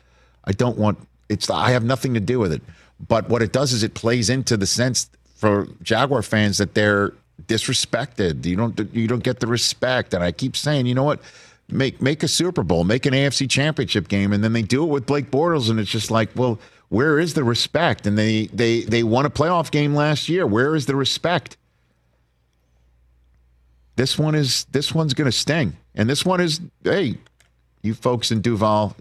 I 0.45 0.51
don't 0.51 0.75
want. 0.75 0.97
It's. 1.29 1.47
I 1.47 1.69
have 1.69 1.83
nothing 1.83 2.15
to 2.15 2.19
do 2.19 2.39
with 2.39 2.51
it. 2.51 2.63
But 3.07 3.29
what 3.29 3.43
it 3.43 3.51
does 3.51 3.71
is 3.71 3.83
it 3.83 3.93
plays 3.93 4.31
into 4.31 4.57
the 4.57 4.65
sense 4.65 5.11
for 5.35 5.67
Jaguar 5.83 6.23
fans 6.23 6.57
that 6.57 6.73
they're 6.73 7.13
disrespected. 7.45 8.43
You 8.43 8.55
don't. 8.55 8.95
You 8.95 9.07
don't 9.07 9.23
get 9.23 9.41
the 9.41 9.47
respect. 9.47 10.15
And 10.15 10.23
I 10.23 10.31
keep 10.31 10.57
saying, 10.57 10.87
you 10.87 10.95
know 10.95 11.03
what? 11.03 11.21
Make 11.69 12.01
make 12.01 12.23
a 12.23 12.27
Super 12.27 12.63
Bowl, 12.63 12.83
make 12.83 13.05
an 13.05 13.13
AFC 13.13 13.47
Championship 13.47 14.07
game, 14.07 14.33
and 14.33 14.43
then 14.43 14.53
they 14.53 14.63
do 14.63 14.83
it 14.83 14.87
with 14.87 15.05
Blake 15.05 15.29
Bortles, 15.29 15.69
and 15.69 15.79
it's 15.79 15.91
just 15.91 16.09
like, 16.09 16.31
well, 16.33 16.57
where 16.93 17.17
is 17.19 17.33
the 17.33 17.43
respect? 17.43 18.05
And 18.05 18.15
they 18.15 18.45
they 18.47 18.81
they 18.81 19.01
won 19.01 19.25
a 19.25 19.29
playoff 19.31 19.71
game 19.71 19.95
last 19.95 20.29
year. 20.29 20.45
Where 20.45 20.75
is 20.75 20.85
the 20.85 20.95
respect? 20.95 21.57
This 23.95 24.19
one 24.19 24.35
is 24.35 24.65
this 24.65 24.93
one's 24.93 25.15
going 25.15 25.25
to 25.25 25.31
sting, 25.31 25.75
and 25.95 26.07
this 26.07 26.23
one 26.23 26.39
is 26.39 26.61
hey, 26.83 27.17
you 27.81 27.95
folks 27.95 28.29
in 28.31 28.41
Duval, 28.41 28.95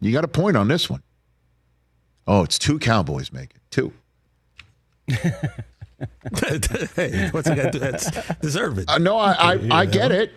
you 0.00 0.12
got 0.12 0.24
a 0.24 0.28
point 0.28 0.56
on 0.56 0.68
this 0.68 0.88
one. 0.88 1.02
Oh, 2.26 2.42
it's 2.42 2.58
two 2.58 2.78
Cowboys 2.78 3.30
make 3.30 3.50
it 3.50 3.60
two. 3.70 3.92
hey, 6.96 7.28
what's 7.32 7.48
it 7.48 7.56
got 7.56 7.64
to 7.64 7.70
do? 7.70 7.78
That's 7.78 8.10
deserve 8.40 8.78
it. 8.78 8.88
Uh, 8.88 8.96
no, 8.96 9.18
I 9.18 9.32
I, 9.32 9.80
I 9.80 9.84
get 9.84 10.10
it. 10.10 10.32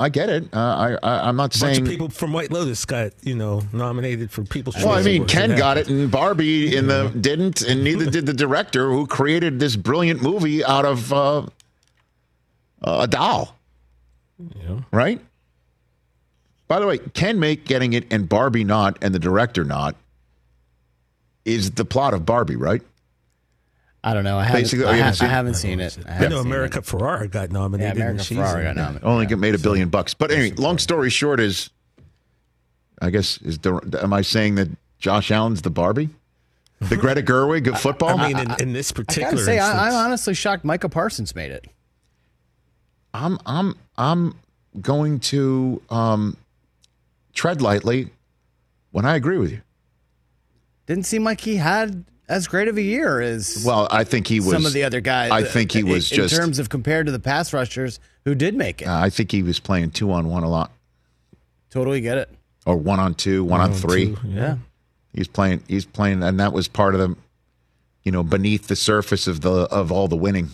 I 0.00 0.08
get 0.10 0.28
it. 0.28 0.44
Uh, 0.54 0.58
I, 0.58 0.98
I 1.02 1.28
I'm 1.28 1.36
not 1.36 1.56
A 1.56 1.58
bunch 1.58 1.74
saying. 1.74 1.82
of 1.82 1.88
people 1.88 2.08
from 2.08 2.32
White 2.32 2.52
Lotus 2.52 2.84
got 2.84 3.12
you 3.22 3.34
know 3.34 3.62
nominated 3.72 4.30
for 4.30 4.44
People's 4.44 4.76
Choice. 4.76 4.84
Well, 4.84 4.94
I 4.94 5.02
mean, 5.02 5.26
Ken 5.26 5.56
got 5.56 5.76
it, 5.76 5.88
and 5.88 6.10
Barbie 6.10 6.76
in 6.76 6.86
the 6.86 7.12
didn't, 7.20 7.62
and 7.62 7.82
neither 7.82 8.08
did 8.08 8.24
the 8.26 8.32
director 8.32 8.90
who 8.92 9.06
created 9.06 9.58
this 9.58 9.74
brilliant 9.74 10.22
movie 10.22 10.64
out 10.64 10.84
of 10.84 11.12
uh, 11.12 11.46
a 12.82 13.06
doll. 13.08 13.56
Yeah. 14.38 14.80
right? 14.92 15.20
By 16.68 16.78
the 16.78 16.86
way, 16.86 16.98
Ken 16.98 17.40
make 17.40 17.64
getting 17.64 17.92
it 17.94 18.12
and 18.12 18.28
Barbie 18.28 18.62
not, 18.62 18.98
and 19.02 19.12
the 19.14 19.18
director 19.18 19.64
not, 19.64 19.96
is 21.44 21.72
the 21.72 21.84
plot 21.84 22.14
of 22.14 22.24
Barbie, 22.24 22.56
right? 22.56 22.82
I 24.10 24.14
don't 24.14 24.24
know. 24.24 24.38
I 24.38 24.44
haven't, 24.44 24.62
Basically, 24.62 24.84
oh, 24.86 24.88
I, 24.88 24.96
you 24.96 25.02
haven't 25.02 25.14
seen 25.16 25.26
I 25.26 25.30
it? 25.30 25.34
haven't 25.34 25.54
seen 25.54 25.80
it. 25.80 25.98
I 26.06 26.08
I 26.10 26.12
haven't 26.14 26.30
know 26.30 26.40
America 26.40 26.78
it. 26.78 26.84
Ferrera 26.84 27.30
got 27.30 27.50
nominated. 27.50 27.90
and 27.92 28.00
America 28.00 28.24
she's 28.24 28.38
Ferrera 28.38 28.58
in 28.58 28.64
got 28.64 28.70
it. 28.70 28.76
nominated. 28.76 29.04
Only 29.06 29.26
get 29.26 29.38
made 29.38 29.54
a 29.54 29.58
billion 29.58 29.88
bucks. 29.90 30.14
But 30.14 30.30
anyway, 30.30 30.56
long 30.56 30.78
story 30.78 31.10
short 31.10 31.40
is, 31.40 31.70
I 33.02 33.10
guess 33.10 33.38
is 33.42 33.58
the, 33.58 33.98
am 34.02 34.12
I 34.12 34.22
saying 34.22 34.54
that 34.54 34.68
Josh 34.98 35.30
Allen's 35.30 35.62
the 35.62 35.70
Barbie, 35.70 36.08
the 36.80 36.96
Greta 37.02 37.22
Gerwig 37.22 37.66
of 37.68 37.78
football? 37.80 38.18
I 38.18 38.28
mean, 38.28 38.38
in, 38.38 38.54
in 38.60 38.72
this 38.72 38.90
I 38.92 38.94
particular 38.94 39.32
gotta 39.32 39.44
say, 39.44 39.58
I, 39.58 39.88
I'm 39.88 39.94
honestly 39.94 40.32
shocked 40.34 40.64
Micah 40.64 40.88
Parsons 40.88 41.34
made 41.34 41.50
it. 41.52 41.66
I'm 43.14 43.38
I'm 43.46 43.74
I'm 43.96 44.34
going 44.80 45.20
to 45.20 45.82
um, 45.90 46.36
tread 47.34 47.60
lightly 47.62 48.10
when 48.90 49.04
I 49.04 49.16
agree 49.16 49.38
with 49.38 49.50
you. 49.50 49.60
Didn't 50.86 51.04
seem 51.06 51.24
like 51.24 51.40
he 51.42 51.56
had 51.56 52.04
as 52.28 52.46
great 52.48 52.68
of 52.68 52.76
a 52.76 52.82
year 52.82 53.20
as 53.20 53.62
Well, 53.66 53.88
I 53.90 54.04
think 54.04 54.26
he 54.26 54.40
was. 54.40 54.50
some 54.52 54.66
of 54.66 54.72
the 54.72 54.84
other 54.84 55.00
guys. 55.00 55.30
I 55.30 55.42
think 55.42 55.72
he 55.72 55.80
in- 55.80 55.88
was 55.88 56.10
in 56.12 56.16
just. 56.16 56.34
terms 56.36 56.58
of 56.58 56.68
compared 56.68 57.06
to 57.06 57.12
the 57.12 57.18
pass 57.18 57.52
rushers 57.52 58.00
who 58.24 58.34
did 58.34 58.54
make 58.54 58.82
it. 58.82 58.86
uh, 58.88 58.98
I 58.98 59.10
think 59.10 59.32
he 59.32 59.42
was 59.42 59.58
playing 59.60 59.90
two 59.92 60.12
on 60.12 60.28
one 60.28 60.42
a 60.42 60.48
lot, 60.50 60.70
totally 61.70 62.00
get 62.00 62.18
it. 62.18 62.30
or 62.66 62.76
one 62.76 63.00
on 63.00 63.14
two, 63.14 63.44
one 63.44 63.60
on 63.60 63.72
three. 63.72 64.14
Two, 64.14 64.18
yeah. 64.28 64.56
He's 65.14 65.28
playing. 65.28 65.62
He's 65.68 65.86
playing, 65.86 66.22
and 66.22 66.38
that 66.38 66.52
was 66.52 66.68
part 66.68 66.94
of 66.94 67.00
the, 67.00 67.16
you 68.04 68.12
know, 68.12 68.22
beneath 68.22 68.68
the 68.68 68.76
surface 68.76 69.26
of 69.26 69.40
the 69.40 69.50
of 69.50 69.90
all 69.90 70.06
the 70.08 70.16
winning, 70.16 70.50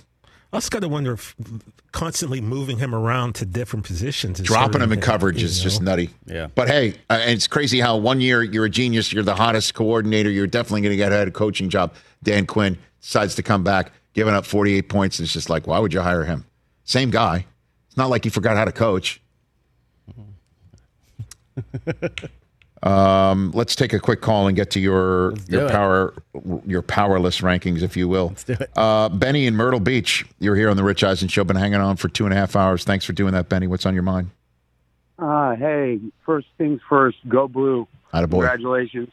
I 0.53 0.57
also 0.57 0.69
got 0.71 0.81
to 0.81 0.89
wonder 0.89 1.13
if 1.15 1.35
constantly 1.95 2.41
moving 2.41 2.79
him 2.79 2.93
around 2.93 3.37
to 3.37 3.47
different 3.47 3.87
positions, 3.87 4.41
dropping 4.41 4.83
him 4.83 4.89
hurting 4.89 4.95
in 4.95 5.01
coverage 5.01 5.41
is 5.41 5.61
know? 5.61 5.63
just 5.63 5.81
nutty. 5.81 6.11
Yeah. 6.27 6.49
But 6.53 6.67
hey, 6.67 6.97
uh, 7.09 7.21
it's 7.23 7.47
crazy 7.47 7.79
how 7.79 7.97
one 7.97 8.21
year 8.21 8.43
you're 8.43 8.65
a 8.65 8.71
genius, 8.71 9.13
you're 9.13 9.23
the 9.23 9.37
hottest 9.37 9.75
coordinator, 9.75 10.29
you're 10.29 10.49
definitely 10.49 10.81
going 10.81 10.91
to 10.91 10.97
get 10.97 11.13
a 11.13 11.15
head 11.15 11.33
coaching 11.33 11.69
job. 11.69 11.95
Dan 12.25 12.47
Quinn 12.47 12.77
decides 13.01 13.37
to 13.37 13.45
come 13.45 13.63
back, 13.63 13.93
giving 14.13 14.35
up 14.35 14.45
48 14.45 14.89
points. 14.89 15.21
And 15.21 15.25
it's 15.25 15.33
just 15.33 15.49
like, 15.49 15.69
why 15.69 15.79
would 15.79 15.95
you 15.95 16.01
hire 16.01 16.25
him? 16.25 16.45
Same 16.83 17.11
guy. 17.11 17.47
It's 17.87 17.97
not 17.97 18.11
like 18.11 18.25
he 18.25 18.31
forgot 18.31 18.57
how 18.57 18.65
to 18.65 18.73
coach. 18.73 19.23
um, 22.85 23.51
let's 23.53 23.75
take 23.75 23.93
a 23.93 23.99
quick 23.99 24.21
call 24.21 24.47
and 24.47 24.55
get 24.55 24.71
to 24.73 24.81
your 24.81 25.33
do 25.33 25.57
your 25.57 25.67
it. 25.67 25.71
power 25.71 26.15
your 26.67 26.83
powerless 26.83 27.41
rankings, 27.41 27.83
if 27.83 27.97
you 27.97 28.07
will. 28.09 28.29
Let's 28.29 28.45
do 28.45 28.53
it. 28.53 28.71
Uh, 28.77 29.09
Benny 29.09 29.47
in 29.47 29.57
Myrtle 29.57 29.81
Beach, 29.81 30.25
you're 30.39 30.57
here 30.57 30.69
on 30.69 30.77
the 30.77 30.85
Rich 30.85 31.03
Eisen 31.03 31.29
Show. 31.29 31.45
Been 31.45 31.57
hanging 31.57 31.81
on 31.81 31.97
for 31.97 32.09
two 32.09 32.25
and 32.25 32.35
a 32.35 32.37
half 32.37 32.55
hours. 32.55 32.85
Thanks 32.85 33.05
for 33.05 33.15
doing 33.15 33.33
that, 33.33 33.49
Benny. 33.49 33.67
What's 33.67 33.87
on 33.87 33.95
your 33.95 34.03
mind? 34.03 34.31
Uh, 35.19 35.57
hey, 35.57 35.99
first 36.27 36.47
things 36.59 36.81
first, 36.89 37.17
go 37.27 37.49
blue. 37.49 37.89
Attaboy. 38.13 38.31
Congratulations. 38.31 39.09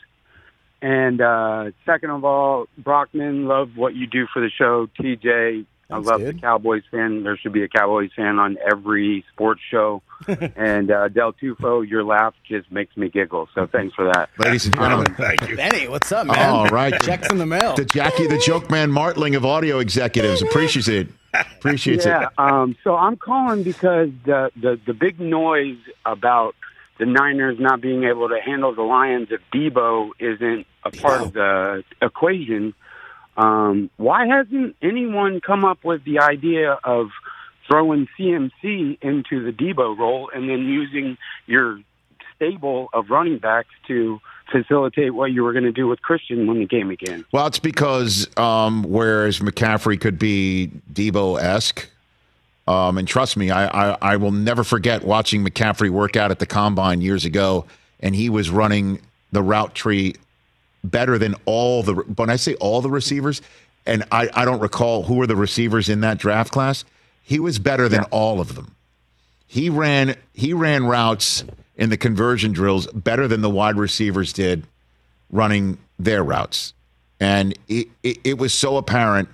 And 0.82 1.22
uh, 1.22 1.72
second 1.86 2.10
of 2.10 2.26
all, 2.26 2.66
Brockman, 2.78 3.46
love 3.46 3.78
what 3.78 3.96
you 3.96 4.08
do 4.08 4.28
for 4.34 4.42
the 4.42 4.50
show. 4.50 4.90
TJ, 5.00 5.66
I 5.92 5.98
love 5.98 6.22
dude. 6.22 6.38
the 6.38 6.42
Cowboys 6.42 6.84
fan. 6.90 7.24
There 7.24 7.38
should 7.38 7.54
be 7.54 7.64
a 7.64 7.68
Cowboys 7.68 8.12
fan 8.16 8.40
on 8.40 8.58
every 8.66 9.26
sports 9.34 9.62
show. 9.70 10.02
and 10.28 10.92
uh, 10.92 11.08
Del 11.10 11.34
Tufo, 11.34 11.88
your 11.88 12.04
laugh 12.04 12.34
just 12.48 12.72
makes 12.72 12.96
me 12.96 13.10
giggle. 13.10 13.50
So 13.54 13.68
thanks 13.68 13.96
for 13.96 14.06
that. 14.06 14.30
Ladies 14.38 14.66
and 14.66 14.76
gentlemen, 14.76 15.14
thank 15.16 15.50
you. 15.50 15.56
Benny, 15.56 15.88
what's 15.88 16.12
up, 16.12 16.28
man? 16.28 16.50
All 16.50 16.68
right. 16.68 17.00
Checks 17.02 17.30
in 17.32 17.38
the 17.38 17.46
mail. 17.46 17.74
To 17.76 17.86
Jackie, 17.86 18.28
the 18.28 18.38
joke 18.38 18.70
man 18.70 18.92
Martling 18.92 19.36
of 19.36 19.46
audio 19.46 19.80
executives. 19.80 20.42
Appreciates 20.42 20.88
it. 20.88 21.08
Appreciates 21.34 22.06
yeah, 22.06 22.24
it. 22.24 22.30
um, 22.38 22.76
so 22.84 22.96
I'm 22.96 23.16
calling 23.16 23.64
because 23.64 24.10
the, 24.26 24.52
the 24.60 24.80
the 24.86 24.94
big 24.94 25.20
noise 25.20 25.78
about 26.06 26.56
the 27.00 27.06
Niners 27.06 27.58
not 27.60 27.82
being 27.82 28.04
able 28.04 28.30
to 28.30 28.40
handle 28.40 28.76
the 28.76 28.82
Lions 28.82 29.30
if 29.32 29.42
Deebo 29.54 30.12
isn't 30.20 30.68
a 30.84 30.92
part 30.92 31.22
of 31.22 31.34
the 31.34 31.84
equation. 32.02 32.74
Um, 33.38 33.90
why 33.98 34.28
hasn't 34.28 34.76
anyone 34.82 35.42
come 35.42 35.64
up 35.66 35.84
with 35.84 36.04
the 36.04 36.20
idea 36.20 36.78
of 36.84 37.10
throwing 37.68 38.08
CMC 38.18 38.98
into 39.02 39.44
the 39.44 39.52
Deebo 39.52 39.98
role 39.98 40.30
and 40.34 40.50
then 40.50 40.60
using 40.66 41.18
your 41.46 41.80
stable 42.36 42.90
of 42.92 43.10
running 43.10 43.38
backs 43.38 43.70
to 43.88 44.20
facilitate 44.52 45.14
what 45.14 45.32
you 45.32 45.44
were 45.44 45.54
going 45.54 45.64
to 45.64 45.72
do 45.72 45.88
with 45.88 46.02
Christian 46.02 46.46
when 46.48 46.60
the 46.60 46.66
game 46.66 46.90
began? 46.90 47.24
Well, 47.32 47.48
it's 47.48 47.60
because 47.60 48.28
um, 48.38 48.84
whereas 48.84 49.40
McCaffrey 49.40 50.00
could 50.00 50.20
be 50.20 50.72
Deebo 50.92 51.40
esque, 51.42 51.88
Um, 52.68 52.98
and 52.98 53.08
trust 53.08 53.38
me, 53.38 53.50
I, 53.50 53.68
I, 53.68 53.98
I 54.02 54.16
will 54.18 54.32
never 54.32 54.64
forget 54.64 55.04
watching 55.04 55.44
McCaffrey 55.46 55.90
work 55.90 56.16
out 56.16 56.32
at 56.32 56.40
the 56.40 56.46
combine 56.46 57.02
years 57.02 57.26
ago, 57.26 57.66
and 58.00 58.16
he 58.16 58.30
was 58.30 58.50
running 58.50 59.02
the 59.32 59.42
route 59.42 59.74
tree 59.74 60.16
better 60.84 61.18
than 61.18 61.36
all 61.46 61.84
the. 61.84 61.94
When 61.94 62.30
I 62.30 62.36
say 62.36 62.56
all 62.56 62.82
the 62.82 62.90
receivers, 62.90 63.42
and 63.86 64.04
I, 64.12 64.30
I 64.34 64.46
don't 64.46 64.60
recall 64.60 65.04
who 65.04 65.16
were 65.16 65.28
the 65.28 65.36
receivers 65.36 65.90
in 65.90 66.02
that 66.02 66.18
draft 66.18 66.52
class, 66.52 66.86
he 67.24 67.40
was 67.40 67.60
better 67.60 67.88
than 67.90 68.04
all 68.06 68.40
of 68.40 68.56
them. 68.56 68.76
He 69.48 69.70
ran 69.70 70.16
he 70.34 70.54
ran 70.54 70.86
routes 70.86 71.44
in 71.76 71.90
the 71.90 71.98
conversion 71.98 72.52
drills 72.52 72.88
better 72.88 73.28
than 73.28 73.42
the 73.42 73.50
wide 73.50 73.76
receivers 73.76 74.34
did 74.34 74.66
running 75.30 75.78
their 75.98 76.24
routes, 76.24 76.74
and 77.20 77.58
it, 77.68 77.88
it, 78.04 78.18
it 78.24 78.38
was 78.38 78.54
so 78.54 78.78
apparent. 78.78 79.30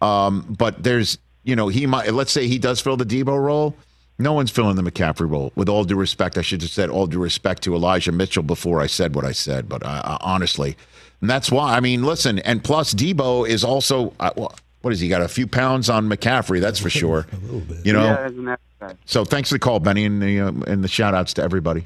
Um, 0.00 0.56
but 0.58 0.82
there's 0.82 1.18
you 1.44 1.54
know 1.54 1.68
he 1.68 1.86
might 1.86 2.12
let's 2.12 2.32
say 2.32 2.48
he 2.48 2.58
does 2.58 2.80
fill 2.80 2.96
the 2.96 3.06
Deebo 3.06 3.40
role. 3.40 3.76
No 4.18 4.32
one's 4.32 4.50
filling 4.50 4.76
the 4.76 4.82
McCaffrey 4.82 5.28
role. 5.28 5.52
With 5.56 5.68
all 5.68 5.84
due 5.84 5.96
respect, 5.96 6.38
I 6.38 6.42
should 6.42 6.60
have 6.62 6.70
said 6.70 6.90
all 6.90 7.06
due 7.06 7.18
respect 7.18 7.62
to 7.64 7.74
Elijah 7.74 8.12
Mitchell 8.12 8.42
before 8.42 8.80
I 8.80 8.86
said 8.86 9.14
what 9.14 9.24
I 9.24 9.32
said. 9.32 9.68
But 9.68 9.84
I, 9.84 9.98
I, 10.04 10.18
honestly, 10.20 10.76
and 11.20 11.28
that's 11.30 11.50
why 11.50 11.74
I 11.76 11.80
mean, 11.80 12.04
listen, 12.04 12.38
and 12.40 12.62
plus 12.62 12.94
Deebo 12.94 13.48
is 13.48 13.64
also 13.64 14.12
uh, 14.20 14.30
well, 14.36 14.54
what 14.82 14.90
has 14.90 15.00
he 15.00 15.08
got? 15.08 15.22
A 15.22 15.28
few 15.28 15.46
pounds 15.46 15.88
on 15.88 16.08
McCaffrey, 16.08 16.60
that's 16.60 16.78
for 16.78 16.90
sure. 17.00 17.26
a 17.32 17.36
little 17.46 17.60
bit. 17.60 17.84
You 17.86 17.92
know. 17.94 18.04
Yeah, 18.04 18.26
isn't 18.26 18.44
that 18.44 18.60
bad? 18.80 18.98
So 19.06 19.24
thanks 19.24 19.48
for 19.48 19.54
the 19.56 19.60
call, 19.60 19.80
Benny, 19.80 20.04
and 20.04 20.22
the 20.22 20.40
uh, 20.40 20.52
and 20.66 20.84
the 20.84 20.88
shout 20.88 21.14
outs 21.14 21.34
to 21.34 21.42
everybody. 21.42 21.84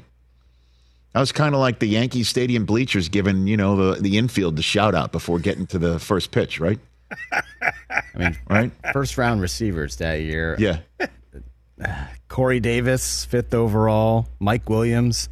That 1.13 1.21
was 1.21 1.31
kind 1.31 1.55
of 1.55 1.61
like 1.61 1.79
the 1.79 1.87
Yankee 1.87 2.23
Stadium 2.23 2.65
bleachers 2.65 3.09
giving 3.09 3.47
you 3.47 3.57
know 3.57 3.93
the 3.93 4.01
the 4.01 4.17
infield 4.17 4.55
the 4.57 4.61
shout 4.61 4.93
out 4.93 5.11
before 5.11 5.39
getting 5.39 5.65
to 5.67 5.79
the 5.79 5.97
first 5.97 6.29
pitch, 6.31 6.59
right? 6.59 6.79
I 7.31 8.01
mean, 8.15 8.37
Right? 8.49 8.71
first 8.93 9.17
round 9.17 9.41
receivers 9.41 9.95
that 9.97 10.15
year. 10.21 10.55
Yeah. 10.59 10.79
Corey 12.27 12.59
Davis, 12.59 13.25
fifth 13.25 13.53
overall. 13.53 14.27
Mike 14.39 14.69
Williams, 14.69 15.29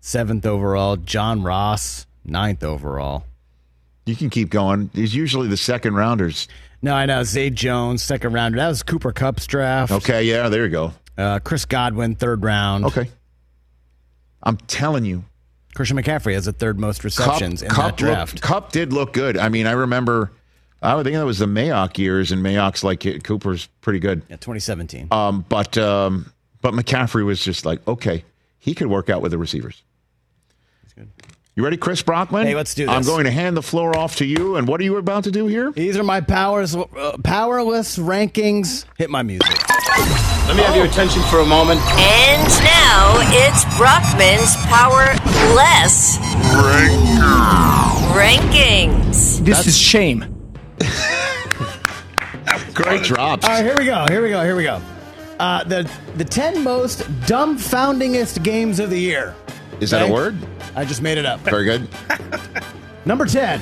seventh 0.00 0.46
overall. 0.46 0.96
John 0.96 1.42
Ross, 1.42 2.06
ninth 2.24 2.62
overall. 2.64 3.24
You 4.06 4.16
can 4.16 4.30
keep 4.30 4.50
going. 4.50 4.90
These 4.94 5.14
usually 5.14 5.48
the 5.48 5.56
second 5.56 5.94
rounders. 5.94 6.48
No, 6.80 6.94
I 6.94 7.06
know. 7.06 7.22
Zay 7.22 7.50
Jones, 7.50 8.02
second 8.02 8.32
rounder. 8.32 8.58
That 8.58 8.68
was 8.68 8.82
Cooper 8.82 9.12
Kupp's 9.12 9.46
draft. 9.46 9.92
Okay, 9.92 10.24
yeah, 10.24 10.48
there 10.48 10.64
you 10.64 10.70
go. 10.70 10.92
Uh, 11.16 11.38
Chris 11.38 11.64
Godwin, 11.64 12.16
third 12.16 12.42
round. 12.42 12.84
Okay. 12.86 13.08
I'm 14.42 14.56
telling 14.56 15.04
you, 15.04 15.24
Christian 15.74 15.96
McCaffrey 15.96 16.34
has 16.34 16.46
the 16.46 16.52
third 16.52 16.80
most 16.80 17.04
receptions 17.04 17.62
in 17.62 17.68
that 17.68 17.74
Kupp, 17.74 17.96
draft. 17.96 18.32
looked- 18.34 18.42
Kupp 18.42 18.72
did 18.72 18.92
look 18.92 19.12
good. 19.12 19.36
I 19.38 19.48
mean, 19.48 19.66
I 19.68 19.72
remember. 19.72 20.32
I 20.82 20.94
would 20.94 21.04
think 21.04 21.16
that 21.16 21.24
was 21.24 21.38
the 21.38 21.46
Mayock 21.46 21.96
years, 21.96 22.32
and 22.32 22.42
Mayock's 22.44 22.82
like 22.82 23.00
Cooper's 23.22 23.66
pretty 23.80 24.00
good. 24.00 24.22
yeah, 24.28 24.36
2017. 24.36 25.08
Um, 25.10 25.44
but 25.48 25.78
um, 25.78 26.32
but 26.60 26.74
McCaffrey 26.74 27.24
was 27.24 27.42
just 27.42 27.64
like, 27.64 27.86
okay, 27.86 28.24
he 28.58 28.74
could 28.74 28.88
work 28.88 29.08
out 29.08 29.22
with 29.22 29.32
the 29.32 29.38
receivers. 29.38 29.82
You 31.54 31.62
ready, 31.62 31.76
Chris 31.76 32.00
Brockman? 32.00 32.46
Hey, 32.46 32.54
let's 32.54 32.74
do 32.74 32.86
this. 32.86 32.94
I'm 32.94 33.02
going 33.02 33.24
to 33.24 33.30
hand 33.30 33.58
the 33.58 33.62
floor 33.62 33.94
off 33.94 34.16
to 34.16 34.24
you. 34.24 34.56
And 34.56 34.66
what 34.66 34.80
are 34.80 34.84
you 34.84 34.96
about 34.96 35.24
to 35.24 35.30
do 35.30 35.46
here? 35.46 35.70
These 35.70 35.98
are 35.98 36.02
my 36.02 36.22
powers, 36.22 36.74
uh, 36.74 37.18
powerless 37.22 37.98
rankings. 37.98 38.86
Hit 38.96 39.10
my 39.10 39.22
music. 39.22 39.50
Let 40.48 40.56
me 40.56 40.62
have 40.62 40.74
your 40.74 40.86
attention 40.86 41.20
for 41.24 41.40
a 41.40 41.44
moment. 41.44 41.80
And 42.00 42.48
now 42.64 43.16
it's 43.28 43.64
Brockman's 43.76 44.56
Power 44.66 45.04
Less 45.54 46.16
Rankings. 48.14 49.44
This 49.44 49.66
is 49.66 49.76
shame. 49.76 50.31
Great 52.74 53.02
drops. 53.04 53.44
All 53.44 53.50
right, 53.50 53.64
here 53.64 53.76
we 53.76 53.84
go. 53.84 54.06
Here 54.08 54.22
we 54.22 54.30
go. 54.30 54.42
Here 54.44 54.56
we 54.56 54.62
go. 54.64 54.80
Uh, 55.38 55.64
the 55.64 55.90
the 56.16 56.24
ten 56.24 56.62
most 56.62 57.00
dumbfoundingest 57.26 58.42
games 58.42 58.78
of 58.80 58.90
the 58.90 58.98
year. 58.98 59.34
Is 59.80 59.90
that 59.90 60.02
a 60.02 60.04
Okay? 60.04 60.12
word? 60.12 60.36
I 60.76 60.84
just 60.84 61.02
made 61.02 61.18
it 61.18 61.26
up. 61.26 61.40
Very 61.40 61.64
good. 61.64 61.88
Number 63.04 63.26
10, 63.26 63.60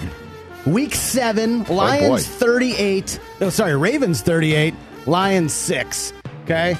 week 0.66 0.94
seven, 0.94 1.64
Lions 1.64 2.26
boy. 2.26 2.32
38. 2.46 3.20
No, 3.40 3.48
sorry, 3.48 3.74
Ravens 3.76 4.20
38, 4.20 4.74
Lions 5.06 5.52
6. 5.54 6.12
Okay? 6.44 6.76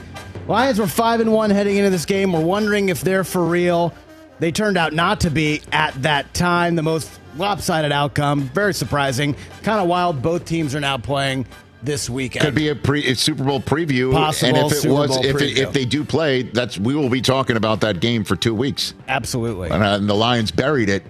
Lions 0.46 0.78
were 0.78 0.86
5 0.86 1.20
and 1.20 1.32
1 1.32 1.50
heading 1.50 1.76
into 1.78 1.88
this 1.90 2.04
game. 2.04 2.32
We're 2.32 2.40
wondering 2.40 2.90
if 2.90 3.00
they're 3.00 3.24
for 3.24 3.42
real. 3.44 3.94
They 4.40 4.52
turned 4.52 4.76
out 4.76 4.92
not 4.92 5.20
to 5.20 5.30
be 5.30 5.62
at 5.72 5.94
that 6.02 6.34
time. 6.34 6.74
The 6.74 6.82
most 6.82 7.19
lopsided 7.36 7.92
outcome. 7.92 8.42
Very 8.54 8.74
surprising. 8.74 9.34
Kind 9.62 9.80
of 9.80 9.88
wild. 9.88 10.22
Both 10.22 10.44
teams 10.44 10.74
are 10.74 10.80
now 10.80 10.98
playing 10.98 11.46
this 11.82 12.10
weekend. 12.10 12.44
Could 12.44 12.54
be 12.54 12.68
a 12.68 12.74
pre 12.74 13.06
a 13.06 13.14
Super 13.14 13.44
Bowl 13.44 13.60
preview. 13.60 14.12
Possible 14.12 14.56
and 14.56 14.66
if 14.66 14.72
it 14.72 14.80
Super 14.82 14.94
was, 14.94 15.10
Bowl 15.10 15.24
if 15.24 15.40
it, 15.40 15.58
if 15.58 15.72
they 15.72 15.84
do 15.84 16.04
play, 16.04 16.42
that's 16.42 16.78
we 16.78 16.94
will 16.94 17.10
be 17.10 17.20
talking 17.20 17.56
about 17.56 17.80
that 17.80 18.00
game 18.00 18.24
for 18.24 18.36
two 18.36 18.54
weeks. 18.54 18.94
Absolutely. 19.08 19.70
And, 19.70 19.82
uh, 19.82 19.96
and 19.96 20.08
the 20.08 20.14
Lions 20.14 20.50
buried 20.50 20.88
it 20.88 21.04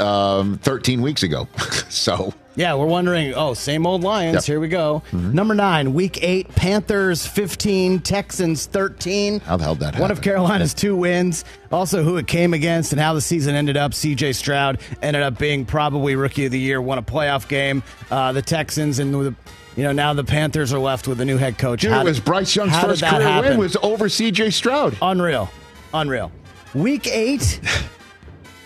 um, 0.00 0.58
13 0.58 1.02
weeks 1.02 1.22
ago. 1.22 1.48
so 1.88 2.32
Yeah, 2.56 2.74
we're 2.74 2.86
wondering. 2.86 3.34
Oh, 3.34 3.54
same 3.54 3.84
old 3.86 4.02
Lions. 4.04 4.34
Yep. 4.34 4.42
Mm-hmm. 4.42 4.52
Here 4.52 4.60
we 4.60 4.68
go. 4.68 5.02
Number 5.12 5.54
nine, 5.54 5.92
week 5.92 6.22
eight, 6.22 6.48
Panthers 6.54 7.26
15, 7.26 7.98
Texans 8.00 8.66
13. 8.66 9.40
How 9.40 9.56
the 9.56 9.64
hell 9.64 9.74
did 9.74 9.92
that 9.92 9.98
One 10.00 10.10
of? 10.12 10.22
Carolina's 10.22 10.72
two 10.72 10.94
wins. 10.94 11.44
Also, 11.72 12.04
who 12.04 12.16
it 12.16 12.28
came 12.28 12.54
against 12.54 12.92
and 12.92 13.00
how 13.00 13.12
the 13.14 13.20
season 13.20 13.56
ended 13.56 13.76
up. 13.76 13.90
CJ 13.92 14.36
Stroud 14.36 14.80
ended 15.02 15.22
up 15.22 15.36
being 15.38 15.64
probably 15.66 16.14
rookie 16.14 16.44
of 16.46 16.52
the 16.52 16.60
year, 16.60 16.80
won 16.80 16.98
a 16.98 17.02
playoff 17.02 17.48
game. 17.48 17.82
Uh, 18.10 18.30
the 18.32 18.42
Texans 18.42 18.98
and 19.00 19.12
the. 19.12 19.34
You 19.76 19.82
know, 19.82 19.90
now 19.90 20.12
the 20.14 20.22
Panthers 20.22 20.72
are 20.72 20.78
left 20.78 21.08
with 21.08 21.20
a 21.20 21.24
new 21.24 21.36
head 21.36 21.58
coach. 21.58 21.80
Dude, 21.80 21.90
How 21.90 22.02
it 22.02 22.04
did- 22.04 22.10
was 22.10 22.20
Bryce 22.20 22.54
Young's 22.54 22.78
first 22.78 23.02
career 23.02 23.22
happen? 23.22 23.50
win 23.50 23.58
was 23.58 23.76
over 23.82 24.08
C.J. 24.08 24.50
Stroud. 24.50 24.96
Unreal. 25.02 25.50
Unreal. 25.92 26.30
Week 26.74 27.08
eight. 27.08 27.58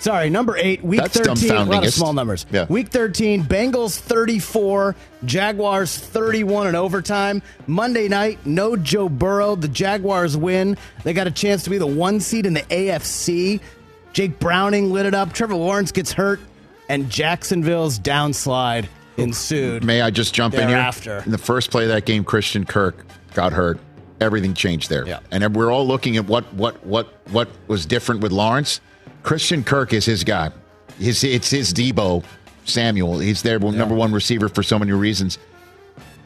Sorry, 0.01 0.30
number 0.30 0.57
eight. 0.57 0.82
Week 0.82 1.01
That's 1.01 1.18
13. 1.18 1.51
A 1.51 1.64
lot 1.64 1.86
of 1.86 1.92
small 1.92 2.12
numbers. 2.12 2.46
Yeah. 2.51 2.66
Week 2.68 2.88
13. 2.88 3.44
Bengals 3.44 3.99
34. 3.99 4.94
Jaguars 5.24 5.99
31 5.99 6.68
in 6.68 6.74
overtime. 6.74 7.42
Monday 7.66 8.09
night, 8.09 8.38
no 8.46 8.76
Joe 8.76 9.09
Burrow. 9.09 9.57
The 9.57 9.68
Jaguars 9.68 10.36
win. 10.36 10.76
They 11.03 11.12
got 11.12 11.26
a 11.26 11.32
chance 11.32 11.64
to 11.64 11.70
be 11.70 11.78
the 11.78 11.86
one 11.86 12.20
seed 12.20 12.46
in 12.46 12.55
the 12.55 12.62
AFC. 12.62 13.61
Jake 14.12 14.38
Browning 14.38 14.92
lit 14.92 15.07
it 15.07 15.14
up. 15.14 15.32
Trevor 15.32 15.57
Lawrence 15.57 15.92
gets 15.92 16.12
hurt. 16.12 16.40
And 16.88 17.11
Jacksonville's 17.11 17.99
downslide 17.99 18.86
ensued. 19.18 19.84
May 19.84 20.01
I 20.01 20.11
just 20.11 20.34
jump 20.34 20.55
in 20.55 20.61
here? 20.61 20.68
Thereafter. 20.70 21.22
In 21.26 21.32
the 21.32 21.38
first 21.38 21.70
play 21.70 21.82
of 21.82 21.88
that 21.90 22.07
game, 22.07 22.24
Christian 22.24 22.64
Kirk 22.64 23.05
got 23.34 23.53
hurt. 23.53 23.78
Everything 24.20 24.55
changed 24.55 24.88
there. 24.88 25.07
Yeah. 25.07 25.20
And 25.30 25.55
we're 25.55 25.70
all 25.70 25.86
looking 25.86 26.16
at 26.16 26.26
what 26.26 26.53
what 26.55 26.84
what 26.84 27.07
what 27.30 27.49
was 27.68 27.84
different 27.86 28.20
with 28.20 28.32
Lawrence. 28.32 28.80
Christian 29.23 29.62
Kirk 29.64 29.93
is 29.93 30.05
his 30.05 30.25
guy. 30.25 30.51
His 30.99 31.23
it's 31.25 31.51
his 31.51 31.73
Deebo 31.73 32.25
Samuel. 32.64 33.19
He's 33.19 33.43
their 33.43 33.59
number 33.59 33.95
one 33.95 34.12
receiver 34.12 34.49
for 34.49 34.62
so 34.62 34.79
many 34.79 34.93
reasons. 34.93 35.39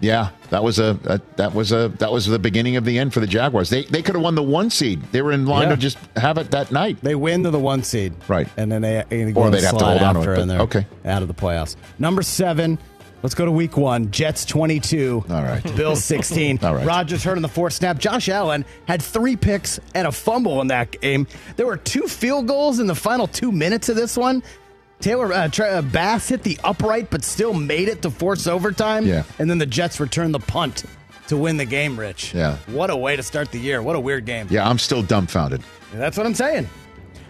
Yeah, 0.01 0.30
that 0.51 0.64
was 0.64 0.80
a, 0.80 0.99
a 1.05 1.20
that 1.36 1.55
was 1.55 1.70
a 1.70 1.88
that 1.99 2.11
was 2.11 2.26
the 2.26 2.38
beginning 2.38 2.74
of 2.74 2.84
the 2.84 2.99
end 2.99 3.14
for 3.14 3.20
the 3.20 3.26
Jaguars. 3.26 3.70
They 3.70 3.84
they 3.84 4.03
could 4.03 4.16
have 4.16 4.24
won 4.24 4.34
the 4.34 4.43
one 4.43 4.68
seed. 4.68 5.01
They 5.12 5.22
were 5.22 5.30
in 5.30 5.47
line 5.47 5.68
Yeah. 5.68 5.76
to 5.76 5.76
just 5.76 5.97
have 6.16 6.38
it 6.38 6.51
that 6.51 6.72
night. 6.72 6.97
They 7.03 7.14
win 7.14 7.45
to 7.45 7.51
the 7.51 7.61
one 7.61 7.84
seed, 7.84 8.12
Right. 8.26 8.49
And 8.57 8.72
then 8.72 8.82
they, 8.82 9.05
they 9.09 9.32
Or 9.32 9.49
they'd 9.51 9.62
have 9.62 9.78
to 9.78 9.84
hold 9.84 10.03
on 10.03 10.14
to 10.16 10.32
it, 10.32 10.47
but- 10.49 10.61
okay. 10.62 10.86
out 11.05 11.22
of 11.22 11.28
the 11.28 11.34
playoffs. 11.34 11.76
Number 12.01 12.22
seven. 12.22 12.78
Let's 13.22 13.34
go 13.36 13.44
to 13.44 13.52
week 13.52 13.76
one. 13.76 14.10
Jets 14.10 14.44
22. 14.44 15.24
All 15.30 15.42
right. 15.42 15.62
Bills 15.76 16.02
16. 16.04 16.58
All 16.62 16.74
right. 16.74 16.84
Rodgers 16.86 17.22
hurt 17.22 17.36
on 17.36 17.42
the 17.42 17.48
fourth 17.48 17.72
snap. 17.74 17.98
Josh 17.98 18.28
Allen 18.28 18.64
had 18.88 19.00
three 19.00 19.36
picks 19.36 19.78
and 19.94 20.08
a 20.08 20.12
fumble 20.12 20.60
in 20.60 20.66
that 20.68 21.00
game. 21.00 21.28
There 21.56 21.66
were 21.66 21.76
two 21.76 22.08
field 22.08 22.48
goals 22.48 22.80
in 22.80 22.86
the 22.88 22.94
final 22.96 23.28
two 23.28 23.52
minutes 23.52 23.88
of 23.88 23.96
this 23.96 24.16
one. 24.16 24.42
Taylor 25.00 25.32
uh, 25.32 25.48
Tra- 25.48 25.66
uh, 25.66 25.82
Bass 25.82 26.28
hit 26.28 26.42
the 26.42 26.58
upright, 26.64 27.10
but 27.10 27.24
still 27.24 27.54
made 27.54 27.88
it 27.88 28.02
to 28.02 28.10
force 28.10 28.46
overtime. 28.46 29.06
Yeah. 29.06 29.22
And 29.38 29.48
then 29.48 29.58
the 29.58 29.66
Jets 29.66 30.00
returned 30.00 30.34
the 30.34 30.40
punt 30.40 30.84
to 31.28 31.36
win 31.36 31.56
the 31.56 31.64
game, 31.64 31.98
Rich. 31.98 32.34
Yeah. 32.34 32.56
What 32.66 32.90
a 32.90 32.96
way 32.96 33.16
to 33.16 33.22
start 33.22 33.52
the 33.52 33.58
year. 33.58 33.82
What 33.82 33.96
a 33.96 34.00
weird 34.00 34.26
game. 34.26 34.48
Yeah, 34.50 34.68
I'm 34.68 34.78
still 34.78 35.02
dumbfounded. 35.02 35.62
That's 35.92 36.16
what 36.16 36.26
I'm 36.26 36.34
saying. 36.34 36.68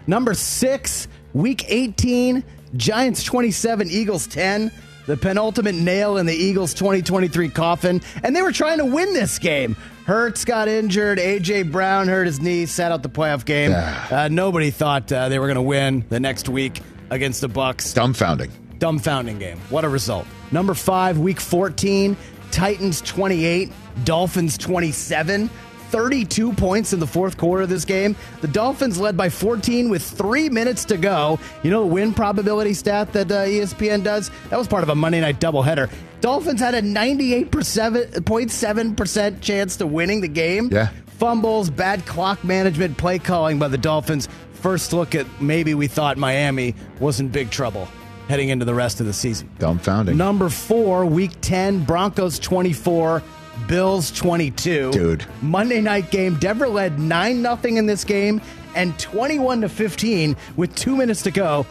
Number 0.07 0.33
six, 0.33 1.07
week 1.33 1.65
18, 1.67 2.43
Giants 2.75 3.23
27, 3.23 3.89
Eagles 3.89 4.27
10. 4.27 4.71
The 5.05 5.17
penultimate 5.17 5.75
nail 5.75 6.17
in 6.17 6.25
the 6.25 6.33
Eagles 6.33 6.73
2023 6.73 7.49
coffin. 7.49 8.01
And 8.23 8.35
they 8.35 8.41
were 8.41 8.51
trying 8.51 8.77
to 8.77 8.85
win 8.85 9.13
this 9.13 9.37
game. 9.39 9.75
Hurts 10.05 10.45
got 10.45 10.67
injured. 10.67 11.19
A.J. 11.19 11.63
Brown 11.63 12.07
hurt 12.07 12.25
his 12.25 12.41
knee, 12.41 12.65
sat 12.65 12.91
out 12.91 13.03
the 13.03 13.09
playoff 13.09 13.45
game. 13.45 13.71
Uh, 13.73 14.27
nobody 14.29 14.69
thought 14.69 15.11
uh, 15.11 15.29
they 15.29 15.39
were 15.39 15.47
going 15.47 15.55
to 15.55 15.61
win 15.61 16.05
the 16.09 16.19
next 16.19 16.49
week 16.49 16.81
against 17.09 17.41
the 17.41 17.49
Bucs. 17.49 17.93
Dumbfounding. 17.93 18.51
Dumbfounding 18.79 19.39
game. 19.39 19.59
What 19.69 19.85
a 19.85 19.89
result. 19.89 20.25
Number 20.51 20.73
five, 20.73 21.19
week 21.19 21.39
14, 21.39 22.17
Titans 22.51 23.01
28, 23.01 23.71
Dolphins 24.03 24.57
27. 24.57 25.49
32 25.93 26.51
points 26.53 26.91
in 26.91 26.99
the 26.99 27.05
fourth 27.05 27.37
quarter 27.37 27.61
of 27.61 27.69
this 27.69 27.85
game. 27.85 28.15
The 28.41 28.47
Dolphins 28.47 28.99
led 28.99 29.15
by 29.15 29.29
14 29.29 29.89
with 29.89 30.01
three 30.01 30.49
minutes 30.49 30.85
to 30.85 30.97
go. 30.97 31.37
You 31.61 31.69
know 31.69 31.81
the 31.81 31.93
win 31.93 32.15
probability 32.15 32.73
stat 32.73 33.13
that 33.13 33.31
uh, 33.31 33.45
ESPN 33.45 34.03
does? 34.03 34.31
That 34.49 34.57
was 34.57 34.67
part 34.67 34.81
of 34.81 34.89
a 34.89 34.95
Monday 34.95 35.21
night 35.21 35.39
doubleheader. 35.39 35.91
Dolphins 36.19 36.59
had 36.59 36.73
a 36.73 36.81
98.7% 36.81 39.41
chance 39.41 39.77
to 39.77 39.85
winning 39.85 40.21
the 40.21 40.27
game. 40.27 40.69
Yeah. 40.71 40.89
Fumbles, 41.19 41.69
bad 41.69 42.03
clock 42.07 42.43
management, 42.43 42.97
play 42.97 43.19
calling 43.19 43.59
by 43.59 43.67
the 43.67 43.77
Dolphins. 43.77 44.27
First 44.53 44.93
look 44.93 45.13
at 45.13 45.27
maybe 45.39 45.75
we 45.75 45.85
thought 45.85 46.17
Miami 46.17 46.73
was 46.99 47.19
in 47.19 47.27
big 47.27 47.51
trouble 47.51 47.87
heading 48.29 48.49
into 48.49 48.65
the 48.65 48.73
rest 48.73 48.99
of 48.99 49.05
the 49.05 49.13
season. 49.13 49.47
Dumbfounding. 49.59 50.15
Number 50.15 50.49
four, 50.49 51.05
week 51.05 51.33
10, 51.41 51.83
Broncos 51.83 52.39
24, 52.39 53.21
Bills 53.67 54.11
22. 54.11 54.91
Dude. 54.91 55.25
Monday 55.41 55.81
night 55.81 56.11
game. 56.11 56.35
Denver 56.35 56.67
led 56.67 56.99
9 56.99 57.41
0 57.41 57.57
in 57.63 57.85
this 57.85 58.03
game 58.03 58.41
and 58.75 58.97
21 58.99 59.61
to 59.61 59.69
15 59.69 60.35
with 60.55 60.75
two 60.75 60.95
minutes 60.95 61.21
to 61.23 61.31
go. 61.31 61.65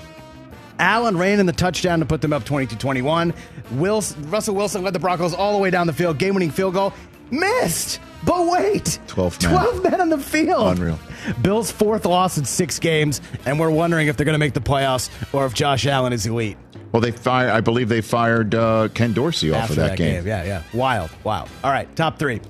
Allen 0.78 1.16
ran 1.16 1.38
in 1.38 1.46
the 1.46 1.52
touchdown 1.52 2.00
to 2.00 2.06
put 2.06 2.20
them 2.20 2.32
up 2.32 2.44
22 2.44 2.76
21. 2.76 3.34
Russell 3.72 4.54
Wilson 4.54 4.82
led 4.82 4.92
the 4.92 4.98
Broncos 4.98 5.34
all 5.34 5.52
the 5.52 5.58
way 5.58 5.70
down 5.70 5.86
the 5.86 5.92
field. 5.92 6.18
Game 6.18 6.34
winning 6.34 6.50
field 6.50 6.74
goal. 6.74 6.92
Missed! 7.30 8.00
But 8.24 8.46
wait! 8.46 8.98
12 9.06 9.42
men. 9.42 9.50
12 9.52 9.82
men 9.84 10.00
on 10.00 10.08
the 10.10 10.18
field. 10.18 10.78
Unreal. 10.78 10.98
Bill's 11.40 11.72
fourth 11.72 12.04
loss 12.04 12.36
in 12.36 12.44
six 12.44 12.78
games, 12.78 13.20
and 13.46 13.58
we're 13.58 13.70
wondering 13.70 14.08
if 14.08 14.16
they're 14.16 14.26
going 14.26 14.34
to 14.34 14.38
make 14.38 14.52
the 14.52 14.60
playoffs 14.60 15.08
or 15.32 15.46
if 15.46 15.54
Josh 15.54 15.86
Allen 15.86 16.12
is 16.12 16.26
elite. 16.26 16.58
Well, 16.92 17.00
they 17.00 17.10
fired. 17.10 17.50
I 17.50 17.60
believe 17.60 17.88
they 17.88 18.02
fired 18.02 18.54
uh, 18.54 18.88
Ken 18.94 19.12
Dorsey 19.12 19.50
off 19.50 19.70
After 19.70 19.72
of 19.72 19.88
that, 19.88 19.98
game. 19.98 20.26
Yeah, 20.26 20.44
yeah. 20.44 20.62
Wild, 20.74 21.10
wild. 21.24 21.48
All 21.64 21.70
right, 21.70 21.94
top 21.96 22.18
three. 22.18 22.40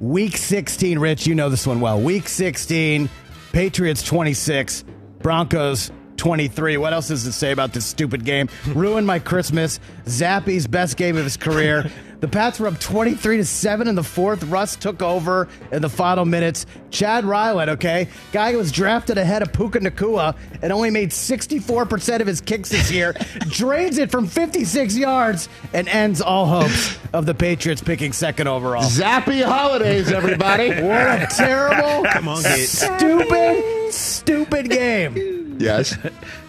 Week 0.00 0.36
16, 0.36 0.98
Rich, 0.98 1.26
you 1.26 1.34
know 1.34 1.50
this 1.50 1.66
one 1.66 1.80
well. 1.80 2.00
Week 2.00 2.28
16, 2.28 3.10
Patriots 3.52 4.02
26, 4.02 4.84
Broncos 5.18 5.90
23. 6.16 6.76
What 6.78 6.92
else 6.92 7.08
does 7.08 7.26
it 7.26 7.32
say 7.32 7.50
about 7.52 7.72
this 7.72 7.84
stupid 7.84 8.24
game? 8.24 8.48
Ruined 8.68 9.06
my 9.06 9.18
Christmas. 9.18 9.80
Zappe's 10.06 10.66
best 10.66 10.96
game 10.96 11.16
of 11.16 11.24
his 11.24 11.36
career. 11.36 11.90
The 12.20 12.28
Pats 12.28 12.60
were 12.60 12.66
up 12.66 12.78
23 12.78 13.38
to 13.38 13.44
7 13.46 13.88
in 13.88 13.94
the 13.94 14.02
fourth. 14.04 14.42
Russ 14.44 14.76
took 14.76 15.00
over 15.00 15.48
in 15.72 15.80
the 15.80 15.88
final 15.88 16.26
minutes. 16.26 16.66
Chad 16.90 17.24
Ryland, 17.24 17.70
okay, 17.70 18.08
guy 18.30 18.52
who 18.52 18.58
was 18.58 18.70
drafted 18.70 19.16
ahead 19.16 19.40
of 19.40 19.54
Puka 19.54 19.78
Nacua 19.80 20.36
and 20.60 20.70
only 20.70 20.90
made 20.90 21.10
64% 21.12 22.20
of 22.20 22.26
his 22.26 22.42
kicks 22.42 22.68
this 22.68 22.92
year, 22.92 23.14
drains 23.48 23.96
it 23.96 24.10
from 24.10 24.26
56 24.26 24.98
yards 24.98 25.48
and 25.72 25.88
ends 25.88 26.20
all 26.20 26.44
hopes 26.44 26.98
of 27.14 27.24
the 27.24 27.32
Patriots 27.32 27.82
picking 27.82 28.12
second 28.12 28.48
overall. 28.48 28.82
Zappy 28.82 29.42
holidays, 29.42 30.12
everybody. 30.12 30.68
What 30.90 31.22
a 31.22 31.26
terrible, 31.34 32.04
Come 32.12 32.28
on, 32.28 32.42
stupid, 32.42 33.92
stupid 33.94 34.68
game. 34.68 35.56
yes. 35.58 35.96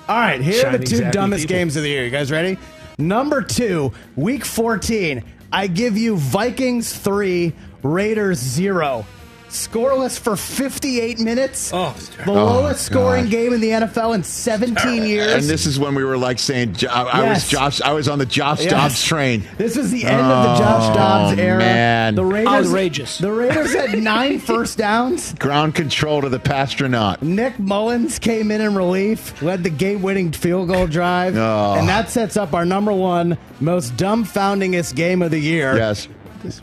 All 0.09 0.17
right, 0.19 0.41
here 0.41 0.67
are 0.67 0.77
the 0.77 0.83
two 0.85 0.97
Zappy 1.01 1.11
dumbest 1.13 1.43
people. 1.43 1.55
games 1.55 1.75
of 1.77 1.83
the 1.83 1.89
year. 1.89 2.03
You 2.03 2.09
guys 2.09 2.29
ready? 2.29 2.57
Number 2.97 3.41
two, 3.41 3.93
week 4.17 4.43
14. 4.45 5.23
I 5.51 5.67
give 5.67 5.97
you 5.97 6.15
Vikings 6.15 6.93
3, 6.93 7.51
Raiders 7.83 8.39
0. 8.39 9.05
Scoreless 9.51 10.17
for 10.17 10.37
58 10.37 11.19
minutes. 11.19 11.71
Oh, 11.73 11.93
the 12.25 12.31
oh, 12.31 12.33
lowest 12.33 12.89
God. 12.89 12.93
scoring 12.93 13.29
game 13.29 13.51
in 13.51 13.59
the 13.59 13.69
NFL 13.71 14.15
in 14.15 14.23
17 14.23 15.03
years. 15.03 15.33
And 15.33 15.43
this 15.43 15.65
is 15.65 15.77
when 15.77 15.93
we 15.93 16.05
were 16.05 16.17
like 16.17 16.39
saying, 16.39 16.73
Jo- 16.75 16.87
I, 16.87 17.01
I 17.21 17.29
was 17.29 17.49
Josh. 17.49 17.81
I 17.81 17.91
was 17.91 18.07
on 18.07 18.17
the 18.17 18.25
Josh 18.25 18.61
Yes. 18.61 18.71
Dobbs 18.71 19.03
train. 19.03 19.43
This 19.57 19.75
was 19.75 19.91
the 19.91 20.05
end 20.05 20.21
of 20.21 20.27
the 20.57 20.63
Josh 20.63 20.89
oh, 20.91 20.93
Dobbs 20.95 21.37
Oh, 21.37 21.41
era. 21.43 21.57
man. 21.59 22.15
The 22.15 22.23
Raiders, 22.23 22.67
Outrageous. 22.67 23.17
The 23.17 23.31
Raiders 23.31 23.73
had 23.73 23.99
nine 24.03 24.39
first 24.39 24.77
downs. 24.77 25.33
Ground 25.33 25.75
control 25.75 26.21
to 26.21 26.29
the 26.29 26.39
Passtronaut. 26.39 27.21
Nick 27.21 27.59
Mullens 27.59 28.19
came 28.19 28.51
in 28.51 28.61
in 28.61 28.73
relief, 28.73 29.41
led 29.41 29.63
the 29.63 29.69
game-winning 29.69 30.31
field 30.31 30.69
goal 30.69 30.87
drive, 30.87 31.35
Oh. 31.37 31.75
and 31.77 31.89
that 31.89 32.09
sets 32.09 32.37
up 32.37 32.53
our 32.53 32.63
number 32.65 32.93
one 32.93 33.37
most 33.59 33.97
dumbfoundingest 33.97 34.95
game 34.95 35.21
of 35.21 35.29
the 35.31 35.39
year. 35.39 35.75
Yes. 35.75 36.07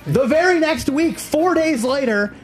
The 0.07 0.25
very 0.27 0.59
next 0.59 0.89
week, 0.89 1.19
four 1.19 1.55
days 1.55 1.85
later, 1.85 2.35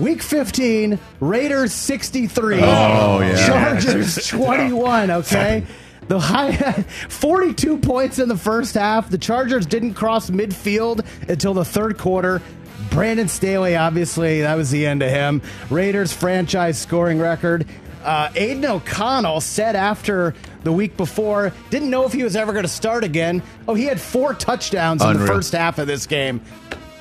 week 0.00 0.22
15, 0.22 0.98
Raiders 1.20 1.72
63. 1.72 2.56
Oh, 2.62 3.20
yeah. 3.20 3.46
Chargers 3.46 4.26
21, 4.28 5.10
okay? 5.10 5.66
The 6.08 6.18
high 6.18 6.52
42 7.08 7.78
points 7.78 8.18
in 8.18 8.28
the 8.28 8.36
first 8.36 8.74
half. 8.74 9.10
The 9.10 9.18
Chargers 9.18 9.66
didn't 9.66 9.94
cross 9.94 10.30
midfield 10.30 11.04
until 11.28 11.54
the 11.54 11.64
third 11.64 11.98
quarter. 11.98 12.42
Brandon 12.90 13.28
Staley, 13.28 13.76
obviously, 13.76 14.40
that 14.40 14.56
was 14.56 14.70
the 14.70 14.86
end 14.86 15.02
of 15.02 15.10
him. 15.10 15.42
Raiders 15.68 16.12
franchise 16.12 16.78
scoring 16.78 17.20
record. 17.20 17.66
Uh, 18.02 18.30
Aidan 18.34 18.64
O'Connell 18.64 19.42
said 19.42 19.76
after 19.76 20.34
the 20.64 20.72
week 20.72 20.96
before, 20.96 21.52
didn't 21.68 21.90
know 21.90 22.06
if 22.06 22.12
he 22.12 22.22
was 22.22 22.34
ever 22.34 22.52
going 22.52 22.64
to 22.64 22.68
start 22.68 23.04
again. 23.04 23.42
Oh, 23.68 23.74
he 23.74 23.84
had 23.84 24.00
four 24.00 24.32
touchdowns 24.34 25.04
in 25.04 25.18
the 25.18 25.26
first 25.26 25.52
half 25.52 25.78
of 25.78 25.86
this 25.86 26.06
game. 26.06 26.40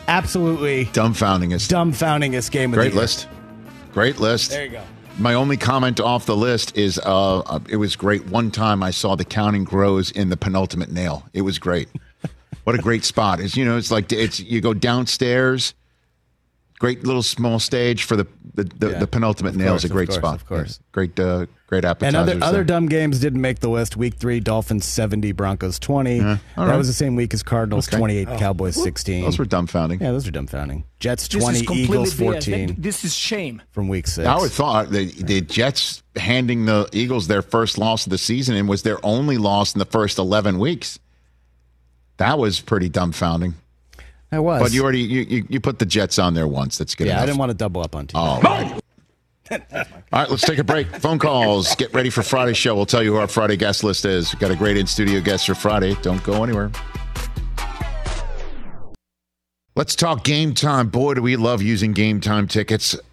Absolutely 0.10 0.86
Dumbfoundingest. 0.86 1.70
dumbfoundingest 1.70 2.50
game 2.50 2.74
of 2.74 2.78
Great 2.78 2.90
the 2.90 2.94
year. 2.96 3.02
list. 3.02 3.28
Great 3.94 4.20
list. 4.20 4.50
There 4.50 4.66
you 4.66 4.72
go. 4.72 4.84
My 5.20 5.36
only 5.36 5.56
comment 5.56 6.00
off 6.00 6.26
the 6.26 6.36
list 6.36 6.76
is 6.76 6.98
uh, 7.06 7.40
uh, 7.40 7.60
it 7.70 7.76
was 7.76 7.96
great. 7.96 8.26
One 8.28 8.50
time 8.50 8.82
I 8.82 8.90
saw 8.90 9.16
the 9.16 9.24
counting 9.26 9.66
grows 9.66 10.10
in 10.12 10.30
the 10.30 10.38
penultimate 10.38 10.92
nail. 10.92 11.26
It 11.34 11.44
was 11.44 11.60
great. 11.60 11.90
what 12.64 12.74
a 12.76 12.80
great 12.82 13.04
spot! 13.06 13.40
It's 13.40 13.56
you 13.56 13.66
know 13.66 13.78
it's 13.78 13.92
like 13.92 14.12
it's 14.12 14.40
you 14.40 14.62
go 14.62 14.74
downstairs. 14.74 15.76
Great 16.80 17.04
little 17.06 17.22
small 17.24 17.60
stage 17.60 18.04
for 18.06 18.16
the 18.16 18.26
the, 18.56 18.64
the, 18.64 18.90
Yeah. 18.92 19.00
the 19.00 19.08
penultimate 19.08 19.54
Of 19.54 19.60
nail 19.60 19.70
course, 19.72 19.84
is 19.84 19.92
a 19.92 19.94
of 19.94 19.96
great 19.98 20.08
course, 20.10 20.18
spot. 20.20 20.36
of 20.36 20.46
course. 20.48 20.80
Great 20.94 21.20
uh, 21.20 21.46
great 21.68 21.84
And 21.86 21.92
appetizer. 21.92 22.18
other 22.18 22.40
other 22.42 22.64
dumb 22.64 22.88
games 22.88 23.20
didn't 23.20 23.42
make 23.42 23.60
the 23.60 23.70
list. 23.70 23.96
Week 23.98 24.16
three, 24.16 24.40
Dolphins 24.40 24.86
seventy, 24.86 25.32
Broncos 25.34 25.78
twenty. 25.78 26.20
all 26.22 26.26
that 26.26 26.40
right. 26.58 26.78
was 26.78 26.88
the 26.88 26.94
same 26.94 27.16
week 27.18 27.34
as 27.34 27.44
Cardinals 27.44 27.88
Okay. 27.90 27.98
twenty 27.98 28.18
eight, 28.18 28.28
Cowboys 28.40 28.82
sixteen. 28.82 29.24
Those 29.26 29.38
were 29.38 29.46
dumbfounding. 29.46 30.00
yeah, 30.02 30.12
those 30.12 30.26
are 30.28 30.32
dumbfounding. 30.32 30.84
Jets 31.00 31.28
twenty, 31.28 31.60
Eagles 31.72 32.14
BS. 32.14 32.18
fourteen 32.18 32.76
This 32.78 33.04
is 33.04 33.14
shame. 33.14 33.62
from 33.72 33.88
week 33.90 34.08
six. 34.08 34.26
I 34.28 34.38
would 34.38 34.52
thought 34.52 34.90
the, 34.90 35.06
the 35.22 35.42
Jets 35.42 36.02
handing 36.16 36.66
the 36.66 36.88
Eagles 36.94 37.28
their 37.28 37.42
first 37.42 37.78
loss 37.78 38.06
of 38.06 38.10
the 38.10 38.18
season 38.18 38.56
and 38.56 38.68
was 38.70 38.84
their 38.84 39.06
only 39.06 39.38
loss 39.38 39.74
in 39.76 39.80
the 39.80 39.86
first 39.86 40.18
11 40.18 40.60
weeks. 40.60 40.98
That 42.18 42.38
was 42.40 42.60
pretty 42.62 42.90
dumbfounding. 42.90 43.54
I 44.32 44.40
was, 44.40 44.62
But 44.62 44.72
you 44.74 44.84
already 44.84 45.02
you, 45.02 45.22
you, 45.22 45.46
you 45.50 45.60
put 45.60 45.80
the 45.80 45.86
Jets 45.86 46.20
on 46.20 46.34
there 46.34 46.48
once. 46.48 46.78
That's 46.78 46.94
good 46.96 47.08
yeah, 47.08 47.14
enough. 47.14 47.24
I 47.24 47.26
didn't 47.28 47.40
want 47.40 47.50
to 47.50 47.58
double 47.58 47.82
up 47.82 47.96
on 47.96 48.08
team. 48.08 48.20
Oh. 48.20 48.24
All 48.24 48.42
right. 48.42 48.82
All 49.52 49.60
right, 50.14 50.30
let's 50.30 50.44
take 50.44 50.60
a 50.60 50.64
break. 50.64 50.88
Phone 50.98 51.18
calls. 51.18 51.74
Get 51.76 51.92
ready 51.92 52.12
for 52.12 52.22
Friday's 52.22 52.58
show. 52.58 52.76
We'll 52.76 52.86
tell 52.86 53.02
you 53.02 53.14
who 53.14 53.18
our 53.18 53.28
Friday 53.28 53.58
guest 53.58 53.84
list 53.84 54.06
is. 54.06 54.32
We've 54.32 54.40
got 54.40 54.52
a 54.52 54.56
great 54.56 54.78
in 54.78 54.86
studio 54.86 55.22
guest 55.22 55.48
for 55.48 55.56
Friday. 55.56 55.96
Don't 56.04 56.24
go 56.24 56.44
anywhere. 56.44 56.72
Let's 59.76 59.96
talk 59.96 60.24
game 60.24 60.54
time. 60.54 60.90
Boy, 60.90 61.16
do 61.16 61.22
we 61.24 61.36
love 61.36 61.64
using 61.64 61.94
game 61.94 62.22
time 62.22 62.48
tickets 62.48 62.96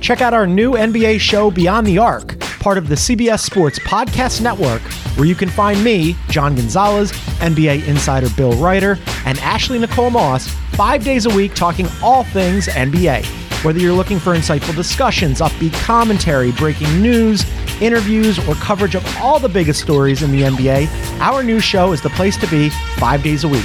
Check 0.00 0.20
out 0.20 0.34
our 0.34 0.46
new 0.46 0.72
NBA 0.72 1.20
show, 1.20 1.50
Beyond 1.50 1.86
the 1.86 1.98
Arc, 1.98 2.38
part 2.60 2.78
of 2.78 2.88
the 2.88 2.94
CBS 2.94 3.40
Sports 3.40 3.78
Podcast 3.80 4.40
Network, 4.40 4.82
where 5.16 5.26
you 5.26 5.34
can 5.34 5.48
find 5.48 5.82
me, 5.82 6.16
John 6.28 6.54
Gonzalez, 6.54 7.12
NBA 7.40 7.86
insider 7.88 8.28
Bill 8.36 8.52
Reiter, 8.54 8.98
and 9.24 9.38
Ashley 9.38 9.78
Nicole 9.78 10.10
Moss 10.10 10.48
five 10.72 11.02
days 11.02 11.26
a 11.26 11.30
week 11.30 11.54
talking 11.54 11.86
all 12.02 12.24
things 12.24 12.68
NBA. 12.68 13.24
Whether 13.64 13.80
you're 13.80 13.94
looking 13.94 14.18
for 14.18 14.34
insightful 14.34 14.76
discussions, 14.76 15.40
upbeat 15.40 15.72
commentary, 15.82 16.52
breaking 16.52 17.02
news, 17.02 17.44
interviews, 17.80 18.38
or 18.46 18.54
coverage 18.56 18.94
of 18.94 19.04
all 19.18 19.38
the 19.38 19.48
biggest 19.48 19.80
stories 19.80 20.22
in 20.22 20.30
the 20.30 20.42
NBA, 20.42 20.86
our 21.20 21.42
new 21.42 21.58
show 21.58 21.92
is 21.92 22.02
the 22.02 22.10
place 22.10 22.36
to 22.36 22.46
be 22.48 22.68
five 22.96 23.22
days 23.22 23.44
a 23.44 23.48
week. 23.48 23.64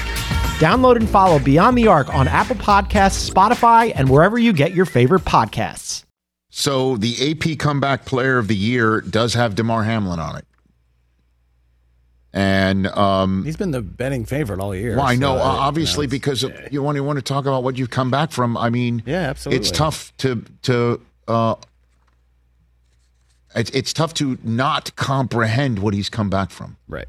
Download 0.59 0.95
and 0.95 1.09
follow 1.09 1.39
Beyond 1.39 1.77
the 1.77 1.88
Arc 1.88 2.13
on 2.13 2.27
Apple 2.27 2.55
Podcasts, 2.55 3.29
Spotify, 3.29 3.91
and 3.93 4.09
wherever 4.09 4.39
you 4.39 4.53
get 4.53 4.73
your 4.73 4.86
favorite 4.86 5.23
podcasts. 5.23 6.03
So 6.52 6.97
the 6.97 7.32
AP 7.32 7.58
Comeback 7.58 8.06
Player 8.06 8.38
of 8.38 8.47
the 8.49 8.56
Year 8.56 9.02
does 9.02 9.34
have 9.34 9.56
Damar 9.56 9.84
Hamlin 9.84 10.20
on 10.20 10.36
it. 10.36 10.45
And 12.34 12.88
um, 12.88 13.43
he's 13.43 13.58
been 13.58 13.72
the 13.72 13.82
betting 13.82 14.26
favorite 14.26 14.60
all 14.60 14.76
year. 14.76 14.95
Well, 14.95 15.06
I 15.06 15.16
know, 15.16 15.38
so, 15.38 15.43
uh, 15.43 15.45
obviously, 15.45 16.06
you 16.06 16.08
know, 16.08 16.12
because 16.12 16.43
of, 16.43 16.54
you 16.72 16.82
want 16.82 16.97
to 16.97 17.04
want 17.04 17.18
to 17.18 17.22
talk 17.22 17.45
about 17.45 17.64
what 17.64 17.78
you've 17.78 17.89
come 17.89 18.12
back 18.12 18.32
from. 18.32 18.58
I 18.58 18.70
mean, 18.70 19.02
Yeah, 19.06 19.30
absolutely. 19.30 19.60
It's 19.60 19.72
tough 19.72 20.16
to 20.18 20.43
to 20.64 21.02
uh, 21.28 21.56
it's 23.54 23.70
it's 23.72 23.91
tough 23.91 24.14
to 24.16 24.38
not 24.43 24.95
comprehend 24.95 25.80
what 25.80 25.93
he's 25.93 26.10
come 26.10 26.30
back 26.30 26.52
from 26.52 26.78
right. 26.88 27.08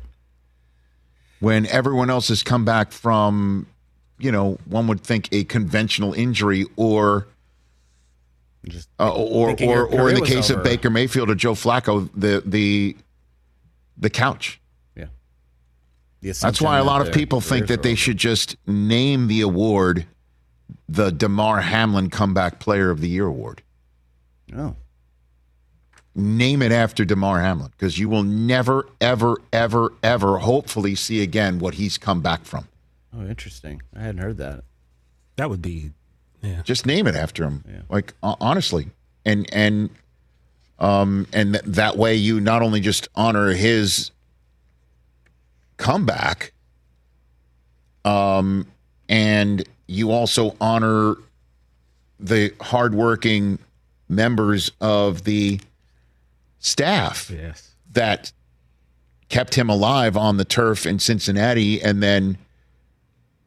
when 1.38 1.66
everyone 1.66 2.10
else 2.10 2.26
has 2.26 2.42
come 2.42 2.64
back 2.64 2.90
from, 2.90 3.66
you 4.18 4.32
know, 4.32 4.58
one 4.64 4.88
would 4.88 5.02
think 5.02 5.28
a 5.32 5.44
conventional 5.44 6.12
injury 6.14 6.66
or. 6.76 7.26
Uh, 9.00 9.12
or 9.12 9.50
or 9.60 9.86
or 9.86 10.08
in 10.08 10.14
the 10.14 10.20
was 10.20 10.30
case 10.30 10.50
of. 10.50 10.62
Baker 10.62 10.88
Mayfield 10.90 11.30
or 11.30 11.34
Joe 11.34 11.54
Flacco, 11.54 12.08
the 12.14 12.42
the 12.46 12.96
the 13.96 14.08
couch. 14.08 14.60
Yeah, 14.96 15.06
The 16.20 16.28
That's 16.28 16.38
assumption 16.38 16.66
why 16.66 16.78
a 16.78 16.84
lot 16.84 17.06
of 17.06 17.12
people 17.12 17.40
think 17.40 17.66
that 17.66 17.82
they 17.82 17.94
should 17.96 18.18
just 18.18 18.56
name 18.66 19.26
the 19.26 19.40
award 19.40 20.06
the 20.88 21.10
Damar 21.10 21.60
Hamlin 21.60 22.10
Comeback 22.10 22.60
Player 22.60 22.90
of 22.90 23.00
the 23.00 23.08
Year 23.08 23.26
award. 23.26 23.62
Oh, 24.56 24.76
Name 26.14 26.60
it 26.60 26.72
after 26.72 27.06
Damar 27.06 27.40
Hamlin 27.40 27.70
because 27.70 27.98
you 27.98 28.06
will 28.08 28.22
never, 28.22 28.86
ever, 29.00 29.38
ever, 29.50 29.94
ever, 30.02 30.38
hopefully 30.38 30.94
see 30.94 31.22
again 31.22 31.58
what 31.58 31.74
he's 31.74 31.96
come 31.96 32.20
back 32.20 32.44
from. 32.44 32.68
oh, 33.16 33.24
interesting. 33.26 33.80
I 33.96 34.00
hadn't 34.00 34.20
heard 34.20 34.36
that. 34.36 34.64
That 35.36 35.48
would 35.48 35.62
be, 35.62 35.92
yeah. 36.42 36.60
Just 36.62 36.86
name 36.86 37.06
it 37.06 37.14
after 37.14 37.44
him. 37.44 37.64
Like 37.88 38.14
honestly, 38.22 38.88
and 39.24 39.48
and 39.52 39.90
um 40.78 41.26
and 41.32 41.54
th- 41.54 41.64
that 41.66 41.96
way 41.96 42.14
you 42.16 42.40
not 42.40 42.62
only 42.62 42.80
just 42.80 43.08
honor 43.14 43.52
his 43.52 44.10
comeback, 45.76 46.52
um, 48.04 48.66
and 49.08 49.64
you 49.86 50.10
also 50.10 50.56
honor 50.60 51.16
the 52.18 52.52
hardworking 52.60 53.58
members 54.08 54.70
of 54.80 55.24
the 55.24 55.60
staff 56.58 57.30
Yes. 57.30 57.74
that 57.92 58.32
kept 59.28 59.54
him 59.54 59.68
alive 59.68 60.16
on 60.16 60.36
the 60.36 60.44
turf 60.44 60.86
in 60.86 60.98
Cincinnati 60.98 61.82
and 61.82 62.02
then 62.02 62.38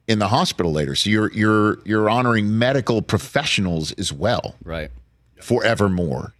in 0.07 0.19
the 0.19 0.27
hospital 0.27 0.71
later. 0.71 0.95
So 0.95 1.09
you're 1.09 1.31
you're 1.31 1.79
you're 1.85 2.09
honoring 2.09 2.57
medical 2.57 3.01
professionals 3.01 3.91
as 3.93 4.11
well 4.13 4.55
Right. 4.63 4.91
forevermore. 5.41 6.33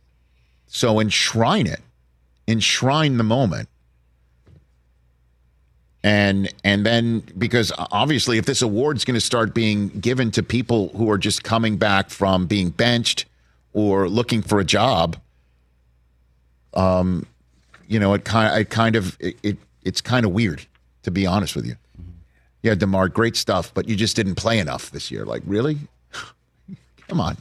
So 0.68 1.00
enshrine 1.00 1.68
it. 1.68 1.82
Enshrine 2.48 3.18
the 3.18 3.24
moment. 3.24 3.70
And 6.04 6.54
and 6.64 6.86
then 6.86 7.24
because 7.38 7.72
obviously 7.78 8.38
if 8.38 8.46
this 8.46 8.62
award's 8.62 9.04
going 9.06 9.16
to 9.16 9.22
start 9.22 9.56
being 9.56 9.88
given 9.90 10.30
to 10.32 10.44
people 10.44 10.90
who 10.90 11.10
are 11.10 11.18
just 11.18 11.44
coming 11.44 11.78
back 11.78 12.12
from 12.12 12.46
being 12.46 12.70
benched 12.70 13.26
or 13.74 14.08
looking 14.08 14.44
for 14.44 14.60
a 14.60 14.64
job, 14.64 15.18
um, 16.76 17.26
you 17.88 18.00
know, 18.00 18.14
it 18.14 18.24
kind 18.24 18.62
it 18.62 18.70
kind 18.70 18.96
of 18.96 19.18
it, 19.20 19.36
it 19.42 19.58
it's 19.82 20.02
kind 20.02 20.26
of 20.26 20.32
weird 20.32 20.66
to 21.04 21.10
be 21.12 21.26
honest 21.26 21.56
with 21.56 21.66
you. 21.66 21.76
Yeah, 22.66 22.74
Damar, 22.74 23.10
great 23.10 23.36
stuff, 23.36 23.72
but 23.76 23.88
you 23.88 23.96
just 23.96 24.16
didn't 24.16 24.34
play 24.36 24.58
enough 24.58 24.90
this 24.90 25.12
year. 25.12 25.24
Like, 25.24 25.44
really? 25.46 25.78
Come 27.08 27.22
on. 27.22 27.38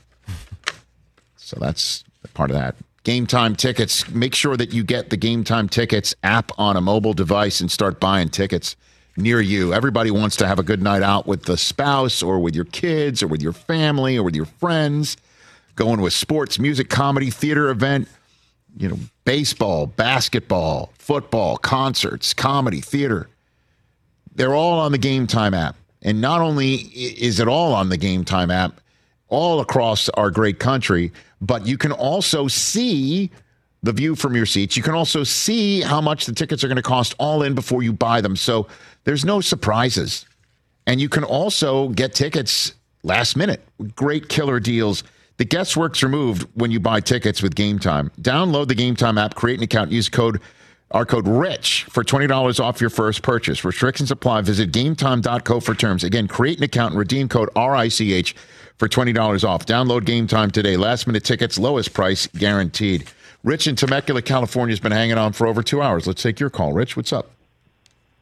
So 1.36 1.56
that's 1.58 2.04
part 2.34 2.50
of 2.50 2.56
that. 2.56 2.76
Game 3.04 3.26
time 3.26 3.56
tickets. 3.56 4.06
Make 4.10 4.34
sure 4.34 4.54
that 4.58 4.74
you 4.74 4.84
get 4.84 5.08
the 5.08 5.16
Game 5.16 5.42
Time 5.42 5.66
Tickets 5.66 6.14
app 6.22 6.52
on 6.58 6.76
a 6.76 6.82
mobile 6.82 7.14
device 7.14 7.62
and 7.62 7.70
start 7.70 8.00
buying 8.00 8.28
tickets 8.28 8.76
near 9.16 9.40
you. 9.40 9.72
Everybody 9.72 10.10
wants 10.10 10.36
to 10.36 10.46
have 10.46 10.58
a 10.58 10.62
good 10.62 10.82
night 10.82 11.02
out 11.02 11.26
with 11.26 11.44
the 11.44 11.56
spouse 11.56 12.22
or 12.22 12.38
with 12.38 12.54
your 12.54 12.66
kids 12.66 13.22
or 13.22 13.26
with 13.26 13.40
your 13.40 13.54
family 13.54 14.18
or 14.18 14.24
with 14.24 14.36
your 14.36 14.44
friends. 14.44 15.16
Going 15.74 16.02
with 16.02 16.12
sports, 16.12 16.58
music, 16.58 16.90
comedy, 16.90 17.30
theater 17.30 17.70
event, 17.70 18.08
you 18.76 18.90
know, 18.90 18.98
baseball, 19.24 19.86
basketball, 19.86 20.92
football, 20.98 21.56
concerts, 21.56 22.34
comedy, 22.34 22.82
theater. 22.82 23.30
They're 24.34 24.54
all 24.54 24.78
on 24.78 24.92
the 24.92 24.98
Game 24.98 25.26
Time 25.26 25.54
app. 25.54 25.76
And 26.02 26.20
not 26.20 26.40
only 26.40 26.74
is 26.74 27.40
it 27.40 27.48
all 27.48 27.74
on 27.74 27.88
the 27.88 27.96
Game 27.96 28.24
Time 28.24 28.50
app, 28.50 28.80
all 29.28 29.60
across 29.60 30.08
our 30.10 30.30
great 30.30 30.58
country, 30.58 31.12
but 31.40 31.66
you 31.66 31.78
can 31.78 31.92
also 31.92 32.46
see 32.46 33.30
the 33.82 33.92
view 33.92 34.14
from 34.14 34.34
your 34.34 34.46
seats. 34.46 34.76
You 34.76 34.82
can 34.82 34.94
also 34.94 35.24
see 35.24 35.80
how 35.80 36.00
much 36.00 36.26
the 36.26 36.32
tickets 36.32 36.64
are 36.64 36.68
going 36.68 36.76
to 36.76 36.82
cost 36.82 37.14
all 37.18 37.42
in 37.42 37.54
before 37.54 37.82
you 37.82 37.92
buy 37.92 38.20
them. 38.20 38.36
So 38.36 38.66
there's 39.04 39.24
no 39.24 39.40
surprises. 39.40 40.26
And 40.86 41.00
you 41.00 41.08
can 41.08 41.24
also 41.24 41.88
get 41.88 42.14
tickets 42.14 42.74
last 43.02 43.36
minute. 43.36 43.62
Great 43.94 44.28
killer 44.28 44.60
deals. 44.60 45.04
The 45.36 45.44
guesswork's 45.44 46.02
removed 46.02 46.46
when 46.54 46.70
you 46.70 46.80
buy 46.80 47.00
tickets 47.00 47.42
with 47.42 47.54
Game 47.54 47.78
Time. 47.78 48.10
Download 48.20 48.68
the 48.68 48.74
Game 48.74 48.94
Time 48.94 49.18
app, 49.18 49.34
create 49.34 49.58
an 49.58 49.64
account, 49.64 49.90
use 49.90 50.08
code 50.08 50.40
our 50.94 51.04
code 51.04 51.26
RICH 51.28 51.84
for 51.90 52.02
$20 52.04 52.60
off 52.60 52.80
your 52.80 52.88
first 52.88 53.22
purchase. 53.22 53.64
Restrictions 53.64 54.10
apply. 54.12 54.40
Visit 54.42 54.70
gametime.co 54.72 55.60
for 55.60 55.74
terms. 55.74 56.04
Again, 56.04 56.28
create 56.28 56.56
an 56.58 56.64
account 56.64 56.92
and 56.92 56.98
redeem 56.98 57.28
code 57.28 57.50
RICH 57.56 58.34
for 58.78 58.88
$20 58.88 59.44
off. 59.46 59.66
Download 59.66 60.04
Game 60.04 60.26
Time 60.28 60.50
today. 60.50 60.76
Last 60.76 61.06
minute 61.06 61.24
tickets, 61.24 61.58
lowest 61.58 61.92
price 61.92 62.28
guaranteed. 62.28 63.10
Rich 63.42 63.66
in 63.66 63.76
Temecula, 63.76 64.22
California 64.22 64.72
has 64.72 64.80
been 64.80 64.92
hanging 64.92 65.18
on 65.18 65.32
for 65.32 65.46
over 65.46 65.62
two 65.62 65.82
hours. 65.82 66.06
Let's 66.06 66.22
take 66.22 66.40
your 66.40 66.48
call. 66.48 66.72
Rich, 66.72 66.96
what's 66.96 67.12
up? 67.12 67.30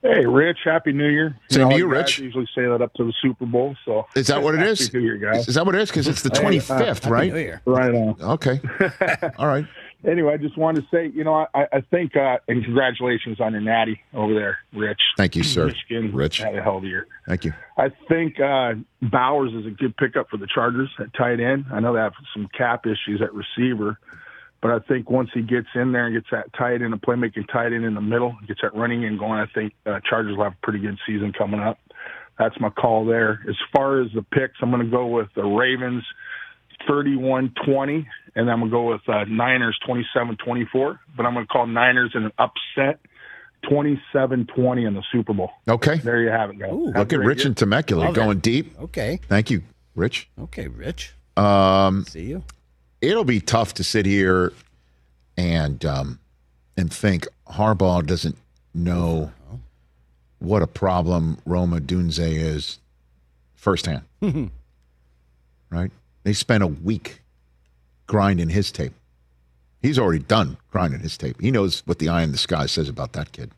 Hey, 0.02 0.26
Rich, 0.26 0.58
Happy 0.64 0.92
New 0.92 1.06
Year. 1.08 1.36
Same 1.48 1.60
to 1.60 1.68
know, 1.68 1.76
you, 1.76 1.84
guys 1.88 1.96
Rich. 1.98 2.18
usually 2.18 2.48
say 2.56 2.62
that 2.62 2.82
up 2.82 2.92
to 2.94 3.04
the 3.04 3.12
Super 3.22 3.46
Bowl. 3.46 3.76
So 3.84 4.04
Is 4.16 4.26
that 4.26 4.42
what 4.42 4.54
it 4.56 4.62
is? 4.62 4.80
Happy 4.80 4.88
is? 4.88 4.94
New 4.94 5.00
Year, 5.00 5.16
guys. 5.16 5.46
Is 5.46 5.54
that 5.54 5.64
what 5.64 5.76
it 5.76 5.80
is? 5.82 5.90
Because 5.90 6.08
it's 6.08 6.22
the 6.22 6.30
Hey, 6.34 6.58
25th, 6.58 7.06
uh, 7.06 7.10
right? 7.10 7.60
Right 7.66 7.94
on. 7.94 8.16
Okay. 8.20 8.60
All 9.38 9.46
right. 9.46 9.64
Anyway, 10.04 10.34
I 10.34 10.36
just 10.36 10.58
wanted 10.58 10.82
to 10.82 10.88
say, 10.90 11.12
you 11.14 11.22
know, 11.22 11.46
I, 11.54 11.66
I 11.72 11.80
think, 11.80 12.16
uh, 12.16 12.38
and 12.48 12.64
congratulations 12.64 13.40
on 13.40 13.52
your 13.52 13.60
natty 13.60 14.00
over 14.12 14.34
there, 14.34 14.58
Rich. 14.72 15.00
Thank 15.16 15.36
you, 15.36 15.44
sir. 15.44 15.66
Michigan 15.66 16.12
Rich. 16.12 16.38
had 16.38 16.56
a 16.56 16.62
hell 16.62 16.78
of 16.78 16.84
a 16.84 16.86
year. 16.88 17.06
Thank 17.28 17.44
you. 17.44 17.52
I 17.76 17.90
think 18.08 18.40
uh, 18.40 18.74
Bowers 19.00 19.52
is 19.52 19.66
a 19.66 19.70
good 19.70 19.96
pickup 19.96 20.28
for 20.28 20.38
the 20.38 20.48
Chargers 20.52 20.90
at 20.98 21.14
tight 21.14 21.38
end. 21.38 21.66
I 21.72 21.78
know 21.78 21.94
they 21.94 22.00
have 22.00 22.14
some 22.34 22.48
cap 22.56 22.84
issues 22.84 23.22
at 23.22 23.32
receiver, 23.32 23.96
but 24.60 24.72
I 24.72 24.80
think 24.80 25.08
once 25.08 25.30
he 25.32 25.42
gets 25.42 25.68
in 25.74 25.92
there 25.92 26.06
and 26.06 26.14
gets 26.14 26.28
that 26.32 26.52
tight 26.52 26.82
end, 26.82 26.94
a 26.94 26.96
playmaking 26.96 27.48
tight 27.52 27.72
end 27.72 27.84
in 27.84 27.94
the 27.94 28.00
middle, 28.00 28.36
gets 28.48 28.60
that 28.62 28.74
running 28.74 29.04
and 29.04 29.18
going, 29.18 29.38
I 29.38 29.46
think 29.46 29.72
uh, 29.86 30.00
Chargers 30.08 30.36
will 30.36 30.44
have 30.44 30.54
a 30.54 30.66
pretty 30.66 30.80
good 30.80 30.98
season 31.06 31.32
coming 31.32 31.60
up. 31.60 31.78
That's 32.38 32.58
my 32.58 32.70
call 32.70 33.04
there. 33.04 33.40
As 33.48 33.56
far 33.72 34.00
as 34.00 34.10
the 34.14 34.22
picks, 34.22 34.54
I'm 34.62 34.70
going 34.70 34.84
to 34.84 34.90
go 34.90 35.06
with 35.06 35.28
the 35.36 35.44
Ravens 35.44 36.02
31-20, 36.88 38.06
and 38.34 38.50
I'm 38.50 38.60
going 38.60 38.70
to 38.70 38.74
go 38.76 38.88
with 38.90 39.08
uh, 39.08 39.24
Niners 39.24 39.78
27-24, 39.88 40.98
but 41.16 41.26
I'm 41.26 41.34
going 41.34 41.46
to 41.46 41.52
call 41.52 41.66
Niners 41.66 42.12
in 42.14 42.24
an 42.24 42.32
upset 42.38 43.00
27-20 43.64 44.86
in 44.86 44.94
the 44.94 45.02
Super 45.12 45.32
Bowl. 45.32 45.50
Okay. 45.68 45.96
There 45.98 46.20
you 46.20 46.30
have 46.30 46.50
it, 46.50 46.58
guys. 46.58 46.70
Have 46.70 46.96
Look 46.96 47.12
at 47.12 47.18
Rich 47.20 47.40
year. 47.40 47.48
in 47.48 47.54
Temecula 47.54 48.04
Love 48.06 48.14
going 48.14 48.38
it. 48.38 48.42
deep. 48.42 48.78
Okay. 48.80 49.20
Thank 49.28 49.50
you, 49.50 49.62
Rich. 49.94 50.28
Okay, 50.40 50.68
Rich. 50.68 51.14
Um, 51.36 52.04
See 52.04 52.24
you. 52.24 52.42
it'll 53.00 53.24
be 53.24 53.40
tough 53.40 53.74
to 53.74 53.84
sit 53.84 54.04
here 54.04 54.52
and 55.36 55.82
um, 55.84 56.18
and 56.76 56.92
think 56.92 57.26
Harbaugh 57.48 58.04
doesn't 58.04 58.36
know 58.74 59.32
what 60.40 60.60
a 60.62 60.66
problem 60.66 61.38
Rome 61.46 61.70
Odunze 61.72 62.18
is 62.20 62.78
firsthand. 63.54 64.02
right? 65.70 65.90
They 66.24 66.32
spent 66.34 66.62
a 66.62 66.66
week 66.66 67.21
grinding 68.12 68.50
his 68.50 68.70
tape. 68.70 68.92
He's 69.80 69.98
already 69.98 70.22
done 70.22 70.58
grinding 70.70 71.00
his 71.00 71.16
tape. 71.16 71.40
He 71.40 71.50
knows 71.50 71.80
what 71.86 71.98
the 71.98 72.10
eye 72.10 72.20
in 72.20 72.30
the 72.30 72.36
sky 72.36 72.66
says 72.66 72.90
about 72.90 73.14
that 73.14 73.32
kid. 73.32 73.52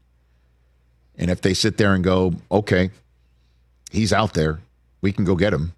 And 1.18 1.28
if 1.28 1.40
they 1.40 1.54
sit 1.54 1.76
there 1.76 1.92
and 1.92 2.04
go, 2.04 2.34
okay, 2.52 2.90
he's 3.90 4.12
out 4.12 4.34
there, 4.34 4.60
we 5.00 5.10
can 5.10 5.24
go 5.24 5.34
get 5.34 5.52
him, 5.52 5.72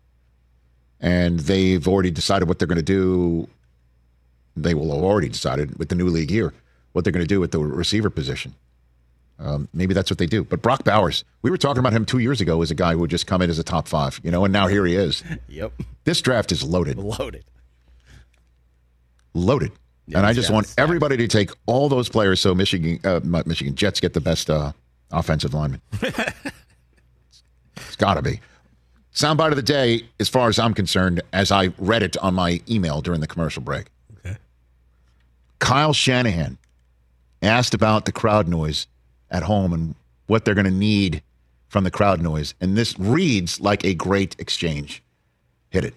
and 1.00 1.40
they've 1.40 1.88
already 1.88 2.10
decided 2.10 2.48
what 2.48 2.58
they're 2.58 2.68
going 2.68 2.76
to 2.76 2.82
do. 2.82 3.48
They 4.58 4.74
will 4.74 4.94
have 4.94 5.02
already 5.02 5.30
decided 5.30 5.78
with 5.78 5.88
the 5.88 5.94
new 5.94 6.08
league 6.08 6.30
year 6.30 6.52
what 6.92 7.02
they're 7.02 7.14
going 7.14 7.24
to 7.24 7.34
do 7.34 7.40
with 7.40 7.52
the 7.52 7.58
receiver 7.60 8.10
position. 8.10 8.54
Um, 9.38 9.68
maybe 9.72 9.94
that's 9.94 10.10
what 10.10 10.18
they 10.18 10.26
do. 10.26 10.44
But 10.44 10.60
Brock 10.60 10.84
Bowers, 10.84 11.24
we 11.40 11.50
were 11.50 11.58
talking 11.58 11.80
about 11.80 11.94
him 11.94 12.04
two 12.04 12.18
years 12.18 12.42
ago 12.42 12.60
as 12.60 12.70
a 12.70 12.74
guy 12.74 12.92
who 12.92 12.98
would 12.98 13.10
just 13.10 13.26
come 13.26 13.40
in 13.40 13.48
as 13.48 13.58
a 13.58 13.64
top 13.64 13.88
five, 13.88 14.20
you 14.22 14.30
know, 14.30 14.44
and 14.44 14.52
now 14.52 14.66
here 14.66 14.84
he 14.84 14.96
is. 14.96 15.24
Yep. 15.48 15.72
This 16.04 16.20
draft 16.20 16.52
is 16.52 16.62
loaded. 16.62 16.98
Loaded. 16.98 17.44
Loaded. 19.36 19.72
and 20.14 20.24
I 20.24 20.32
just 20.32 20.50
want 20.50 20.72
everybody 20.78 21.16
to 21.16 21.28
take 21.28 21.50
all 21.66 21.88
those 21.88 22.08
players 22.08 22.40
so 22.40 22.54
Michigan 22.54 23.00
uh, 23.04 23.20
Michigan 23.44 23.74
Jets 23.74 24.00
get 24.00 24.12
the 24.12 24.20
best 24.20 24.50
uh, 24.50 24.72
offensive 25.10 25.54
lineman. 25.54 25.80
it's 26.02 27.96
got 27.98 28.14
to 28.14 28.22
be. 28.22 28.40
Soundbite 29.14 29.50
of 29.50 29.56
the 29.56 29.62
day, 29.62 30.04
as 30.20 30.28
far 30.28 30.48
as 30.48 30.58
I'm 30.58 30.74
concerned, 30.74 31.22
as 31.32 31.50
I 31.50 31.72
read 31.78 32.02
it 32.02 32.18
on 32.18 32.34
my 32.34 32.60
email 32.68 33.00
during 33.00 33.20
the 33.20 33.26
commercial 33.26 33.62
break. 33.62 33.86
Okay. 34.18 34.36
Kyle 35.58 35.94
Shanahan 35.94 36.58
asked 37.40 37.72
about 37.72 38.04
the 38.04 38.12
crowd 38.12 38.46
noise 38.46 38.86
at 39.30 39.42
home 39.42 39.72
and 39.72 39.94
what 40.26 40.44
they're 40.44 40.54
going 40.54 40.66
to 40.66 40.70
need 40.70 41.22
from 41.68 41.84
the 41.84 41.90
crowd 41.90 42.20
noise. 42.20 42.54
And 42.60 42.76
this 42.76 42.98
reads 42.98 43.58
like 43.58 43.84
a 43.84 43.94
great 43.94 44.36
exchange. 44.38 45.02
Hit 45.70 45.84
it. 45.84 45.94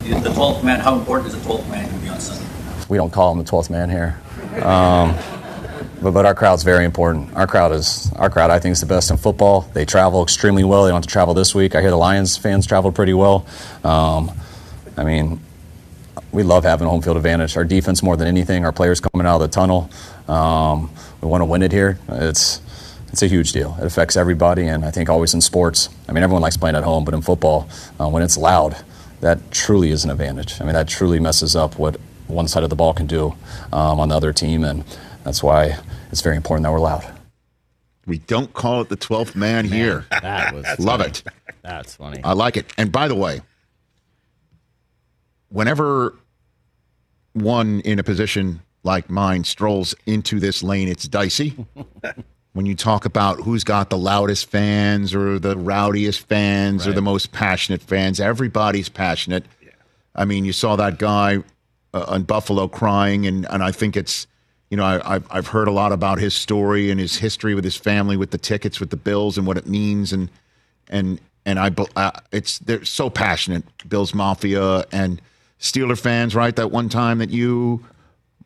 The 0.00 0.30
12th 0.30 0.64
man, 0.64 0.80
how 0.80 0.98
important 0.98 1.32
is 1.32 1.40
the 1.40 1.48
12th 1.48 1.68
man 1.70 1.86
going 1.86 1.98
to 1.98 2.04
be 2.04 2.08
on 2.08 2.20
Sunday? 2.20 2.57
We 2.88 2.96
don't 2.96 3.12
call 3.12 3.32
him 3.32 3.38
the 3.38 3.44
12th 3.44 3.70
man 3.70 3.90
here. 3.90 4.18
Um, 4.64 5.16
but, 6.00 6.12
but 6.12 6.26
our 6.26 6.34
crowd's 6.34 6.62
very 6.62 6.84
important. 6.84 7.34
Our 7.34 7.46
crowd 7.46 7.72
is 7.72 8.12
our 8.16 8.30
crowd. 8.30 8.50
I 8.50 8.58
think 8.58 8.72
is 8.72 8.80
the 8.80 8.86
best 8.86 9.10
in 9.10 9.16
football. 9.16 9.62
They 9.74 9.84
travel 9.84 10.22
extremely 10.22 10.64
well. 10.64 10.84
They 10.84 10.90
don't 10.90 10.96
have 10.96 11.02
to 11.04 11.08
travel 11.08 11.34
this 11.34 11.54
week. 11.54 11.74
I 11.74 11.80
hear 11.80 11.90
the 11.90 11.96
Lions 11.96 12.36
fans 12.36 12.66
traveled 12.66 12.94
pretty 12.94 13.14
well. 13.14 13.46
Um, 13.84 14.30
I 14.96 15.04
mean, 15.04 15.40
we 16.32 16.42
love 16.42 16.64
having 16.64 16.86
a 16.86 16.90
home 16.90 17.02
field 17.02 17.16
advantage. 17.16 17.56
Our 17.56 17.64
defense 17.64 18.02
more 18.02 18.16
than 18.16 18.28
anything. 18.28 18.64
Our 18.64 18.72
players 18.72 19.00
coming 19.00 19.26
out 19.26 19.36
of 19.36 19.40
the 19.40 19.48
tunnel. 19.48 19.90
Um, 20.28 20.90
we 21.20 21.28
want 21.28 21.40
to 21.40 21.46
win 21.46 21.62
it 21.62 21.72
here. 21.72 21.98
It's 22.08 22.60
it's 23.10 23.22
a 23.22 23.26
huge 23.26 23.52
deal. 23.52 23.76
It 23.80 23.86
affects 23.86 24.16
everybody, 24.16 24.66
and 24.66 24.84
I 24.84 24.90
think 24.90 25.08
always 25.08 25.32
in 25.32 25.40
sports. 25.40 25.88
I 26.08 26.12
mean, 26.12 26.22
everyone 26.22 26.42
likes 26.42 26.58
playing 26.58 26.76
at 26.76 26.84
home, 26.84 27.04
but 27.04 27.14
in 27.14 27.22
football, 27.22 27.68
uh, 27.98 28.08
when 28.08 28.22
it's 28.22 28.36
loud, 28.36 28.76
that 29.20 29.50
truly 29.50 29.90
is 29.90 30.04
an 30.04 30.10
advantage. 30.10 30.60
I 30.60 30.64
mean, 30.64 30.74
that 30.74 30.88
truly 30.88 31.18
messes 31.18 31.56
up 31.56 31.78
what 31.78 31.98
one 32.28 32.48
side 32.48 32.62
of 32.62 32.70
the 32.70 32.76
ball 32.76 32.94
can 32.94 33.06
do 33.06 33.34
um, 33.72 34.00
on 34.00 34.08
the 34.08 34.14
other 34.14 34.32
team, 34.32 34.64
and 34.64 34.84
that's 35.24 35.42
why 35.42 35.78
it's 36.10 36.20
very 36.20 36.36
important 36.36 36.64
that 36.64 36.72
we're 36.72 36.80
loud. 36.80 37.04
We 38.06 38.18
don't 38.18 38.52
call 38.54 38.80
it 38.80 38.88
the 38.88 38.96
12th 38.96 39.34
man, 39.34 39.66
here. 39.66 40.06
That 40.10 40.54
was 40.54 40.64
Love 40.78 41.00
funny. 41.00 41.10
it. 41.10 41.22
That's 41.62 41.96
funny. 41.96 42.20
I 42.24 42.32
like 42.32 42.56
it. 42.56 42.72
And 42.78 42.90
by 42.90 43.08
the 43.08 43.14
way, 43.14 43.42
whenever 45.50 46.14
one 47.34 47.80
in 47.80 47.98
a 47.98 48.02
position 48.02 48.60
like 48.82 49.10
mine 49.10 49.44
strolls 49.44 49.94
into 50.06 50.40
this 50.40 50.62
lane, 50.62 50.88
it's 50.88 51.06
dicey. 51.06 51.54
when 52.52 52.64
you 52.64 52.74
talk 52.74 53.04
about 53.04 53.40
who's 53.42 53.64
got 53.64 53.90
the 53.90 53.98
loudest 53.98 54.50
fans 54.50 55.14
or 55.14 55.38
the 55.38 55.56
rowdiest 55.56 56.26
fans 56.26 56.86
or 56.86 56.92
the 56.92 57.02
most 57.02 57.32
passionate 57.32 57.82
fans, 57.82 58.20
everybody's 58.20 58.88
passionate. 58.88 59.44
I 60.14 60.24
mean, 60.24 60.44
you 60.44 60.52
saw 60.52 60.76
that 60.76 60.98
guy 60.98 61.42
uh, 61.94 62.04
on 62.08 62.22
Buffalo 62.22 62.68
crying, 62.68 63.26
and, 63.26 63.46
and 63.50 63.62
I 63.62 63.72
think 63.72 63.96
it's, 63.96 64.26
you 64.70 64.76
know, 64.76 64.84
I, 64.84 65.14
I've, 65.14 65.26
I've 65.30 65.46
heard 65.48 65.68
a 65.68 65.72
lot 65.72 65.92
about 65.92 66.18
his 66.18 66.34
story 66.34 66.90
and 66.90 67.00
his 67.00 67.16
history 67.16 67.54
with 67.54 67.64
his 67.64 67.76
family, 67.76 68.16
with 68.16 68.30
the 68.30 68.38
tickets, 68.38 68.80
with 68.80 68.90
the 68.90 68.96
Bills, 68.96 69.38
and 69.38 69.46
what 69.46 69.56
it 69.56 69.66
means, 69.66 70.12
and 70.12 70.30
and 70.88 71.20
and 71.46 71.58
I, 71.58 71.70
uh, 71.96 72.10
it's 72.30 72.58
they're 72.58 72.84
so 72.84 73.08
passionate, 73.08 73.64
Bills 73.88 74.12
Mafia 74.12 74.84
and 74.92 75.22
Steeler 75.58 75.98
fans, 75.98 76.34
right? 76.34 76.54
That 76.54 76.70
one 76.70 76.90
time 76.90 77.18
that 77.18 77.30
you, 77.30 77.84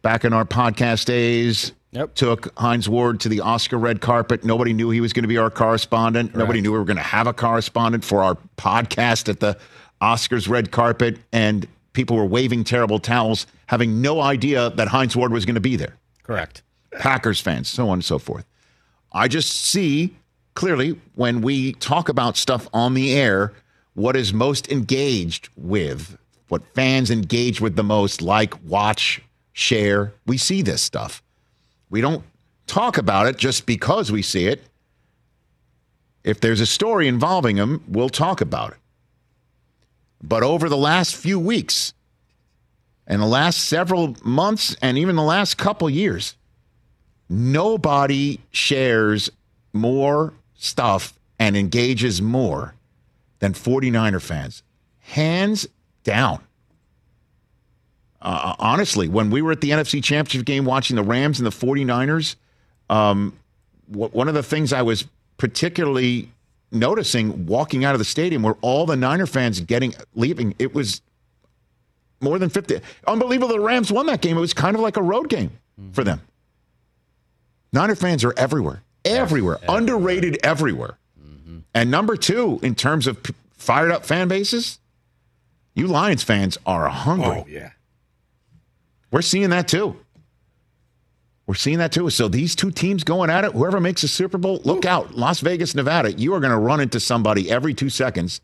back 0.03 0.24
in 0.24 0.32
our 0.32 0.45
podcast 0.45 1.07
days, 1.07 1.72
took 2.14 2.57
Hines 2.59 2.88
Ward 2.88 3.20
to 3.20 3.28
the 3.28 3.40
Oscar 3.40 3.76
red 3.76 4.01
carpet. 4.01 4.45
Nobody 4.45 4.72
knew 4.72 4.90
he 4.90 5.01
was 5.01 5.12
going 5.12 5.24
to 5.24 5.28
be 5.28 5.38
our 5.38 5.51
correspondent. 5.51 6.34
Nobody 6.34 6.61
knew 6.61 6.72
we 6.72 6.78
were 6.78 6.84
going 6.84 6.97
to 6.97 7.03
have 7.03 7.26
a 7.26 7.32
correspondent 7.32 8.05
for 8.05 8.22
our 8.22 8.38
podcast 8.57 9.28
at 9.28 9.40
the 9.40 9.59
Oscars 10.01 10.49
red 10.49 10.70
carpet, 10.70 11.18
and 11.32 11.66
people 11.93 12.16
were 12.16 12.26
waving 12.26 12.64
terrible 12.64 12.99
towels, 12.99 13.47
having 13.66 14.01
no 14.01 14.20
idea 14.20 14.70
that 14.70 14.88
Hines 14.88 15.16
Ward 15.16 15.32
was 15.32 15.45
going 15.45 15.55
to 15.55 15.61
be 15.61 15.76
there. 15.76 15.97
Correct. 16.22 16.62
Packers 16.99 17.40
fans, 17.40 17.68
so 17.68 17.88
on 17.88 17.95
and 17.95 18.05
so 18.05 18.18
forth. 18.18 18.45
I 19.12 19.28
just 19.28 19.51
see 19.51 20.16
clearly 20.55 20.99
when 21.14 21.40
we 21.40 21.72
talk 21.74 22.09
about 22.09 22.36
stuff 22.36 22.68
on 22.72 22.95
the 22.95 23.12
air, 23.12 23.53
what 23.95 24.16
is 24.16 24.32
most 24.32 24.70
engaged 24.70 25.49
with, 25.57 26.16
what 26.49 26.62
fans 26.74 27.11
engage 27.11 27.61
with 27.61 27.76
the 27.76 27.82
most, 27.82 28.22
like, 28.22 28.55
watch, 28.64 29.22
share. 29.53 30.12
We 30.26 30.38
see 30.38 30.62
this 30.62 30.82
stuff. 30.82 31.22
We 31.90 32.01
don't 32.01 32.24
talk 32.66 32.97
about 32.97 33.26
it 33.26 33.36
just 33.36 33.66
because 33.66 34.11
we 34.11 34.22
see 34.22 34.47
it. 34.47 34.62
If 36.24 36.40
there's 36.40 36.61
a 36.61 36.66
story 36.66 37.09
involving 37.09 37.57
them, 37.57 37.82
we'll 37.88 38.09
talk 38.09 38.40
about 38.40 38.72
it. 38.72 38.78
But 40.22 40.42
over 40.42 40.68
the 40.68 40.76
last 40.76 41.16
few 41.16 41.38
weeks, 41.38 41.94
and 43.06 43.20
the 43.20 43.26
last 43.26 43.64
several 43.64 44.16
months, 44.22 44.76
and 44.80 44.96
even 44.96 45.16
the 45.16 45.22
last 45.22 45.58
couple 45.58 45.90
years, 45.90 46.36
nobody 47.28 48.38
shares 48.50 49.30
more 49.72 50.32
stuff 50.54 51.18
and 51.38 51.56
engages 51.56 52.22
more 52.22 52.74
than 53.40 53.52
49er 53.52 54.22
fans. 54.22 54.62
Hands 55.00 55.66
down. 56.04 56.40
Uh, 58.20 58.54
honestly, 58.60 59.08
when 59.08 59.30
we 59.30 59.42
were 59.42 59.50
at 59.50 59.60
the 59.60 59.70
NFC 59.70 60.02
Championship 60.02 60.46
game 60.46 60.64
watching 60.64 60.94
the 60.94 61.02
Rams 61.02 61.40
and 61.40 61.46
the 61.46 61.50
49ers, 61.50 62.36
um, 62.88 63.36
wh- 63.88 64.14
one 64.14 64.28
of 64.28 64.34
the 64.34 64.44
things 64.44 64.72
I 64.72 64.82
was 64.82 65.04
particularly 65.38 66.30
noticing 66.72 67.46
walking 67.46 67.84
out 67.84 67.94
of 67.94 67.98
the 67.98 68.04
stadium 68.04 68.42
where 68.42 68.56
all 68.60 68.86
the 68.86 68.96
Niner 68.96 69.26
fans 69.26 69.60
getting 69.60 69.94
leaving. 70.14 70.54
It 70.58 70.74
was 70.74 71.02
more 72.20 72.38
than 72.38 72.48
50. 72.48 72.80
Unbelievable 73.06 73.48
the 73.48 73.60
Rams 73.60 73.92
won 73.92 74.06
that 74.06 74.20
game. 74.20 74.36
It 74.36 74.40
was 74.40 74.54
kind 74.54 74.74
of 74.74 74.82
like 74.82 74.96
a 74.96 75.02
road 75.02 75.28
game 75.28 75.50
for 75.92 76.04
them. 76.04 76.20
Niner 77.72 77.94
fans 77.94 78.22
are 78.24 78.34
everywhere, 78.36 78.82
everywhere, 79.04 79.58
underrated 79.68 80.38
everywhere. 80.42 80.98
Mm-hmm. 81.20 81.58
And 81.74 81.90
number 81.90 82.16
two, 82.16 82.60
in 82.62 82.74
terms 82.74 83.06
of 83.06 83.22
p- 83.22 83.34
fired 83.52 83.90
up 83.90 84.04
fan 84.04 84.28
bases, 84.28 84.78
you 85.74 85.86
Lions 85.86 86.22
fans 86.22 86.58
are 86.66 86.88
hungry. 86.88 87.26
Oh, 87.26 87.46
yeah. 87.48 87.70
We're 89.10 89.22
seeing 89.22 89.50
that 89.50 89.68
too. 89.68 89.96
We're 91.47 91.55
seeing 91.55 91.78
that 91.78 91.93
too. 91.93 92.09
So 92.11 92.28
these 92.28 92.55
two 92.55 92.70
teams 92.70 93.03
going 93.05 93.28
at 93.30 93.45
it, 93.45 93.53
whoever 93.53 93.80
makes 93.80 94.03
a 94.05 94.09
Super 94.09 94.38
Bowl, 94.38 94.61
look 94.64 94.84
out. 94.86 95.14
Las 95.16 95.40
Vegas, 95.40 95.74
Nevada, 95.74 96.12
you 96.12 96.34
are 96.34 96.40
going 96.40 96.53
to 96.53 96.59
run 96.59 96.80
into 96.80 97.01
somebody 97.01 97.51
every 97.51 97.74
two 97.74 97.90
seconds, 97.90 98.40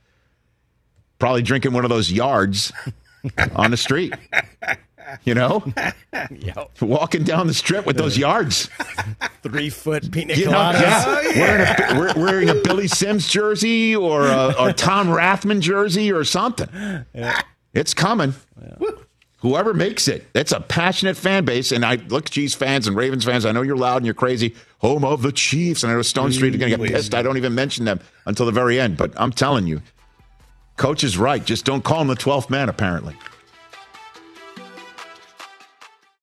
probably 1.18 1.42
drinking 1.42 1.72
one 1.72 1.84
of 1.84 1.90
those 1.90 2.10
yards 2.10 2.72
on 3.54 3.70
the 3.70 3.76
street. 3.76 4.14
You 5.24 5.34
know? 5.34 5.64
Walking 6.82 7.22
down 7.22 7.46
the 7.46 7.54
strip 7.54 7.86
with 7.86 7.96
those 7.96 8.18
yards. 8.18 8.68
Three 9.42 9.70
foot 9.70 10.10
pina 10.12 10.34
You 10.34 10.46
know, 10.46 10.50
coladas. 10.52 11.04
Oh, 11.06 11.20
yeah. 11.20 11.38
Wearing, 11.38 11.62
a, 11.62 11.98
we're- 12.00 12.22
wearing 12.22 12.48
a 12.50 12.54
Billy 12.56 12.88
Sims 12.88 13.26
jersey 13.28 13.96
or 13.96 14.26
a, 14.26 14.54
a 14.58 14.72
Tom 14.74 15.06
Rathman 15.08 15.60
jersey 15.60 16.12
or 16.12 16.24
something. 16.24 16.68
Yeah. 17.14 17.40
It's 17.72 17.94
coming. 17.94 18.34
Whoever 19.40 19.72
makes 19.72 20.08
it, 20.08 20.26
it's 20.34 20.50
a 20.50 20.60
passionate 20.60 21.16
fan 21.16 21.44
base. 21.44 21.70
And 21.70 21.84
I 21.84 21.94
look, 21.94 22.28
Chiefs 22.28 22.54
fans 22.54 22.88
and 22.88 22.96
Ravens 22.96 23.24
fans. 23.24 23.46
I 23.46 23.52
know 23.52 23.62
you're 23.62 23.76
loud 23.76 23.98
and 23.98 24.04
you're 24.04 24.14
crazy. 24.14 24.56
Home 24.78 25.04
of 25.04 25.22
the 25.22 25.30
Chiefs, 25.30 25.82
and 25.82 25.92
I 25.92 25.94
know 25.94 26.02
Stone 26.02 26.32
Street 26.32 26.54
are 26.54 26.58
going 26.58 26.72
to 26.72 26.78
get 26.78 26.92
pissed. 26.92 27.14
I 27.14 27.22
don't 27.22 27.36
even 27.36 27.54
mention 27.54 27.84
them 27.84 28.00
until 28.26 28.46
the 28.46 28.52
very 28.52 28.80
end. 28.80 28.96
But 28.96 29.12
I'm 29.16 29.30
telling 29.30 29.66
you, 29.66 29.80
coach 30.76 31.04
is 31.04 31.16
right. 31.16 31.44
Just 31.44 31.64
don't 31.64 31.84
call 31.84 32.00
him 32.00 32.08
the 32.08 32.16
12th 32.16 32.50
man. 32.50 32.68
Apparently, 32.68 33.14